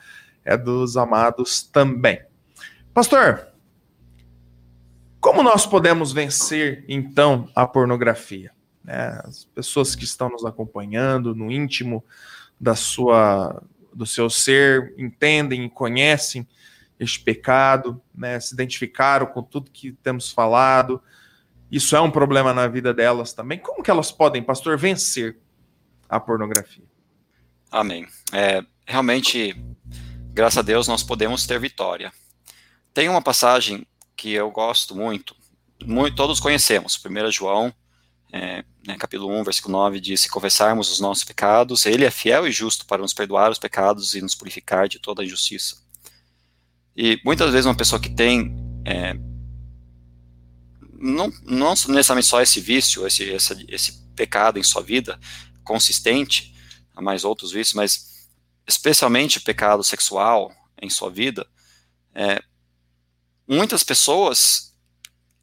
É 0.43 0.56
dos 0.56 0.95
amados 0.95 1.64
também. 1.64 2.22
Pastor, 2.93 3.47
como 5.20 5.41
nós 5.41 5.66
podemos 5.66 6.14
vencer, 6.14 6.86
então, 6.88 7.49
a 7.56 7.66
pornografia? 7.66 8.51
Né? 8.84 9.20
As 9.24 9.45
pessoas 9.45 9.95
que 9.95 10.03
estão 10.03 10.30
nos 10.30 10.45
acompanhando 10.45 11.34
no 11.34 11.51
íntimo 11.51 12.06
da 12.62 12.76
sua, 12.76 13.62
do 13.91 14.06
seu 14.06 14.30
ser 14.30 14.93
entendem 14.97 15.66
e 15.66 15.70
conhecem 15.70 16.47
este 16.99 17.20
pecado, 17.20 18.01
né, 18.14 18.39
se 18.39 18.53
identificaram 18.53 19.26
com 19.26 19.43
tudo 19.43 19.72
que 19.72 19.91
temos 19.91 20.32
falado. 20.32 21.01
Isso 21.72 21.95
é 21.95 22.01
um 22.01 22.11
problema 22.11 22.53
na 22.53 22.68
vida 22.68 22.93
delas 22.93 23.34
também. 23.34 23.57
Como 23.57 23.84
que 23.84 23.91
elas 23.91 24.11
podem, 24.11 24.43
pastor, 24.43 24.78
vencer 24.78 25.38
a 26.07 26.20
pornografia? 26.20 26.84
Amém. 27.72 28.07
É, 28.32 28.63
realmente, 28.86 29.55
graças 30.32 30.57
a 30.57 30.61
Deus, 30.61 30.88
nós 30.88 31.03
podemos 31.03 31.45
ter 31.45 31.59
vitória. 31.59 32.13
Tem 32.93 33.09
uma 33.09 33.22
passagem 33.22 33.86
que 34.16 34.32
eu 34.32 34.49
gosto 34.49 34.95
muito, 34.95 35.36
muito 35.84 36.16
todos 36.16 36.39
conhecemos, 36.39 36.97
1 37.03 37.32
João, 37.32 37.74
é, 38.32 38.63
né, 38.86 38.97
capítulo 38.97 39.34
1, 39.39 39.43
versículo 39.43 39.78
9, 39.78 39.99
diz, 39.99 40.22
se 40.22 40.30
confessarmos 40.30 40.91
os 40.91 40.99
nossos 40.99 41.24
pecados, 41.24 41.86
ele 41.86 42.05
é 42.05 42.11
fiel 42.11 42.47
e 42.47 42.51
justo 42.51 42.86
para 42.86 43.01
nos 43.01 43.13
perdoar 43.13 43.51
os 43.51 43.59
pecados 43.59 44.13
e 44.16 44.22
nos 44.22 44.36
purificar 44.36 44.88
de 44.88 44.99
toda 44.99 45.24
injustiça. 45.24 45.78
E 46.95 47.20
muitas 47.26 47.51
vezes 47.51 47.66
uma 47.66 47.76
pessoa 47.76 47.99
que 47.99 48.09
tem 48.09 48.55
é, 48.86 49.16
não, 50.98 51.32
não 51.43 51.70
necessariamente 51.72 52.28
só 52.28 52.41
esse 52.41 52.60
vício, 52.60 53.06
esse, 53.06 53.24
esse, 53.24 53.66
esse 53.68 53.91
pecado 54.16 54.58
em 54.58 54.64
sua 54.64 54.82
vida 54.82 55.20
consistente, 55.64 56.56
há 56.96 57.02
mais 57.02 57.24
outros 57.24 57.52
vícios, 57.52 57.74
mas 57.74 58.28
especialmente 58.68 59.39
pecado 59.39 59.84
sexual 59.84 60.52
em 60.82 60.89
sua 60.89 61.10
vida, 61.10 61.46
é, 62.14 62.41
muitas 63.48 63.84
pessoas 63.84 64.74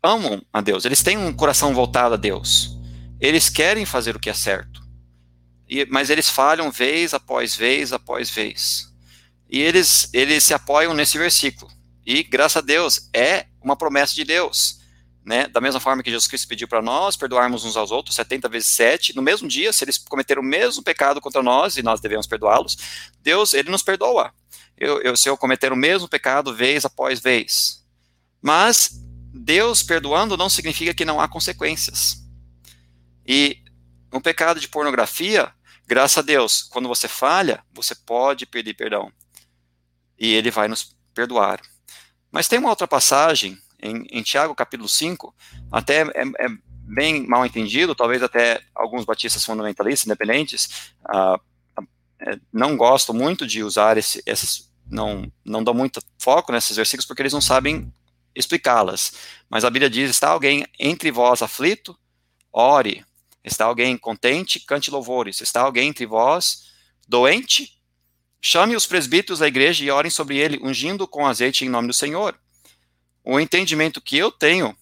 amam 0.03 0.45
a 0.53 0.61
Deus, 0.61 0.85
eles 0.85 1.03
têm 1.03 1.17
um 1.17 1.33
coração 1.33 1.75
voltado 1.75 2.15
a 2.15 2.19
Deus, 2.19 2.77
eles 3.21 3.49
querem 3.49 3.85
fazer 3.85 4.17
o 4.17 4.21
que 4.21 4.31
é 4.31 4.35
certo, 4.35 4.83
e, 5.69 5.87
mas 5.87 6.11
eles 6.11 6.29
falham 6.29 6.71
vez 6.71 7.15
após 7.15 7.55
vez 7.55 7.93
após 7.93 8.31
vez. 8.31 8.93
E 9.53 9.61
eles, 9.61 10.09
eles 10.15 10.45
se 10.45 10.55
apoiam 10.55 10.95
nesse 10.95 11.19
versículo. 11.19 11.71
E, 12.07 12.23
graças 12.23 12.57
a 12.57 12.61
Deus, 12.63 13.11
é 13.15 13.47
uma 13.61 13.77
promessa 13.77 14.15
de 14.15 14.25
Deus. 14.25 14.81
Né? 15.25 15.47
Da 15.47 15.61
mesma 15.61 15.79
forma 15.79 16.03
que 16.03 16.11
Jesus 16.11 16.27
Cristo 16.27 16.49
pediu 16.49 16.67
para 16.67 16.83
nós 16.83 17.17
perdoarmos 17.17 17.65
uns 17.65 17.77
aos 17.77 17.91
outros 17.93 18.17
70 18.17 18.49
vezes 18.49 18.75
7, 18.75 19.15
no 19.15 19.23
mesmo 19.23 19.47
dia, 19.47 19.73
se 19.73 19.85
eles 19.85 19.97
cometeram 19.99 20.43
o 20.43 20.45
mesmo 20.45 20.83
pecado 20.83 21.21
contra 21.21 21.43
nós 21.43 21.77
e 21.77 21.83
nós 21.83 22.01
devemos 22.01 22.27
perdoá-los, 22.27 22.77
Deus, 23.21 23.55
ele 23.55 23.71
nos 23.71 23.83
perdoa. 23.83 24.33
Eu, 24.77 25.01
eu, 25.03 25.17
se 25.17 25.29
eu 25.29 25.37
cometer 25.37 25.73
o 25.73 25.77
mesmo 25.77 26.09
pecado 26.09 26.55
vez 26.55 26.85
após 26.85 27.21
vez. 27.21 27.85
Mas 28.41 28.91
Deus 29.33 29.83
perdoando 29.83 30.37
não 30.37 30.51
significa 30.51 30.93
que 30.93 31.05
não 31.05 31.21
há 31.21 31.29
consequências. 31.29 32.21
E 33.25 33.63
um 34.13 34.21
pecado 34.21 34.59
de 34.59 34.69
pornografia, 34.69 35.53
graças 35.87 36.19
a 36.19 36.23
Deus, 36.23 36.63
quando 36.65 36.89
você 36.89 37.07
falha, 37.07 37.65
você 37.73 37.95
pode 37.95 38.45
pedir 38.45 38.75
perdão 38.75 39.13
e 40.19 40.35
ele 40.35 40.51
vai 40.51 40.69
nos 40.69 40.97
perdoar. 41.13 41.61
Mas 42.31 42.47
tem 42.47 42.59
uma 42.59 42.71
outra 42.71 42.87
passagem 42.87 43.59
em, 43.83 44.07
em 44.11 44.23
Tiago 44.23 44.55
capítulo 44.55 44.89
5, 44.89 45.35
até 45.71 46.03
é, 46.03 46.23
é, 46.39 46.49
bem 46.85 47.27
mal 47.27 47.45
entendido, 47.45 47.95
talvez 47.95 48.23
até 48.23 48.63
alguns 48.75 49.05
batistas 49.05 49.45
fundamentalistas 49.45 50.07
independentes 50.07 50.95
ah, 51.05 51.39
é, 52.21 52.39
não 52.53 52.77
gostam 52.77 53.15
muito 53.15 53.47
de 53.47 53.65
usar 53.65 53.99
esse, 53.99 54.23
esses, 54.25 54.71
não, 54.87 55.31
não 55.45 55.65
dão 55.65 55.75
muito 55.75 56.01
foco 56.19 56.53
nesses 56.53 56.77
versículos 56.77 57.07
porque 57.07 57.23
eles 57.23 57.33
não 57.33 57.41
sabem 57.41 57.93
explicá-las. 58.35 59.13
Mas 59.51 59.65
a 59.65 59.71
Bíblia 59.71 59.91
diz: 59.91 60.11
está 60.11 60.31
alguém 60.31 60.65
entre 60.79 61.11
vós 61.11 61.43
aflito? 61.43 61.97
Ore. 62.53 63.05
Está 63.45 63.65
alguém 63.65 63.97
contente? 63.97 64.61
Cante 64.61 64.91
louvores. 64.91 65.41
Está 65.41 65.63
alguém 65.63 65.89
entre 65.89 66.07
vós 66.07 66.71
doente? 67.09 67.81
Chame 68.41 68.77
os 68.77 68.87
presbíteros 68.87 69.41
da 69.41 69.49
igreja 69.49 69.85
e 69.85 69.91
orem 69.91 70.11
sobre 70.11 70.37
ele, 70.37 70.61
ungindo 70.63 71.07
com 71.07 71.27
azeite 71.27 71.65
em 71.65 71.69
nome 71.69 71.89
do 71.89 71.95
Senhor. 71.95 72.37
O 73.25 73.39
entendimento 73.39 74.01
que 74.01 74.17
eu 74.17 74.31
tenho 74.31 74.77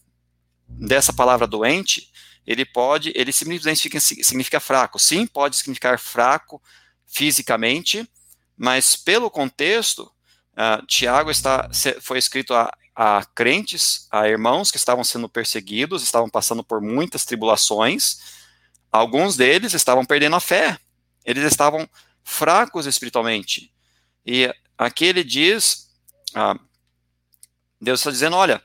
dessa 0.69 1.13
palavra 1.13 1.47
doente, 1.47 2.11
ele 2.47 2.65
pode, 2.65 3.13
ele 3.15 3.33
simplesmente 3.33 3.81
significa, 3.81 4.25
significa 4.25 4.61
fraco. 4.61 4.99
Sim, 4.99 5.27
pode 5.27 5.57
significar 5.57 5.99
fraco 5.99 6.63
fisicamente, 7.07 8.09
mas 8.57 8.97
pelo 8.97 9.31
contexto, 9.31 10.03
uh, 10.53 10.85
Tiago 10.87 11.31
está, 11.31 11.69
foi 12.01 12.19
escrito 12.19 12.55
a, 12.55 12.73
a 12.95 13.25
crentes, 13.35 14.07
a 14.11 14.29
irmãos 14.29 14.71
que 14.71 14.77
estavam 14.77 15.03
sendo 15.05 15.29
perseguidos, 15.29 16.03
estavam 16.03 16.29
passando 16.29 16.63
por 16.63 16.81
muitas 16.81 17.25
tribulações. 17.25 18.21
Alguns 18.93 19.37
deles 19.37 19.75
estavam 19.75 20.05
perdendo 20.05 20.37
a 20.37 20.41
fé. 20.41 20.79
Eles 21.25 21.45
estavam 21.45 21.89
fracos 22.23 22.87
espiritualmente. 22.87 23.73
E 24.25 24.53
aqui 24.77 25.05
ele 25.05 25.25
diz, 25.25 25.89
ah, 26.35 26.59
Deus 27.81 28.01
está 28.01 28.11
dizendo, 28.11 28.37
olha, 28.37 28.63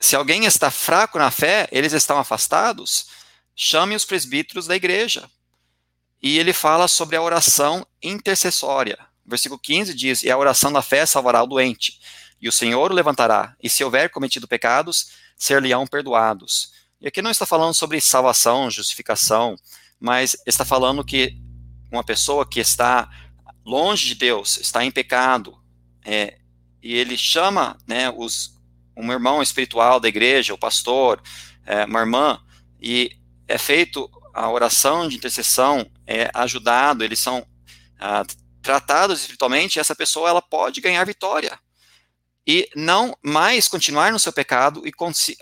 se 0.00 0.16
alguém 0.16 0.46
está 0.46 0.70
fraco 0.70 1.18
na 1.18 1.30
fé, 1.30 1.68
eles 1.70 1.92
estão 1.92 2.18
afastados, 2.18 3.06
chame 3.54 3.94
os 3.94 4.04
presbíteros 4.04 4.66
da 4.66 4.74
igreja. 4.74 5.30
E 6.22 6.38
ele 6.38 6.52
fala 6.52 6.88
sobre 6.88 7.16
a 7.16 7.22
oração 7.22 7.86
intercessória. 8.02 8.98
Versículo 9.24 9.60
15 9.60 9.94
diz: 9.94 10.22
E 10.22 10.30
a 10.30 10.36
oração 10.36 10.72
da 10.72 10.82
fé 10.82 11.04
salvará 11.06 11.42
o 11.42 11.46
doente, 11.46 12.00
e 12.40 12.48
o 12.48 12.52
Senhor 12.52 12.90
o 12.90 12.94
levantará, 12.94 13.54
e 13.62 13.68
se 13.68 13.84
houver 13.84 14.10
cometido 14.10 14.48
pecados, 14.48 15.12
ser-lhe-ão 15.36 15.86
perdoados. 15.86 16.72
E 17.00 17.08
aqui 17.08 17.22
não 17.22 17.30
está 17.30 17.46
falando 17.46 17.74
sobre 17.74 18.00
salvação, 18.00 18.70
justificação, 18.70 19.56
mas 19.98 20.36
está 20.46 20.64
falando 20.64 21.04
que 21.04 21.36
uma 21.90 22.04
pessoa 22.04 22.46
que 22.46 22.60
está 22.60 23.08
longe 23.64 24.08
de 24.08 24.14
Deus, 24.14 24.58
está 24.58 24.84
em 24.84 24.90
pecado, 24.90 25.58
é, 26.04 26.39
e 26.82 26.94
ele 26.94 27.16
chama 27.16 27.76
né, 27.86 28.10
os, 28.10 28.58
um 28.96 29.10
irmão 29.12 29.42
espiritual 29.42 30.00
da 30.00 30.08
igreja, 30.08 30.54
o 30.54 30.58
pastor, 30.58 31.22
é, 31.66 31.84
uma 31.84 32.00
irmã, 32.00 32.40
e 32.80 33.16
é 33.46 33.58
feito 33.58 34.10
a 34.32 34.50
oração 34.50 35.08
de 35.08 35.16
intercessão, 35.16 35.90
é 36.06 36.30
ajudado, 36.34 37.04
eles 37.04 37.18
são 37.18 37.46
ah, 37.98 38.24
tratados 38.62 39.20
espiritualmente, 39.20 39.78
essa 39.78 39.94
pessoa 39.94 40.28
ela 40.28 40.40
pode 40.40 40.80
ganhar 40.80 41.04
vitória 41.04 41.58
e 42.46 42.68
não 42.74 43.16
mais 43.22 43.68
continuar 43.68 44.12
no 44.12 44.18
seu 44.18 44.32
pecado 44.32 44.82
e 44.86 44.92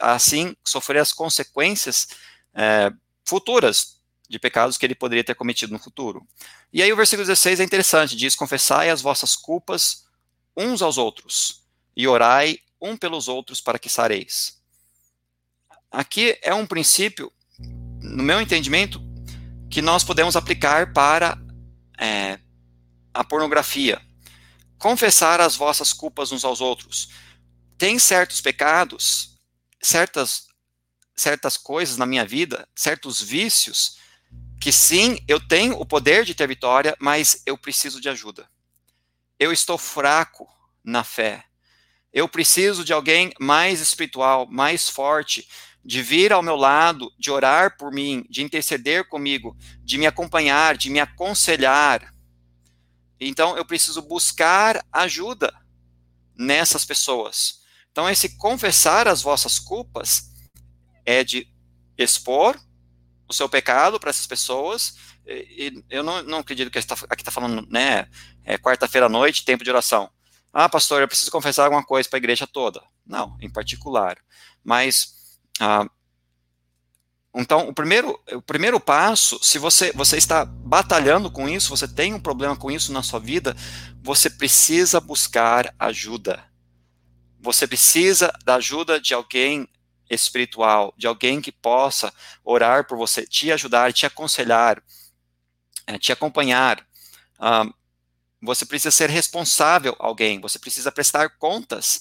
assim 0.01 0.55
sofrer 0.65 1.01
as 1.01 1.13
consequências 1.13 2.09
é, 2.55 2.91
futuras 3.25 3.99
de 4.29 4.39
pecados 4.39 4.77
que 4.77 4.85
ele 4.85 4.95
poderia 4.95 5.25
ter 5.25 5.35
cometido 5.35 5.73
no 5.73 5.79
futuro. 5.79 6.27
E 6.73 6.83
aí 6.83 6.93
o 6.93 6.97
versículo 6.97 7.27
16 7.27 7.61
é 7.61 7.65
interessante, 7.65 8.17
diz: 8.17 8.35
Confessai 8.35 8.91
as 8.91 9.01
vossas 9.01 9.35
culpas 9.35 10.05
uns 10.59 10.83
aos 10.83 10.99
outros, 10.99 11.63
e 11.97 12.09
orai 12.09 12.59
um 12.81 12.97
pelos 12.97 13.29
outros 13.29 13.61
para 13.61 13.79
que 13.79 13.89
sareis. 13.89 14.61
Aqui 15.91 16.37
é 16.43 16.53
um 16.53 16.67
princípio, 16.67 17.33
no 18.03 18.23
meu 18.23 18.41
entendimento, 18.41 19.01
que 19.71 19.81
nós 19.81 20.03
podemos 20.03 20.35
aplicar 20.35 20.93
para 20.93 21.39
é, 21.99 22.39
a 23.15 23.23
pornografia. 23.23 24.03
Confessar 24.79 25.41
as 25.41 25.57
vossas 25.57 25.93
culpas 25.93 26.33
uns 26.33 26.45
aos 26.45 26.61
outros. 26.61 27.09
Tem 27.77 27.99
certos 27.99 28.41
pecados, 28.41 29.39
certas 29.81 30.49
certas 31.17 31.57
coisas 31.57 31.97
na 31.97 32.07
minha 32.07 32.25
vida, 32.25 32.69
certos 32.77 33.21
vícios 33.21 33.99
que 34.61 34.73
sim, 34.73 35.19
eu 35.27 35.41
tenho 35.41 35.79
o 35.79 35.87
poder 35.87 36.25
de 36.25 36.35
ter 36.35 36.47
vitória, 36.47 36.97
mas 37.01 37.43
eu 37.47 37.57
preciso 37.57 38.01
de 38.01 38.09
ajuda. 38.09 38.49
Eu 39.39 39.53
estou 39.53 39.79
fraco 39.79 40.49
na 40.83 41.05
fé. 41.05 41.45
Eu 42.13 42.29
preciso 42.29 42.85
de 42.85 42.93
alguém 42.93 43.33
mais 43.39 43.81
espiritual, 43.81 44.47
mais 44.51 44.89
forte, 44.89 45.49
de 45.85 46.03
vir 46.03 46.33
ao 46.33 46.43
meu 46.43 46.57
lado, 46.57 47.13
de 47.19 47.31
orar 47.31 47.77
por 47.77 47.93
mim, 47.93 48.25
de 48.29 48.43
interceder 48.43 49.09
comigo, 49.09 49.57
de 49.83 49.97
me 49.97 50.07
acompanhar, 50.07 50.77
de 50.77 50.91
me 50.91 51.01
aconselhar. 51.01 52.13
Então 53.21 53.57
eu 53.57 53.65
preciso 53.65 54.03
buscar 54.03 54.85
ajuda 54.93 55.55
nessas 56.37 56.85
pessoas. 56.85 57.61
Então 57.91 58.09
esse 58.09 58.37
confessar 58.37 59.09
as 59.09 59.23
vossas 59.23 59.59
culpas 59.59 60.33
é 61.05 61.25
de 61.25 61.49
expor 61.97 62.59
o 63.29 63.33
seu 63.33 63.49
pecado 63.49 64.01
para 64.01 64.11
essas 64.11 64.27
pessoas. 64.27 64.95
E, 65.27 65.85
eu 65.91 66.03
não, 66.03 66.23
não 66.23 66.39
acredito 66.39 66.71
que 66.71 66.79
aqui 66.79 67.23
está 67.23 67.31
falando, 67.31 67.67
né, 67.71 68.09
é 68.49 68.57
quarta-feira 68.57 69.07
à 69.07 69.09
noite, 69.11 69.45
tempo 69.45 69.63
de 69.63 69.69
oração. 69.69 70.11
Ah, 70.51 70.71
pastor, 70.71 71.03
eu 71.03 71.07
preciso 71.07 71.31
confessar 71.31 71.65
alguma 71.65 71.85
coisa 71.85 72.09
para 72.09 72.17
a 72.17 72.19
igreja 72.19 72.47
toda. 72.47 72.83
Não, 73.07 73.37
em 73.43 73.51
particular. 73.51 74.17
Mas, 74.65 75.39
ah, 75.61 75.87
então, 77.35 77.69
o 77.69 77.75
primeiro, 77.75 78.19
o 78.33 78.41
primeiro 78.41 78.81
passo, 78.81 79.39
se 79.45 79.59
você, 79.59 79.93
você 79.93 80.17
está 80.17 80.47
batalhando 80.47 81.31
com 81.31 81.47
isso, 81.47 81.69
você 81.69 81.87
tem 81.87 82.15
um 82.15 82.21
problema 82.21 82.57
com 82.57 82.71
isso 82.71 82.91
na 82.91 83.03
sua 83.03 83.21
vida, 83.21 83.55
você 84.03 84.31
precisa 84.31 84.99
buscar 84.99 85.75
ajuda. 85.79 86.43
Você 87.41 87.67
precisa 87.67 88.33
da 88.47 88.55
ajuda 88.55 88.99
de 88.99 89.13
alguém 89.13 89.69
espiritual, 90.09 90.95
de 90.97 91.07
alguém 91.07 91.43
que 91.43 91.53
possa 91.53 92.11
orar 92.43 92.87
por 92.87 92.97
você, 92.97 93.27
te 93.27 93.53
ajudar, 93.53 93.93
te 93.93 94.07
aconselhar, 94.07 94.83
é, 95.87 95.99
te 95.99 96.13
acompanhar. 96.13 96.83
Um, 97.39 97.78
você 98.41 98.65
precisa 98.65 98.91
ser 98.91 99.11
responsável 99.11 99.97
a 99.99 100.07
alguém, 100.07 100.41
você 100.41 100.59
precisa 100.59 100.93
prestar 100.93 101.31
contas 101.39 102.01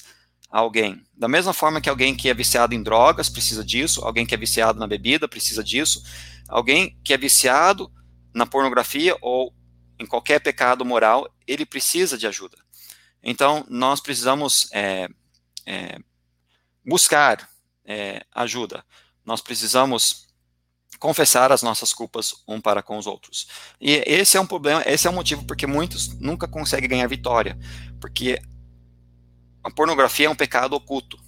a 0.50 0.60
alguém. 0.60 1.04
Da 1.14 1.28
mesma 1.28 1.54
forma 1.54 1.82
que 1.82 1.90
alguém 1.90 2.16
que 2.16 2.30
é 2.30 2.34
viciado 2.34 2.74
em 2.74 2.84
drogas 2.84 3.30
precisa 3.30 3.64
disso, 3.64 4.04
alguém 4.06 4.26
que 4.26 4.34
é 4.34 4.38
viciado 4.38 4.80
na 4.80 4.88
bebida 4.88 5.28
precisa 5.28 5.64
disso, 5.64 6.04
alguém 6.48 6.98
que 7.04 7.14
é 7.14 7.18
viciado 7.18 7.92
na 8.34 8.46
pornografia 8.46 9.18
ou 9.22 9.54
em 10.00 10.06
qualquer 10.06 10.40
pecado 10.40 10.86
moral, 10.86 11.28
ele 11.48 11.66
precisa 11.66 12.18
de 12.18 12.28
ajuda. 12.28 12.58
Então, 13.24 13.66
nós 13.68 14.00
precisamos 14.00 14.70
é, 14.72 15.10
é, 15.66 15.98
buscar 16.86 17.50
é, 17.84 18.24
ajuda. 18.34 18.86
Nós 19.26 19.42
precisamos 19.42 20.26
confessar 21.00 21.52
as 21.52 21.62
nossas 21.62 21.94
culpas 21.94 22.34
um 22.48 22.60
para 22.60 22.82
com 22.82 22.98
os 22.98 23.06
outros. 23.06 23.48
E 23.80 24.04
esse 24.06 24.38
é 24.38 24.42
um 24.42 24.48
problema, 24.48 24.84
esse 24.86 25.08
é 25.08 25.10
um 25.10 25.14
motivo 25.14 25.46
porque 25.46 25.68
muitos 25.68 26.20
nunca 26.20 26.48
conseguem 26.48 26.90
ganhar 26.90 27.08
vitória, 27.08 27.58
porque 28.00 28.40
a 29.64 29.70
pornografia 29.70 30.28
é 30.28 30.30
um 30.30 30.36
pecado 30.36 30.74
oculto. 30.74 31.20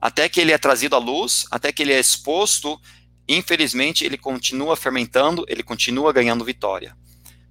Até 0.00 0.28
que 0.28 0.40
ele 0.40 0.52
é 0.52 0.58
trazido 0.58 0.96
à 0.96 0.98
luz, 0.98 1.46
até 1.50 1.72
que 1.72 1.82
ele 1.82 1.92
é 1.92 1.98
exposto, 1.98 2.80
infelizmente 3.28 4.04
ele 4.04 4.18
continua 4.18 4.76
fermentando, 4.76 5.44
ele 5.48 5.62
continua 5.62 6.12
ganhando 6.12 6.44
vitória. 6.44 6.96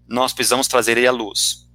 Nós 0.07 0.33
precisamos 0.33 0.67
trazer 0.67 0.97
ele 0.97 1.07
à 1.07 1.11
luz. 1.11 1.67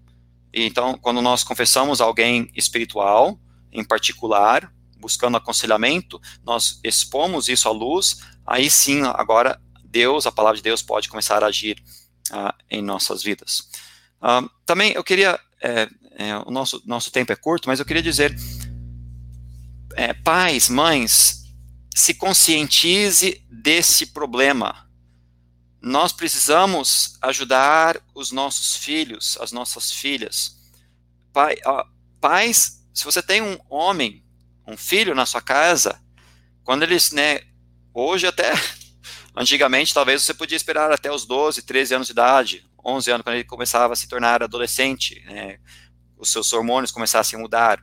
Então, 0.53 0.97
quando 0.97 1.21
nós 1.21 1.43
confessamos 1.43 2.01
alguém 2.01 2.51
espiritual, 2.55 3.39
em 3.73 3.85
particular, 3.85 4.73
buscando 4.99 5.37
aconselhamento, 5.37 6.21
nós 6.45 6.81
expomos 6.83 7.49
isso 7.49 7.69
à 7.69 7.73
luz, 7.73 8.21
aí 8.47 8.71
sim, 8.71 9.03
agora 9.03 9.61
Deus, 9.85 10.27
a 10.27 10.33
palavra 10.33 10.57
de 10.57 10.63
Deus 10.63 10.83
pode 10.83 11.09
começar 11.09 11.43
a 11.43 11.47
agir 11.47 11.83
uh, 12.31 12.53
em 12.71 12.83
nossas 12.83 13.23
vidas. 13.23 13.69
Uh, 14.21 14.49
também 14.65 14.93
eu 14.93 15.05
queria, 15.05 15.39
é, 15.63 15.89
é, 16.19 16.37
o 16.39 16.51
nosso, 16.51 16.83
nosso 16.85 17.11
tempo 17.11 17.33
é 17.33 17.37
curto, 17.37 17.69
mas 17.69 17.79
eu 17.79 17.87
queria 17.87 18.03
dizer, 18.03 18.35
é, 19.95 20.13
pais, 20.13 20.69
mães, 20.69 21.45
se 21.95 22.15
conscientize 22.15 23.43
desse 23.51 24.07
problema. 24.07 24.87
Nós 25.81 26.13
precisamos 26.13 27.17
ajudar 27.23 28.01
os 28.15 28.33
nossos 28.33 28.77
filhos, 28.77 29.39
as 29.41 29.53
nossas 29.53 29.93
filhas. 29.93 30.57
Pai, 31.33 31.55
uh, 31.67 31.89
pais, 32.21 32.83
se 32.93 33.05
você 33.05 33.23
tem 33.23 33.41
um 33.41 33.59
homem 33.69 34.27
um 34.67 34.77
filho 34.77 35.15
na 35.15 35.25
sua 35.25 35.41
casa, 35.41 36.01
quando 36.65 36.83
eles, 36.83 37.13
né, 37.13 37.41
hoje 38.01 38.27
até, 38.27 38.53
antigamente 39.35 39.95
talvez 39.95 40.23
você 40.23 40.35
podia 40.35 40.57
esperar 40.57 40.93
até 40.93 41.11
os 41.11 41.25
12, 41.25 41.63
13 41.63 41.95
anos 41.95 42.07
de 42.07 42.13
idade, 42.13 42.67
11 42.85 43.11
anos, 43.11 43.25
quando 43.25 43.35
ele 43.35 43.45
começava 43.45 43.93
a 43.93 43.97
se 43.97 44.09
tornar 44.09 44.43
adolescente, 44.43 45.21
né, 45.27 45.59
os 46.17 46.31
seus 46.31 46.53
hormônios 46.53 46.91
começassem 46.91 47.39
a 47.39 47.43
mudar. 47.43 47.83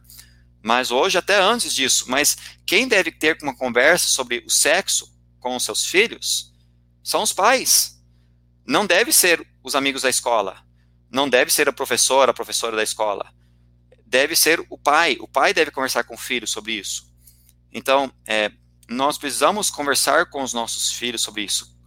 Mas 0.61 0.91
hoje, 0.91 1.17
até 1.17 1.41
antes 1.41 1.73
disso, 1.73 2.05
mas 2.07 2.37
quem 2.65 2.87
deve 2.87 3.11
ter 3.11 3.37
uma 3.41 3.55
conversa 3.55 4.07
sobre 4.07 4.43
o 4.45 4.49
sexo 4.49 5.13
com 5.39 5.55
os 5.55 5.65
seus 5.65 5.85
filhos 5.85 6.53
são 7.03 7.21
os 7.21 7.33
pais. 7.33 8.01
Não 8.65 8.85
deve 8.85 9.11
ser 9.11 9.45
os 9.61 9.75
amigos 9.75 10.03
da 10.03 10.09
escola. 10.09 10.63
Não 11.11 11.27
deve 11.27 11.51
ser 11.51 11.67
a 11.67 11.73
professora, 11.73 12.31
a 12.31 12.33
professora 12.33 12.77
da 12.77 12.83
escola 12.83 13.29
deve 14.13 14.35
ser 14.35 14.63
o 14.69 14.77
pai. 14.77 15.17
O 15.19 15.27
pai 15.27 15.55
deve 15.55 15.71
conversar 15.71 16.03
com 16.03 16.13
o 16.13 16.17
filho 16.17 16.47
sobre 16.47 16.73
isso. 16.73 17.11
Então, 17.71 18.13
é, 18.27 18.51
nós 18.89 19.17
precisamos 19.17 19.69
conversar 19.69 20.27
com 20.27 20.43
os 20.43 20.53
nossos 20.53 20.91
filhos 20.91 21.21
sobre 21.21 21.43
isso. 21.43 21.77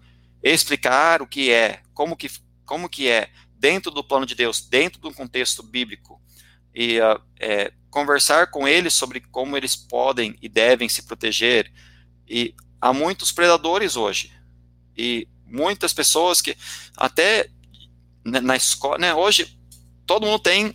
Explicar 0.43 1.23
o 1.23 1.27
que 1.27 1.51
é, 1.51 1.83
como 1.93 2.17
que, 2.17 2.31
como 2.65 2.89
que 2.89 3.09
é, 3.09 3.31
dentro 3.59 3.91
do 3.91 4.05
plano 4.05 4.27
de 4.27 4.35
Deus, 4.35 4.61
dentro 4.61 5.01
do 5.01 5.13
contexto 5.13 5.63
bíblico. 5.63 6.21
E 6.75 7.01
uh, 7.01 7.21
é, 7.39 7.73
conversar 7.91 8.51
com 8.51 8.69
eles 8.69 8.95
sobre 8.95 9.21
como 9.21 9.57
eles 9.57 9.75
podem 9.75 10.37
e 10.41 10.49
devem 10.49 10.89
se 10.89 11.03
proteger. 11.03 11.73
E 12.29 12.55
há 12.81 12.93
muitos 12.93 13.33
predadores 13.33 13.97
hoje. 13.97 14.33
E 14.97 15.29
muitas 15.47 15.93
pessoas 15.93 16.41
que 16.41 16.57
até 16.97 17.49
na 18.25 18.57
escola, 18.57 18.99
né, 18.99 19.15
hoje 19.15 19.57
todo 20.05 20.27
mundo 20.27 20.41
tem 20.41 20.73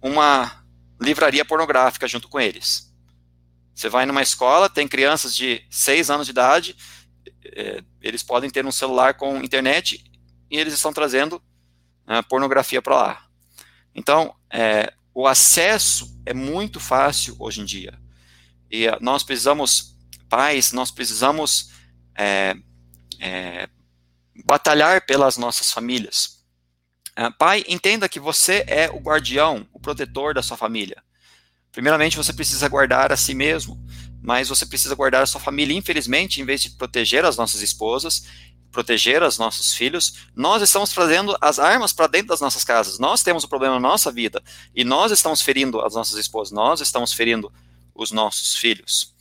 uma 0.00 0.64
livraria 1.00 1.44
pornográfica 1.44 2.06
junto 2.06 2.28
com 2.28 2.38
eles. 2.38 2.85
Você 3.76 3.90
vai 3.90 4.06
numa 4.06 4.22
escola, 4.22 4.70
tem 4.70 4.88
crianças 4.88 5.36
de 5.36 5.62
6 5.70 6.08
anos 6.10 6.26
de 6.26 6.32
idade, 6.32 6.74
é, 7.44 7.84
eles 8.00 8.22
podem 8.22 8.48
ter 8.48 8.64
um 8.64 8.72
celular 8.72 9.14
com 9.14 9.36
internet 9.42 10.02
e 10.50 10.56
eles 10.56 10.72
estão 10.72 10.94
trazendo 10.94 11.42
é, 12.08 12.22
pornografia 12.22 12.80
para 12.80 12.96
lá. 12.96 13.26
Então, 13.94 14.34
é, 14.50 14.90
o 15.12 15.26
acesso 15.26 16.18
é 16.24 16.32
muito 16.32 16.80
fácil 16.80 17.36
hoje 17.38 17.60
em 17.60 17.66
dia. 17.66 17.98
E 18.70 18.86
nós 19.00 19.22
precisamos 19.22 19.94
pais, 20.26 20.72
nós 20.72 20.90
precisamos 20.90 21.70
é, 22.16 22.56
é, 23.20 23.68
batalhar 24.44 25.04
pelas 25.04 25.36
nossas 25.36 25.70
famílias. 25.70 26.36
Uh, 27.18 27.32
pai, 27.38 27.64
entenda 27.66 28.10
que 28.10 28.20
você 28.20 28.62
é 28.66 28.90
o 28.90 28.98
guardião, 28.98 29.66
o 29.72 29.80
protetor 29.80 30.34
da 30.34 30.42
sua 30.42 30.56
família. 30.56 31.02
Primeiramente, 31.76 32.16
você 32.16 32.32
precisa 32.32 32.66
guardar 32.70 33.12
a 33.12 33.18
si 33.18 33.34
mesmo, 33.34 33.78
mas 34.22 34.48
você 34.48 34.64
precisa 34.64 34.94
guardar 34.94 35.22
a 35.22 35.26
sua 35.26 35.38
família. 35.38 35.76
Infelizmente, 35.76 36.40
em 36.40 36.44
vez 36.46 36.62
de 36.62 36.70
proteger 36.70 37.22
as 37.26 37.36
nossas 37.36 37.60
esposas, 37.60 38.24
proteger 38.72 39.22
os 39.22 39.36
nossos 39.36 39.74
filhos, 39.74 40.26
nós 40.34 40.62
estamos 40.62 40.88
trazendo 40.88 41.36
as 41.38 41.58
armas 41.58 41.92
para 41.92 42.06
dentro 42.06 42.28
das 42.28 42.40
nossas 42.40 42.64
casas. 42.64 42.98
Nós 42.98 43.22
temos 43.22 43.42
o 43.42 43.46
um 43.46 43.50
problema 43.50 43.74
na 43.74 43.80
nossa 43.80 44.10
vida 44.10 44.42
e 44.74 44.84
nós 44.84 45.12
estamos 45.12 45.42
ferindo 45.42 45.82
as 45.82 45.94
nossas 45.94 46.18
esposas, 46.18 46.50
nós 46.50 46.80
estamos 46.80 47.12
ferindo 47.12 47.52
os 47.94 48.10
nossos 48.10 48.56
filhos. 48.56 49.14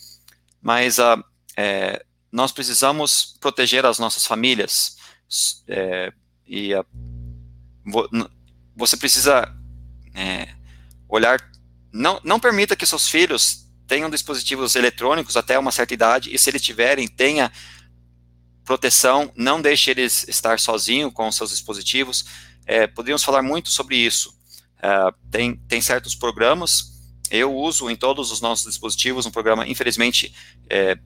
Mas 0.61 0.97
uh, 0.97 1.21
é, 1.57 2.05
nós 2.31 2.53
precisamos 2.53 3.35
proteger 3.41 3.85
as 3.85 3.99
nossas 3.99 4.25
famílias 4.25 4.95
é, 5.67 6.13
e 6.47 6.71
você 8.77 8.95
precisa 8.95 9.53
é, 10.13 10.47
olhar. 11.09 11.53
Não, 11.95 12.19
não 12.25 12.41
permita 12.41 12.75
que 12.75 12.85
seus 12.85 13.07
filhos 13.07 13.65
tenham 13.87 14.09
dispositivos 14.09 14.75
eletrônicos 14.75 15.37
até 15.37 15.57
uma 15.57 15.71
certa 15.71 15.93
idade 15.93 16.33
e 16.33 16.37
se 16.37 16.49
eles 16.49 16.61
tiverem, 16.61 17.07
tenha 17.07 17.49
proteção, 18.65 19.31
não 19.33 19.61
deixe 19.61 19.91
eles 19.91 20.27
estar 20.27 20.59
sozinhos 20.59 21.13
com 21.13 21.31
seus 21.31 21.51
dispositivos. 21.51 22.25
É, 22.65 22.85
poderíamos 22.85 23.23
falar 23.23 23.41
muito 23.41 23.69
sobre 23.69 23.95
isso. 23.95 24.37
É, 24.83 25.13
tem, 25.31 25.55
tem 25.69 25.79
certos 25.79 26.13
programas, 26.13 26.91
eu 27.31 27.55
uso 27.55 27.89
em 27.89 27.95
todos 27.95 28.29
os 28.29 28.41
nossos 28.41 28.65
dispositivos 28.65 29.25
um 29.25 29.31
programa, 29.31 29.65
infelizmente, 29.65 30.35
é, 30.69 30.97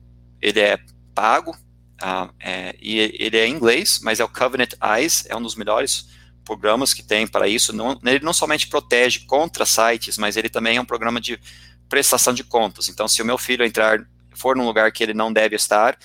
ele 0.42 0.58
é 0.58 0.76
pago, 1.14 1.52
uh, 1.52 2.34
é, 2.40 2.74
e 2.80 2.98
ele 2.98 3.36
é 3.36 3.46
em 3.46 3.54
inglês, 3.54 4.00
mas 4.02 4.18
é 4.18 4.24
o 4.24 4.28
Covenant 4.28 4.72
Eyes, 4.82 5.24
é 5.28 5.36
um 5.36 5.42
dos 5.42 5.54
melhores 5.54 6.08
programas 6.50 6.92
que 6.92 7.00
tem 7.00 7.28
para 7.28 7.46
isso. 7.46 7.72
Não, 7.72 7.96
ele 8.04 8.24
não 8.24 8.32
somente 8.32 8.66
protege 8.66 9.20
contra 9.20 9.64
sites, 9.64 10.18
mas 10.18 10.36
ele 10.36 10.48
também 10.48 10.78
é 10.78 10.80
um 10.80 10.84
programa 10.84 11.20
de 11.20 11.40
prestação 11.88 12.34
de 12.34 12.42
contas. 12.42 12.88
Então, 12.88 13.06
se 13.06 13.22
o 13.22 13.24
meu 13.24 13.38
filho 13.38 13.64
entrar, 13.64 14.04
for 14.34 14.56
num 14.56 14.66
lugar 14.66 14.90
que 14.90 15.00
ele 15.04 15.14
não 15.14 15.32
deve 15.32 15.54
estar, 15.54 15.96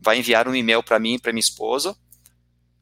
vai 0.00 0.18
enviar 0.18 0.48
um 0.48 0.54
e-mail 0.54 0.82
para 0.82 0.98
mim 0.98 1.16
e 1.16 1.18
para 1.18 1.30
minha 1.30 1.40
esposa 1.40 1.94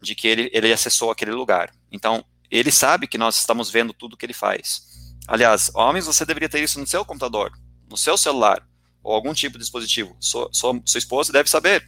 de 0.00 0.14
que 0.14 0.28
ele, 0.28 0.50
ele 0.52 0.72
acessou 0.72 1.10
aquele 1.10 1.32
lugar. 1.32 1.72
Então, 1.90 2.24
ele 2.48 2.70
sabe 2.70 3.08
que 3.08 3.18
nós 3.18 3.40
estamos 3.40 3.70
vendo 3.70 3.92
tudo 3.92 4.16
que 4.16 4.24
ele 4.24 4.32
faz. 4.32 4.86
Aliás, 5.26 5.68
homens, 5.74 6.06
você 6.06 6.24
deveria 6.24 6.48
ter 6.48 6.62
isso 6.62 6.78
no 6.78 6.86
seu 6.86 7.04
computador, 7.04 7.50
no 7.88 7.96
seu 7.96 8.16
celular, 8.16 8.64
ou 9.02 9.12
algum 9.12 9.34
tipo 9.34 9.58
de 9.58 9.64
dispositivo. 9.64 10.16
Sua, 10.20 10.48
sua, 10.52 10.80
sua 10.84 10.98
esposa 10.98 11.32
deve 11.32 11.50
saber 11.50 11.84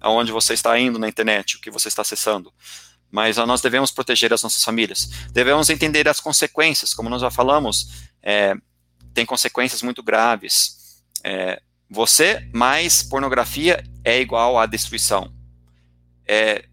aonde 0.00 0.32
você 0.32 0.54
está 0.54 0.76
indo 0.76 0.98
na 0.98 1.08
internet, 1.08 1.56
o 1.56 1.60
que 1.60 1.70
você 1.70 1.86
está 1.86 2.02
acessando. 2.02 2.52
Mas 3.10 3.36
nós 3.38 3.60
devemos 3.60 3.90
proteger 3.90 4.32
as 4.32 4.42
nossas 4.42 4.62
famílias. 4.62 5.08
Devemos 5.32 5.68
entender 5.68 6.08
as 6.08 6.20
consequências, 6.20 6.94
como 6.94 7.08
nós 7.08 7.20
já 7.20 7.30
falamos, 7.30 8.08
é, 8.22 8.54
tem 9.12 9.26
consequências 9.26 9.82
muito 9.82 10.02
graves. 10.02 11.02
É, 11.24 11.60
você 11.88 12.48
mais 12.54 13.02
pornografia 13.02 13.82
é 14.04 14.20
igual 14.20 14.58
a 14.58 14.66
destruição. 14.66 15.34
É, 16.26 16.64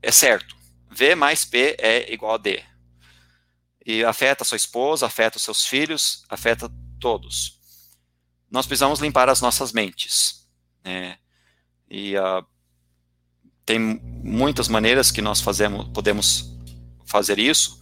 é 0.00 0.12
certo. 0.12 0.54
V 0.90 1.14
mais 1.14 1.44
P 1.44 1.76
é 1.78 2.12
igual 2.12 2.34
a 2.34 2.38
D. 2.38 2.62
E 3.84 4.04
afeta 4.04 4.44
sua 4.44 4.56
esposa, 4.56 5.06
afeta 5.06 5.38
os 5.38 5.42
seus 5.42 5.66
filhos, 5.66 6.24
afeta 6.28 6.70
todos. 7.00 7.58
Nós 8.48 8.66
precisamos 8.66 9.00
limpar 9.00 9.28
as 9.28 9.40
nossas 9.40 9.72
mentes. 9.72 10.46
Né? 10.84 11.18
E 11.90 12.16
uh, 12.16 12.46
tem 13.64 13.78
muitas 13.78 14.68
maneiras 14.68 15.10
que 15.10 15.22
nós 15.22 15.40
fazemos, 15.40 15.88
podemos 15.88 16.52
fazer 17.06 17.38
isso, 17.38 17.80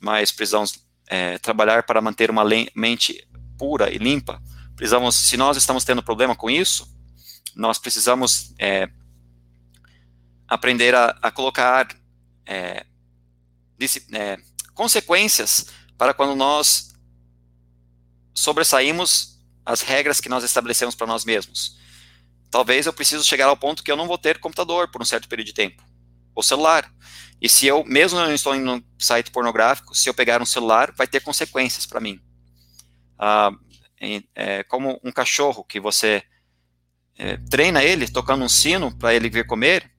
mas 0.00 0.32
precisamos 0.32 0.78
é, 1.06 1.38
trabalhar 1.38 1.84
para 1.84 2.00
manter 2.00 2.30
uma 2.30 2.44
mente 2.74 3.26
pura 3.56 3.90
e 3.90 3.98
limpa 3.98 4.40
precisamos, 4.82 5.14
se 5.14 5.36
nós 5.36 5.56
estamos 5.56 5.84
tendo 5.84 6.02
problema 6.02 6.34
com 6.34 6.50
isso, 6.50 6.92
nós 7.54 7.78
precisamos 7.78 8.52
é, 8.58 8.88
aprender 10.48 10.92
a, 10.92 11.16
a 11.22 11.30
colocar 11.30 11.86
é, 12.44 12.84
é, 14.12 14.38
consequências 14.74 15.66
para 15.96 16.12
quando 16.12 16.34
nós 16.34 16.92
sobressaímos 18.34 19.38
as 19.64 19.82
regras 19.82 20.20
que 20.20 20.28
nós 20.28 20.42
estabelecemos 20.42 20.96
para 20.96 21.06
nós 21.06 21.24
mesmos. 21.24 21.78
Talvez 22.52 22.84
eu 22.84 22.92
preciso 22.92 23.24
chegar 23.24 23.46
ao 23.46 23.56
ponto 23.56 23.82
que 23.82 23.90
eu 23.90 23.96
não 23.96 24.06
vou 24.06 24.18
ter 24.18 24.38
computador 24.38 24.90
por 24.90 25.00
um 25.00 25.06
certo 25.06 25.26
período 25.26 25.46
de 25.46 25.54
tempo, 25.54 25.82
ou 26.34 26.42
celular. 26.42 26.92
E 27.40 27.48
se 27.48 27.66
eu, 27.66 27.82
mesmo 27.82 28.20
não 28.20 28.32
estou 28.32 28.54
em 28.54 28.68
um 28.68 28.82
site 28.98 29.30
pornográfico, 29.30 29.94
se 29.94 30.06
eu 30.06 30.12
pegar 30.12 30.42
um 30.42 30.44
celular, 30.44 30.92
vai 30.94 31.06
ter 31.06 31.20
consequências 31.20 31.86
para 31.86 31.98
mim. 31.98 32.20
Ah, 33.18 33.50
é, 34.34 34.62
como 34.64 35.00
um 35.02 35.10
cachorro 35.10 35.64
que 35.64 35.80
você 35.80 36.22
é, 37.16 37.38
treina 37.48 37.82
ele 37.82 38.06
tocando 38.06 38.44
um 38.44 38.48
sino 38.50 38.94
para 38.98 39.14
ele 39.14 39.30
vir 39.30 39.46
comer, 39.46 39.90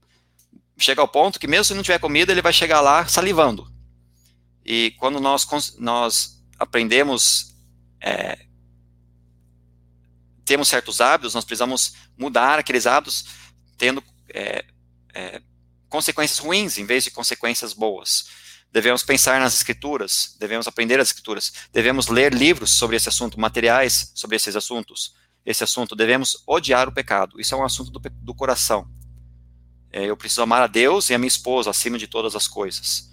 chega 0.77 1.01
ao 1.01 1.07
ponto 1.07 1.39
que 1.39 1.47
mesmo 1.47 1.65
se 1.65 1.73
não 1.73 1.81
tiver 1.81 1.99
comida, 1.99 2.31
ele 2.31 2.41
vai 2.41 2.53
chegar 2.53 2.81
lá 2.81 3.07
salivando. 3.07 3.67
E 4.63 4.91
quando 4.99 5.19
nós, 5.19 5.47
nós 5.79 6.39
aprendemos, 6.59 7.55
é, 7.99 8.45
temos 10.45 10.67
certos 10.67 11.01
hábitos, 11.01 11.33
nós 11.33 11.45
precisamos 11.45 11.93
mudar 12.17 12.59
aqueles 12.59 12.85
hábitos 12.85 13.25
tendo 13.77 14.03
é, 14.33 14.65
é, 15.13 15.41
consequências 15.89 16.39
ruins 16.39 16.77
em 16.77 16.85
vez 16.85 17.03
de 17.03 17.11
consequências 17.11 17.73
boas. 17.73 18.25
Devemos 18.71 19.03
pensar 19.03 19.39
nas 19.39 19.53
escrituras, 19.53 20.35
devemos 20.39 20.67
aprender 20.67 20.99
as 20.99 21.09
escrituras, 21.09 21.53
devemos 21.71 22.07
ler 22.07 22.33
livros 22.33 22.71
sobre 22.71 22.95
esse 22.95 23.07
assunto, 23.07 23.39
materiais 23.39 24.11
sobre 24.15 24.35
esses 24.35 24.55
assuntos, 24.55 25.13
esse 25.45 25.63
assunto. 25.63 25.95
Devemos 25.95 26.43
odiar 26.47 26.87
o 26.87 26.91
pecado. 26.91 27.39
Isso 27.39 27.53
é 27.53 27.57
um 27.57 27.63
assunto 27.63 27.91
do, 27.91 27.99
do 27.99 28.33
coração. 28.33 28.89
É, 29.91 30.05
eu 30.05 30.17
preciso 30.17 30.41
amar 30.41 30.63
a 30.63 30.67
Deus 30.67 31.11
e 31.11 31.13
a 31.13 31.19
minha 31.19 31.27
esposa 31.27 31.69
acima 31.69 31.99
de 31.99 32.07
todas 32.07 32.35
as 32.35 32.47
coisas. 32.47 33.11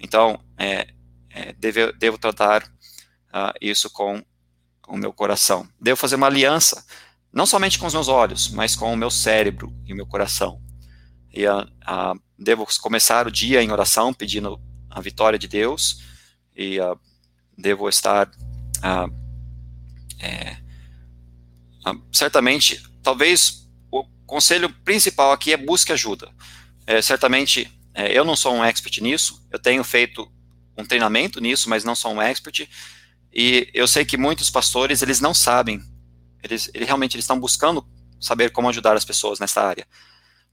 Então, 0.00 0.42
é, 0.56 0.88
é, 1.28 1.52
deve, 1.52 1.92
devo 1.92 2.16
tratar 2.16 2.62
uh, 2.64 3.52
isso 3.60 3.90
com 3.90 4.24
o 4.86 4.96
meu 4.96 5.12
coração. 5.12 5.68
Devo 5.80 5.96
fazer 5.96 6.16
uma 6.16 6.26
aliança, 6.26 6.84
não 7.32 7.46
somente 7.46 7.78
com 7.78 7.86
os 7.86 7.94
meus 7.94 8.08
olhos, 8.08 8.48
mas 8.48 8.74
com 8.74 8.92
o 8.92 8.96
meu 8.96 9.10
cérebro 9.10 9.74
e 9.84 9.92
o 9.92 9.96
meu 9.96 10.06
coração. 10.06 10.60
E 11.32 11.46
uh, 11.46 11.62
uh, 11.62 12.20
devo 12.38 12.66
começar 12.80 13.26
o 13.26 13.30
dia 13.30 13.62
em 13.62 13.70
oração, 13.70 14.12
pedindo 14.12 14.60
a 14.90 15.00
vitória 15.00 15.38
de 15.38 15.46
Deus 15.46 16.02
e 16.56 16.80
uh, 16.80 16.98
devo 17.56 17.88
estar 17.88 18.28
uh, 18.28 19.26
é, 20.18 20.56
uh, 21.86 22.02
certamente, 22.12 22.82
talvez 23.02 23.68
o 23.90 24.04
conselho 24.26 24.70
principal 24.70 25.32
aqui 25.32 25.52
é 25.52 25.56
busque 25.56 25.92
ajuda. 25.92 26.30
É, 26.86 27.02
certamente, 27.02 27.70
é, 27.92 28.16
eu 28.16 28.24
não 28.24 28.36
sou 28.36 28.54
um 28.54 28.64
expert 28.64 29.00
nisso, 29.00 29.44
eu 29.50 29.58
tenho 29.58 29.82
feito 29.84 30.30
um 30.76 30.84
treinamento 30.84 31.40
nisso, 31.40 31.68
mas 31.68 31.84
não 31.84 31.94
sou 31.94 32.12
um 32.12 32.22
expert, 32.22 32.68
e 33.38 33.68
eu 33.74 33.86
sei 33.86 34.02
que 34.02 34.16
muitos 34.16 34.48
pastores, 34.48 35.02
eles 35.02 35.20
não 35.20 35.34
sabem, 35.34 35.82
eles, 36.42 36.70
eles 36.72 36.86
realmente 36.86 37.16
eles 37.16 37.24
estão 37.24 37.38
buscando 37.38 37.86
saber 38.18 38.50
como 38.50 38.70
ajudar 38.70 38.96
as 38.96 39.04
pessoas 39.04 39.38
nessa 39.38 39.60
área. 39.60 39.86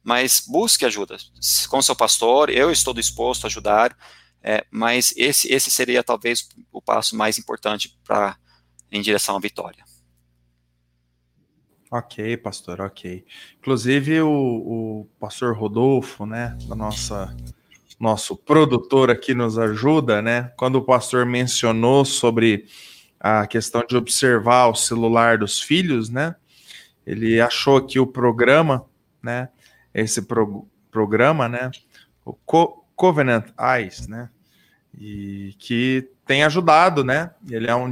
Mas 0.04 0.44
busque 0.46 0.86
ajuda 0.86 1.16
com 1.70 1.82
seu 1.82 1.96
pastor, 1.96 2.50
eu 2.50 2.70
estou 2.70 2.94
disposto 2.94 3.46
a 3.46 3.48
ajudar, 3.48 3.98
é, 4.42 4.66
mas 4.70 5.14
esse, 5.16 5.48
esse 5.48 5.72
seria 5.72 6.04
talvez 6.04 6.50
o 6.74 6.82
passo 6.82 7.16
mais 7.16 7.38
importante 7.38 7.98
para 8.04 8.38
em 8.92 9.02
direção 9.02 9.38
à 9.38 9.40
vitória. 9.40 9.86
Ok, 11.90 12.36
pastor, 12.36 12.82
ok. 12.82 13.26
Inclusive 13.60 14.24
o, 14.24 14.30
o 14.30 15.10
pastor 15.22 15.56
Rodolfo, 15.58 16.26
né, 16.26 16.58
da 16.68 16.76
nossa 16.76 17.34
nosso 18.04 18.36
produtor 18.36 19.10
aqui 19.10 19.34
nos 19.34 19.58
ajuda, 19.58 20.22
né? 20.22 20.52
Quando 20.58 20.76
o 20.76 20.82
pastor 20.82 21.26
mencionou 21.26 22.04
sobre 22.04 22.66
a 23.18 23.48
questão 23.48 23.82
de 23.88 23.96
observar 23.96 24.68
o 24.68 24.76
celular 24.76 25.38
dos 25.38 25.62
filhos, 25.62 26.10
né? 26.10 26.36
Ele 27.08 27.40
achou 27.40 27.78
aqui 27.78 28.02
o 28.02 28.06
programa, 28.06 28.86
né? 29.22 29.48
Esse 29.94 30.22
pro, 30.22 30.68
programa, 30.92 31.48
né? 31.48 31.72
O 32.26 32.34
Co 32.34 32.86
Covenant 32.94 33.46
Eyes, 33.58 34.06
né? 34.06 34.30
E 35.00 35.56
que 35.58 36.10
tem 36.26 36.44
ajudado, 36.44 37.06
né? 37.06 37.32
Ele 37.50 37.70
é 37.70 37.76
um 37.76 37.92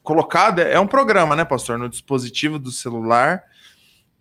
colocado, 0.00 0.60
é 0.60 0.78
um 0.78 0.86
programa, 0.86 1.34
né, 1.34 1.44
pastor, 1.44 1.76
no 1.76 1.88
dispositivo 1.88 2.58
do 2.58 2.70
celular, 2.70 3.42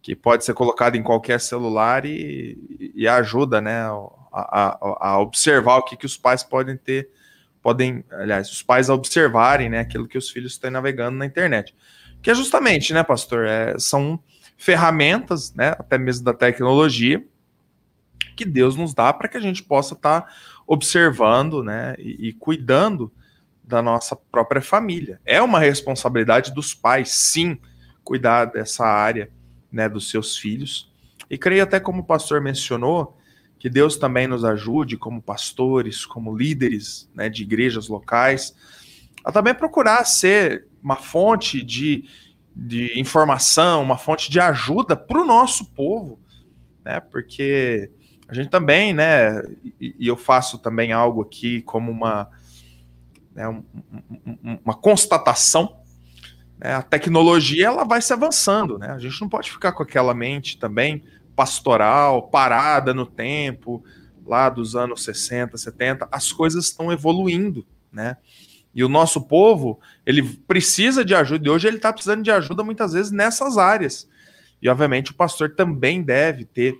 que 0.04 0.18
pode 0.18 0.44
ser 0.44 0.54
colocado 0.54 0.98
em 0.98 1.02
qualquer 1.02 1.40
celular 1.40 2.06
e, 2.06 2.92
e 2.94 3.08
ajuda, 3.08 3.62
né, 3.62 3.84
a, 3.84 4.10
a, 4.34 5.08
a, 5.10 5.20
observar 5.20 5.78
o 5.78 5.84
que, 5.84 5.96
que 5.96 6.06
os 6.06 6.18
pais 6.18 6.44
podem 6.44 6.76
ter, 6.76 7.10
podem, 7.62 8.04
aliás, 8.12 8.52
os 8.52 8.62
pais 8.62 8.90
observarem, 8.90 9.70
né, 9.70 9.80
aquilo 9.80 10.06
que 10.06 10.18
os 10.18 10.30
filhos 10.30 10.52
estão 10.52 10.70
navegando 10.70 11.18
na 11.18 11.26
internet. 11.26 11.74
Que 12.22 12.32
é 12.32 12.36
justamente, 12.36 12.94
né, 12.94 13.02
pastor, 13.02 13.48
é, 13.48 13.80
são 13.80 14.22
ferramentas, 14.58 15.54
né, 15.54 15.70
até 15.70 15.98
mesmo 15.98 16.26
da 16.26 16.34
tecnologia, 16.34 17.26
que 18.36 18.44
Deus 18.44 18.76
nos 18.76 18.94
dá 18.94 19.14
para 19.14 19.30
que 19.30 19.38
a 19.38 19.42
gente 19.42 19.64
possa 19.64 19.94
estar 19.94 20.22
tá 20.22 20.34
observando 20.68 21.64
né, 21.64 21.96
e, 21.98 22.28
e 22.28 22.34
cuidando 22.34 23.10
da 23.64 23.82
nossa 23.82 24.18
própria 24.18 24.62
família. 24.62 25.22
É 25.24 25.42
uma 25.42 25.60
responsabilidade 25.60 26.54
dos 26.54 26.74
pais, 26.74 27.10
sim, 27.10 27.58
cuidar 28.04 28.46
dessa 28.46 28.86
área 28.86 29.32
né, 29.74 29.90
dos 29.90 30.10
seus 30.10 30.38
filhos. 30.38 30.90
E 31.30 31.38
creio 31.38 31.64
até 31.64 31.80
como 31.80 32.02
o 32.02 32.06
pastor 32.06 32.40
mencionou, 32.40 33.18
que 33.58 33.70
Deus 33.70 33.98
também 33.98 34.28
nos 34.28 34.46
ajude 34.46 34.98
como 34.98 35.22
pastores, 35.22 36.06
como 36.06 36.36
líderes 36.36 37.10
né, 37.16 37.30
de 37.30 37.44
igrejas 37.44 37.88
locais, 37.88 38.54
a 39.24 39.32
também 39.32 39.54
procurar 39.54 40.06
ser 40.06 40.68
uma 40.84 40.98
fonte 40.98 41.64
de, 41.64 42.04
de 42.56 43.00
informação, 43.00 43.82
uma 43.82 43.98
fonte 43.98 44.30
de 44.30 44.40
ajuda 44.40 44.96
para 44.96 45.22
o 45.22 45.26
nosso 45.26 45.66
povo, 45.72 46.20
né? 46.84 47.00
Porque 47.00 47.90
a 48.28 48.34
gente 48.34 48.50
também, 48.50 48.94
né? 48.94 49.42
E, 49.80 49.96
e 49.98 50.08
eu 50.08 50.18
faço 50.18 50.58
também 50.58 50.92
algo 50.92 51.22
aqui 51.22 51.62
como 51.62 51.90
uma, 51.90 52.30
né, 53.34 53.48
um, 53.48 53.64
um, 54.26 54.60
uma 54.66 54.74
constatação. 54.74 55.83
Né, 56.64 56.74
a 56.74 56.82
tecnologia 56.82 57.68
ela 57.68 57.84
vai 57.84 58.02
se 58.02 58.14
avançando, 58.14 58.80
né? 58.80 58.92
A 58.92 58.98
gente 58.98 59.20
não 59.20 59.28
pode 59.28 59.52
ficar 59.52 59.74
com 59.74 59.84
aquela 59.84 60.14
mente 60.14 60.58
também 60.58 61.04
pastoral, 61.36 62.30
parada 62.30 62.94
no 62.94 63.06
tempo, 63.06 63.84
lá 64.26 64.48
dos 64.48 64.74
anos 64.74 65.04
60, 65.04 65.58
70. 65.58 66.08
As 66.10 66.32
coisas 66.32 66.64
estão 66.66 66.90
evoluindo, 66.90 67.66
né? 67.92 68.16
E 68.74 68.82
o 68.82 68.88
nosso 68.88 69.22
povo, 69.22 69.80
ele 70.06 70.24
precisa 70.24 71.04
de 71.04 71.14
ajuda, 71.14 71.46
e 71.46 71.52
hoje 71.52 71.68
ele 71.68 71.78
está 71.78 71.92
precisando 71.92 72.24
de 72.24 72.32
ajuda 72.32 72.64
muitas 72.64 72.94
vezes 72.94 73.12
nessas 73.12 73.58
áreas. 73.58 74.10
E, 74.62 74.70
obviamente, 74.70 75.12
o 75.12 75.16
pastor 75.16 75.54
também 75.54 76.02
deve 76.02 76.46
ter 76.46 76.80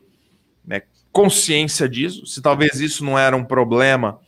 né, 0.66 0.84
consciência 1.12 1.90
disso. 1.90 2.26
Se 2.26 2.42
talvez 2.42 2.80
isso 2.80 3.04
não 3.04 3.20
era 3.20 3.36
um 3.36 3.44
problema 3.44 4.20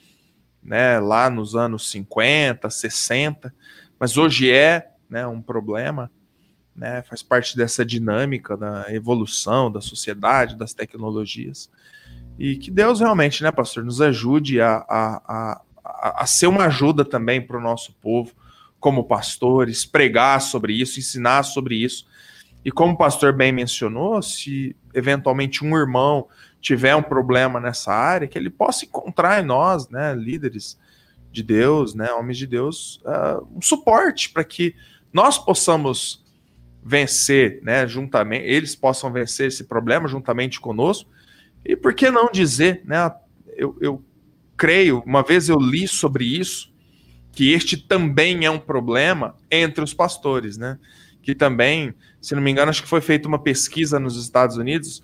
né, 0.62 1.00
lá 1.00 1.30
nos 1.30 1.56
anos 1.56 1.90
50, 1.90 2.70
60, 2.70 3.56
mas 3.98 4.18
hoje 4.18 4.52
é 4.52 4.92
né, 5.10 5.26
um 5.26 5.42
problema, 5.42 6.12
né, 6.76 7.02
faz 7.04 7.24
parte 7.24 7.56
dessa 7.56 7.86
dinâmica 7.86 8.58
da 8.58 8.94
evolução 8.94 9.72
da 9.72 9.82
sociedade, 9.82 10.58
das 10.58 10.74
tecnologias. 10.74 11.70
E 12.38 12.58
que 12.58 12.70
Deus 12.70 13.00
realmente, 13.00 13.42
né, 13.42 13.52
pastor, 13.52 13.84
nos 13.84 14.02
ajude 14.02 14.60
a, 14.60 14.86
a, 14.90 15.62
a, 15.86 16.24
a, 16.24 16.26
ser 16.26 16.48
uma 16.48 16.66
ajuda 16.66 17.06
também 17.06 17.42
para 17.42 17.58
o 17.58 17.62
nosso 17.62 17.94
povo, 18.02 18.34
como 18.80 19.06
pastores, 19.06 19.86
pregar 19.86 20.42
sobre 20.42 20.74
isso, 20.74 21.00
ensinar 21.00 21.44
sobre 21.44 21.76
isso. 21.76 22.06
E 22.64 22.72
como 22.72 22.94
o 22.94 22.98
pastor 22.98 23.32
bem 23.32 23.52
mencionou, 23.52 24.22
se 24.22 24.76
eventualmente 24.94 25.64
um 25.64 25.78
irmão 25.78 26.28
tiver 26.60 26.96
um 26.96 27.04
problema 27.04 27.60
nessa 27.60 27.94
área, 27.94 28.28
que 28.28 28.38
ele 28.38 28.50
possa 28.50 28.86
encontrar 28.86 29.42
em 29.42 29.46
nós, 29.46 29.88
né, 29.88 30.14
líderes 30.14 30.78
de 31.32 31.44
Deus, 31.44 31.94
né, 31.94 32.12
homens 32.12 32.38
de 32.38 32.48
Deus, 32.48 33.02
uh, 33.06 33.48
um 33.56 33.62
suporte 33.62 34.32
para 34.32 34.44
que 34.44 34.76
nós 35.16 35.38
possamos 35.38 36.22
vencer, 36.84 37.62
né, 37.64 37.88
juntamente, 37.88 38.44
eles 38.46 38.76
possam 38.76 39.14
vencer 39.14 39.48
esse 39.48 39.64
problema 39.64 40.10
juntamente 40.10 40.60
conosco. 40.60 41.10
E 41.64 41.74
por 41.74 41.94
que 41.94 42.12
não 42.12 42.30
dizer, 42.30 42.82
né, 42.84 43.10
eu, 43.56 43.78
eu 43.80 44.04
creio, 44.58 45.02
uma 45.06 45.24
vez 45.24 45.48
eu 45.48 45.58
li 45.58 45.88
sobre 45.88 46.26
isso, 46.26 46.70
que 47.32 47.54
este 47.54 47.78
também 47.78 48.44
é 48.44 48.52
um 48.52 48.60
problema 48.60 49.38
entre 49.50 49.82
os 49.82 49.94
pastores, 49.94 50.58
né? 50.58 50.78
Que 51.24 51.34
também, 51.34 51.94
se 52.20 52.36
não 52.36 52.42
me 52.42 52.52
engano, 52.52 52.70
acho 52.70 52.84
que 52.84 52.90
foi 52.90 53.00
feita 53.00 53.26
uma 53.26 53.40
pesquisa 53.40 53.98
nos 53.98 54.22
Estados 54.22 54.58
Unidos, 54.58 55.02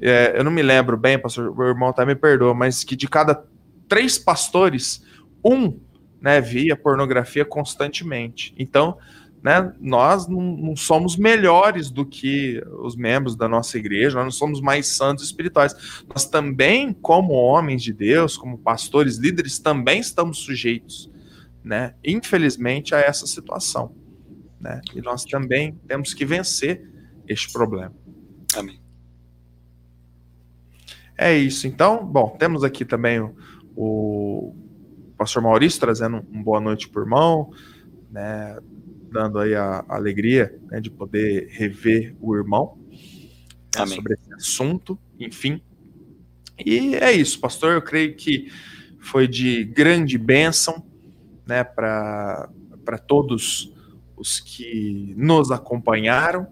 é, 0.00 0.38
eu 0.38 0.42
não 0.42 0.50
me 0.50 0.62
lembro 0.62 0.96
bem, 0.96 1.18
pastor, 1.18 1.52
o 1.54 1.68
irmão 1.68 1.90
até 1.90 2.06
me 2.06 2.14
perdoa, 2.14 2.54
mas 2.54 2.82
que 2.82 2.96
de 2.96 3.06
cada 3.06 3.44
três 3.86 4.18
pastores, 4.18 5.04
um 5.44 5.78
né, 6.18 6.40
via 6.40 6.74
pornografia 6.74 7.44
constantemente. 7.44 8.54
Então, 8.58 8.96
né, 9.42 9.72
nós 9.80 10.28
não, 10.28 10.40
não, 10.40 10.76
somos 10.76 11.16
melhores 11.16 11.90
do 11.90 12.04
que 12.04 12.62
os 12.82 12.94
membros 12.94 13.34
da 13.34 13.48
nossa 13.48 13.78
igreja, 13.78 14.16
nós 14.16 14.24
não 14.24 14.30
somos 14.30 14.60
mais 14.60 14.88
santos 14.88 15.24
espirituais. 15.24 16.02
Nós 16.08 16.26
também, 16.26 16.92
como 16.92 17.32
homens 17.32 17.82
de 17.82 17.92
Deus, 17.92 18.36
como 18.36 18.58
pastores, 18.58 19.16
líderes, 19.16 19.58
também 19.58 20.00
estamos 20.00 20.38
sujeitos, 20.38 21.10
né, 21.64 21.94
infelizmente, 22.04 22.94
a 22.94 22.98
essa 22.98 23.26
situação. 23.26 23.94
Né, 24.60 24.80
e 24.94 25.00
nós 25.00 25.24
também 25.24 25.80
temos 25.88 26.12
que 26.12 26.24
vencer 26.26 26.86
este 27.26 27.50
problema. 27.50 27.94
Amém. 28.54 28.78
É 31.16 31.36
isso. 31.36 31.66
Então, 31.66 32.04
bom, 32.04 32.36
temos 32.38 32.62
aqui 32.64 32.84
também 32.84 33.20
o, 33.20 33.34
o 33.76 34.54
pastor 35.16 35.42
Maurício 35.42 35.80
trazendo 35.80 36.24
um 36.30 36.42
boa 36.42 36.60
noite 36.60 36.88
por 36.88 37.02
irmão, 37.02 37.50
né, 38.10 38.58
dando 39.10 39.38
aí 39.38 39.54
a, 39.54 39.84
a 39.88 39.96
alegria 39.96 40.58
né, 40.70 40.80
de 40.80 40.90
poder 40.90 41.48
rever 41.50 42.16
o 42.20 42.36
irmão 42.36 42.78
né, 43.76 43.86
sobre 43.86 44.14
esse 44.14 44.32
assunto, 44.34 44.98
enfim. 45.18 45.60
E 46.64 46.94
é 46.94 47.12
isso, 47.12 47.40
pastor. 47.40 47.72
Eu 47.72 47.82
creio 47.82 48.14
que 48.14 48.50
foi 48.98 49.26
de 49.26 49.64
grande 49.64 50.18
bênção 50.18 50.84
né, 51.46 51.64
para 51.64 52.48
todos 53.06 53.72
os 54.16 54.40
que 54.40 55.14
nos 55.16 55.50
acompanharam. 55.50 56.46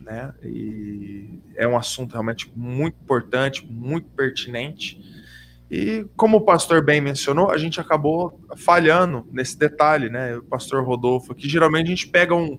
Né, 0.00 0.32
e 0.42 1.40
é 1.56 1.68
um 1.68 1.76
assunto 1.76 2.12
realmente 2.12 2.50
muito 2.56 2.96
importante, 3.00 3.66
muito 3.66 4.08
pertinente. 4.10 5.00
E 5.70 6.04
como 6.16 6.38
o 6.38 6.40
pastor 6.40 6.84
bem 6.84 7.00
mencionou, 7.00 7.50
a 7.50 7.56
gente 7.56 7.80
acabou 7.80 8.40
falhando 8.56 9.24
nesse 9.30 9.56
detalhe, 9.56 10.08
né? 10.08 10.36
O 10.36 10.42
pastor 10.42 10.84
Rodolfo 10.84 11.32
aqui, 11.32 11.48
geralmente 11.48 11.86
a 11.86 11.90
gente 11.90 12.08
pega 12.08 12.34
um, 12.34 12.58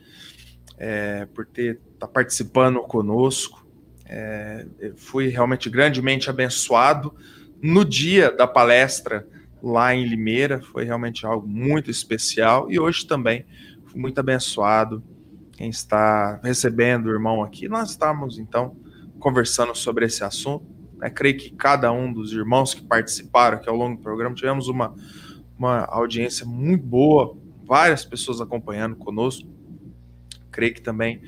é, 0.78 1.26
por 1.26 1.46
ter 1.46 1.78
tá 1.98 2.08
participando 2.08 2.80
conosco. 2.80 3.66
É, 4.06 4.66
fui 4.96 5.28
realmente 5.28 5.68
grandemente 5.68 6.30
abençoado 6.30 7.14
no 7.60 7.84
dia 7.84 8.30
da 8.30 8.46
palestra 8.46 9.26
lá 9.62 9.94
em 9.94 10.06
Limeira, 10.06 10.62
foi 10.62 10.84
realmente 10.84 11.26
algo 11.26 11.46
muito 11.46 11.90
especial 11.90 12.70
e 12.70 12.78
hoje 12.78 13.06
também 13.06 13.44
Fui 13.88 14.00
muito 14.00 14.18
abençoado. 14.18 15.02
Quem 15.58 15.70
está 15.70 16.38
recebendo 16.40 17.06
o 17.06 17.10
irmão 17.10 17.42
aqui, 17.42 17.68
nós 17.68 17.90
estamos 17.90 18.38
então 18.38 18.76
conversando 19.18 19.74
sobre 19.74 20.06
esse 20.06 20.22
assunto. 20.22 20.64
Né? 20.96 21.10
Creio 21.10 21.36
que 21.36 21.50
cada 21.50 21.90
um 21.90 22.12
dos 22.12 22.32
irmãos 22.32 22.74
que 22.74 22.80
participaram 22.80 23.56
aqui 23.56 23.68
ao 23.68 23.74
longo 23.74 23.96
do 23.96 24.00
programa 24.00 24.36
tivemos 24.36 24.68
uma, 24.68 24.94
uma 25.58 25.84
audiência 25.86 26.46
muito 26.46 26.84
boa, 26.86 27.36
várias 27.64 28.04
pessoas 28.04 28.40
acompanhando 28.40 28.94
conosco. 28.94 29.48
Creio 30.52 30.74
que 30.74 30.80
também 30.80 31.22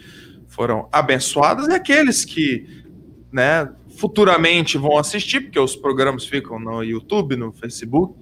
foram 0.47 0.89
abençoadas 0.93 1.67
e 1.67 1.73
aqueles 1.73 2.25
que 2.25 2.85
né, 3.33 3.69
futuramente 3.97 4.79
vão 4.79 4.97
assistir, 4.97 5.41
porque 5.41 5.59
os 5.59 5.75
programas 5.75 6.25
ficam 6.25 6.57
no 6.61 6.85
YouTube, 6.85 7.35
no 7.35 7.51
Facebook, 7.51 8.15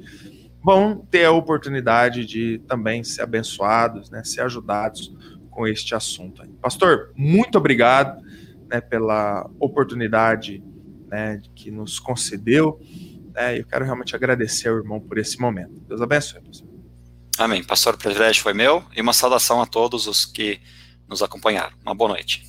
vão 0.64 1.06
ter 1.10 1.26
a 1.26 1.32
oportunidade 1.32 2.24
de 2.24 2.62
também 2.66 3.04
ser 3.04 3.20
abençoados, 3.20 4.08
né, 4.08 4.24
ser 4.24 4.40
ajudados 4.40 5.14
com 5.58 5.66
este 5.66 5.92
assunto. 5.92 6.40
Pastor, 6.62 7.10
muito 7.16 7.58
obrigado 7.58 8.22
né, 8.68 8.80
pela 8.80 9.50
oportunidade 9.58 10.62
né, 11.08 11.42
que 11.52 11.68
nos 11.68 11.98
concedeu. 11.98 12.80
Né, 13.34 13.58
eu 13.58 13.64
quero 13.64 13.84
realmente 13.84 14.14
agradecer 14.14 14.68
ao 14.68 14.76
irmão 14.76 15.00
por 15.00 15.18
esse 15.18 15.40
momento. 15.40 15.80
Deus 15.88 16.00
abençoe. 16.00 16.40
Pastor. 16.42 16.68
Amém. 17.36 17.64
Pastor, 17.64 17.94
o 17.94 17.98
privilégio 17.98 18.40
foi 18.40 18.54
meu 18.54 18.84
e 18.96 19.00
uma 19.00 19.12
saudação 19.12 19.60
a 19.60 19.66
todos 19.66 20.06
os 20.06 20.24
que 20.24 20.60
nos 21.08 21.24
acompanharam. 21.24 21.76
Uma 21.84 21.92
boa 21.92 22.10
noite. 22.10 22.46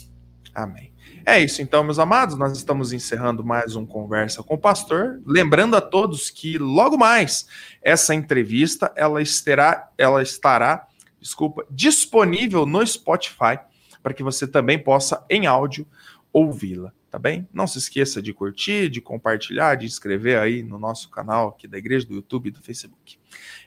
Amém. 0.54 0.94
É 1.26 1.40
isso, 1.40 1.64
então, 1.64 1.84
meus 1.84 1.98
amados, 1.98 2.38
nós 2.38 2.56
estamos 2.56 2.94
encerrando 2.94 3.44
mais 3.44 3.76
um 3.76 3.88
Conversa 3.88 4.44
com 4.44 4.54
o 4.54 4.58
Pastor. 4.58 5.20
Lembrando 5.26 5.76
a 5.76 5.82
todos 5.82 6.30
que 6.30 6.60
logo 6.60 6.96
mais 6.96 7.48
essa 7.82 8.14
entrevista 8.14 8.92
ela 8.96 9.20
estará, 9.20 9.90
ela 9.98 10.22
estará, 10.22 10.88
desculpa, 11.20 11.66
disponível 11.70 12.66
no 12.66 12.86
Spotify 12.86 13.60
para 14.02 14.14
que 14.14 14.24
você 14.24 14.48
também 14.48 14.80
possa 14.80 15.26
em 15.30 15.46
áudio 15.46 15.86
ouvi-la, 16.32 16.94
tá 17.10 17.18
bem? 17.18 17.48
Não 17.52 17.68
se 17.68 17.78
esqueça 17.78 18.22
de 18.22 18.34
curtir, 18.34 18.90
de 18.90 19.02
compartilhar, 19.02 19.76
de 19.76 19.86
inscrever 19.86 20.40
aí 20.40 20.64
no 20.64 20.80
nosso 20.80 21.10
canal 21.10 21.50
aqui 21.50 21.68
da 21.68 21.78
igreja 21.78 22.06
do 22.06 22.16
YouTube 22.16 22.48
e 22.48 22.52
do 22.52 22.62
Facebook. 22.62 23.20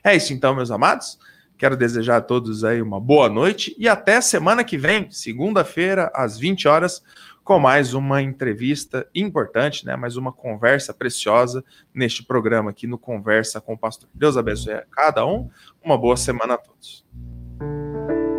É 0.03 0.15
isso 0.15 0.33
então, 0.33 0.55
meus 0.55 0.71
amados. 0.71 1.19
Quero 1.57 1.77
desejar 1.77 2.17
a 2.17 2.21
todos 2.21 2.63
aí 2.63 2.81
uma 2.81 2.99
boa 2.99 3.29
noite 3.29 3.75
e 3.77 3.87
até 3.87 4.19
semana 4.19 4.63
que 4.63 4.77
vem, 4.77 5.09
segunda-feira, 5.11 6.11
às 6.13 6.37
20 6.37 6.67
horas, 6.67 7.03
com 7.43 7.59
mais 7.59 7.93
uma 7.93 8.21
entrevista 8.21 9.07
importante, 9.13 9.85
né? 9.85 9.95
Mais 9.95 10.15
uma 10.15 10.31
conversa 10.31 10.93
preciosa 10.93 11.63
neste 11.93 12.23
programa 12.23 12.71
aqui 12.71 12.87
no 12.87 12.97
Conversa 12.97 13.61
com 13.61 13.73
o 13.73 13.77
Pastor. 13.77 14.09
Deus 14.13 14.37
abençoe 14.37 14.73
a 14.73 14.85
cada 14.89 15.25
um. 15.25 15.49
Uma 15.83 15.97
boa 15.97 16.17
semana 16.17 16.55
a 16.55 16.57
todos. 16.57 17.05
Música 17.63 18.32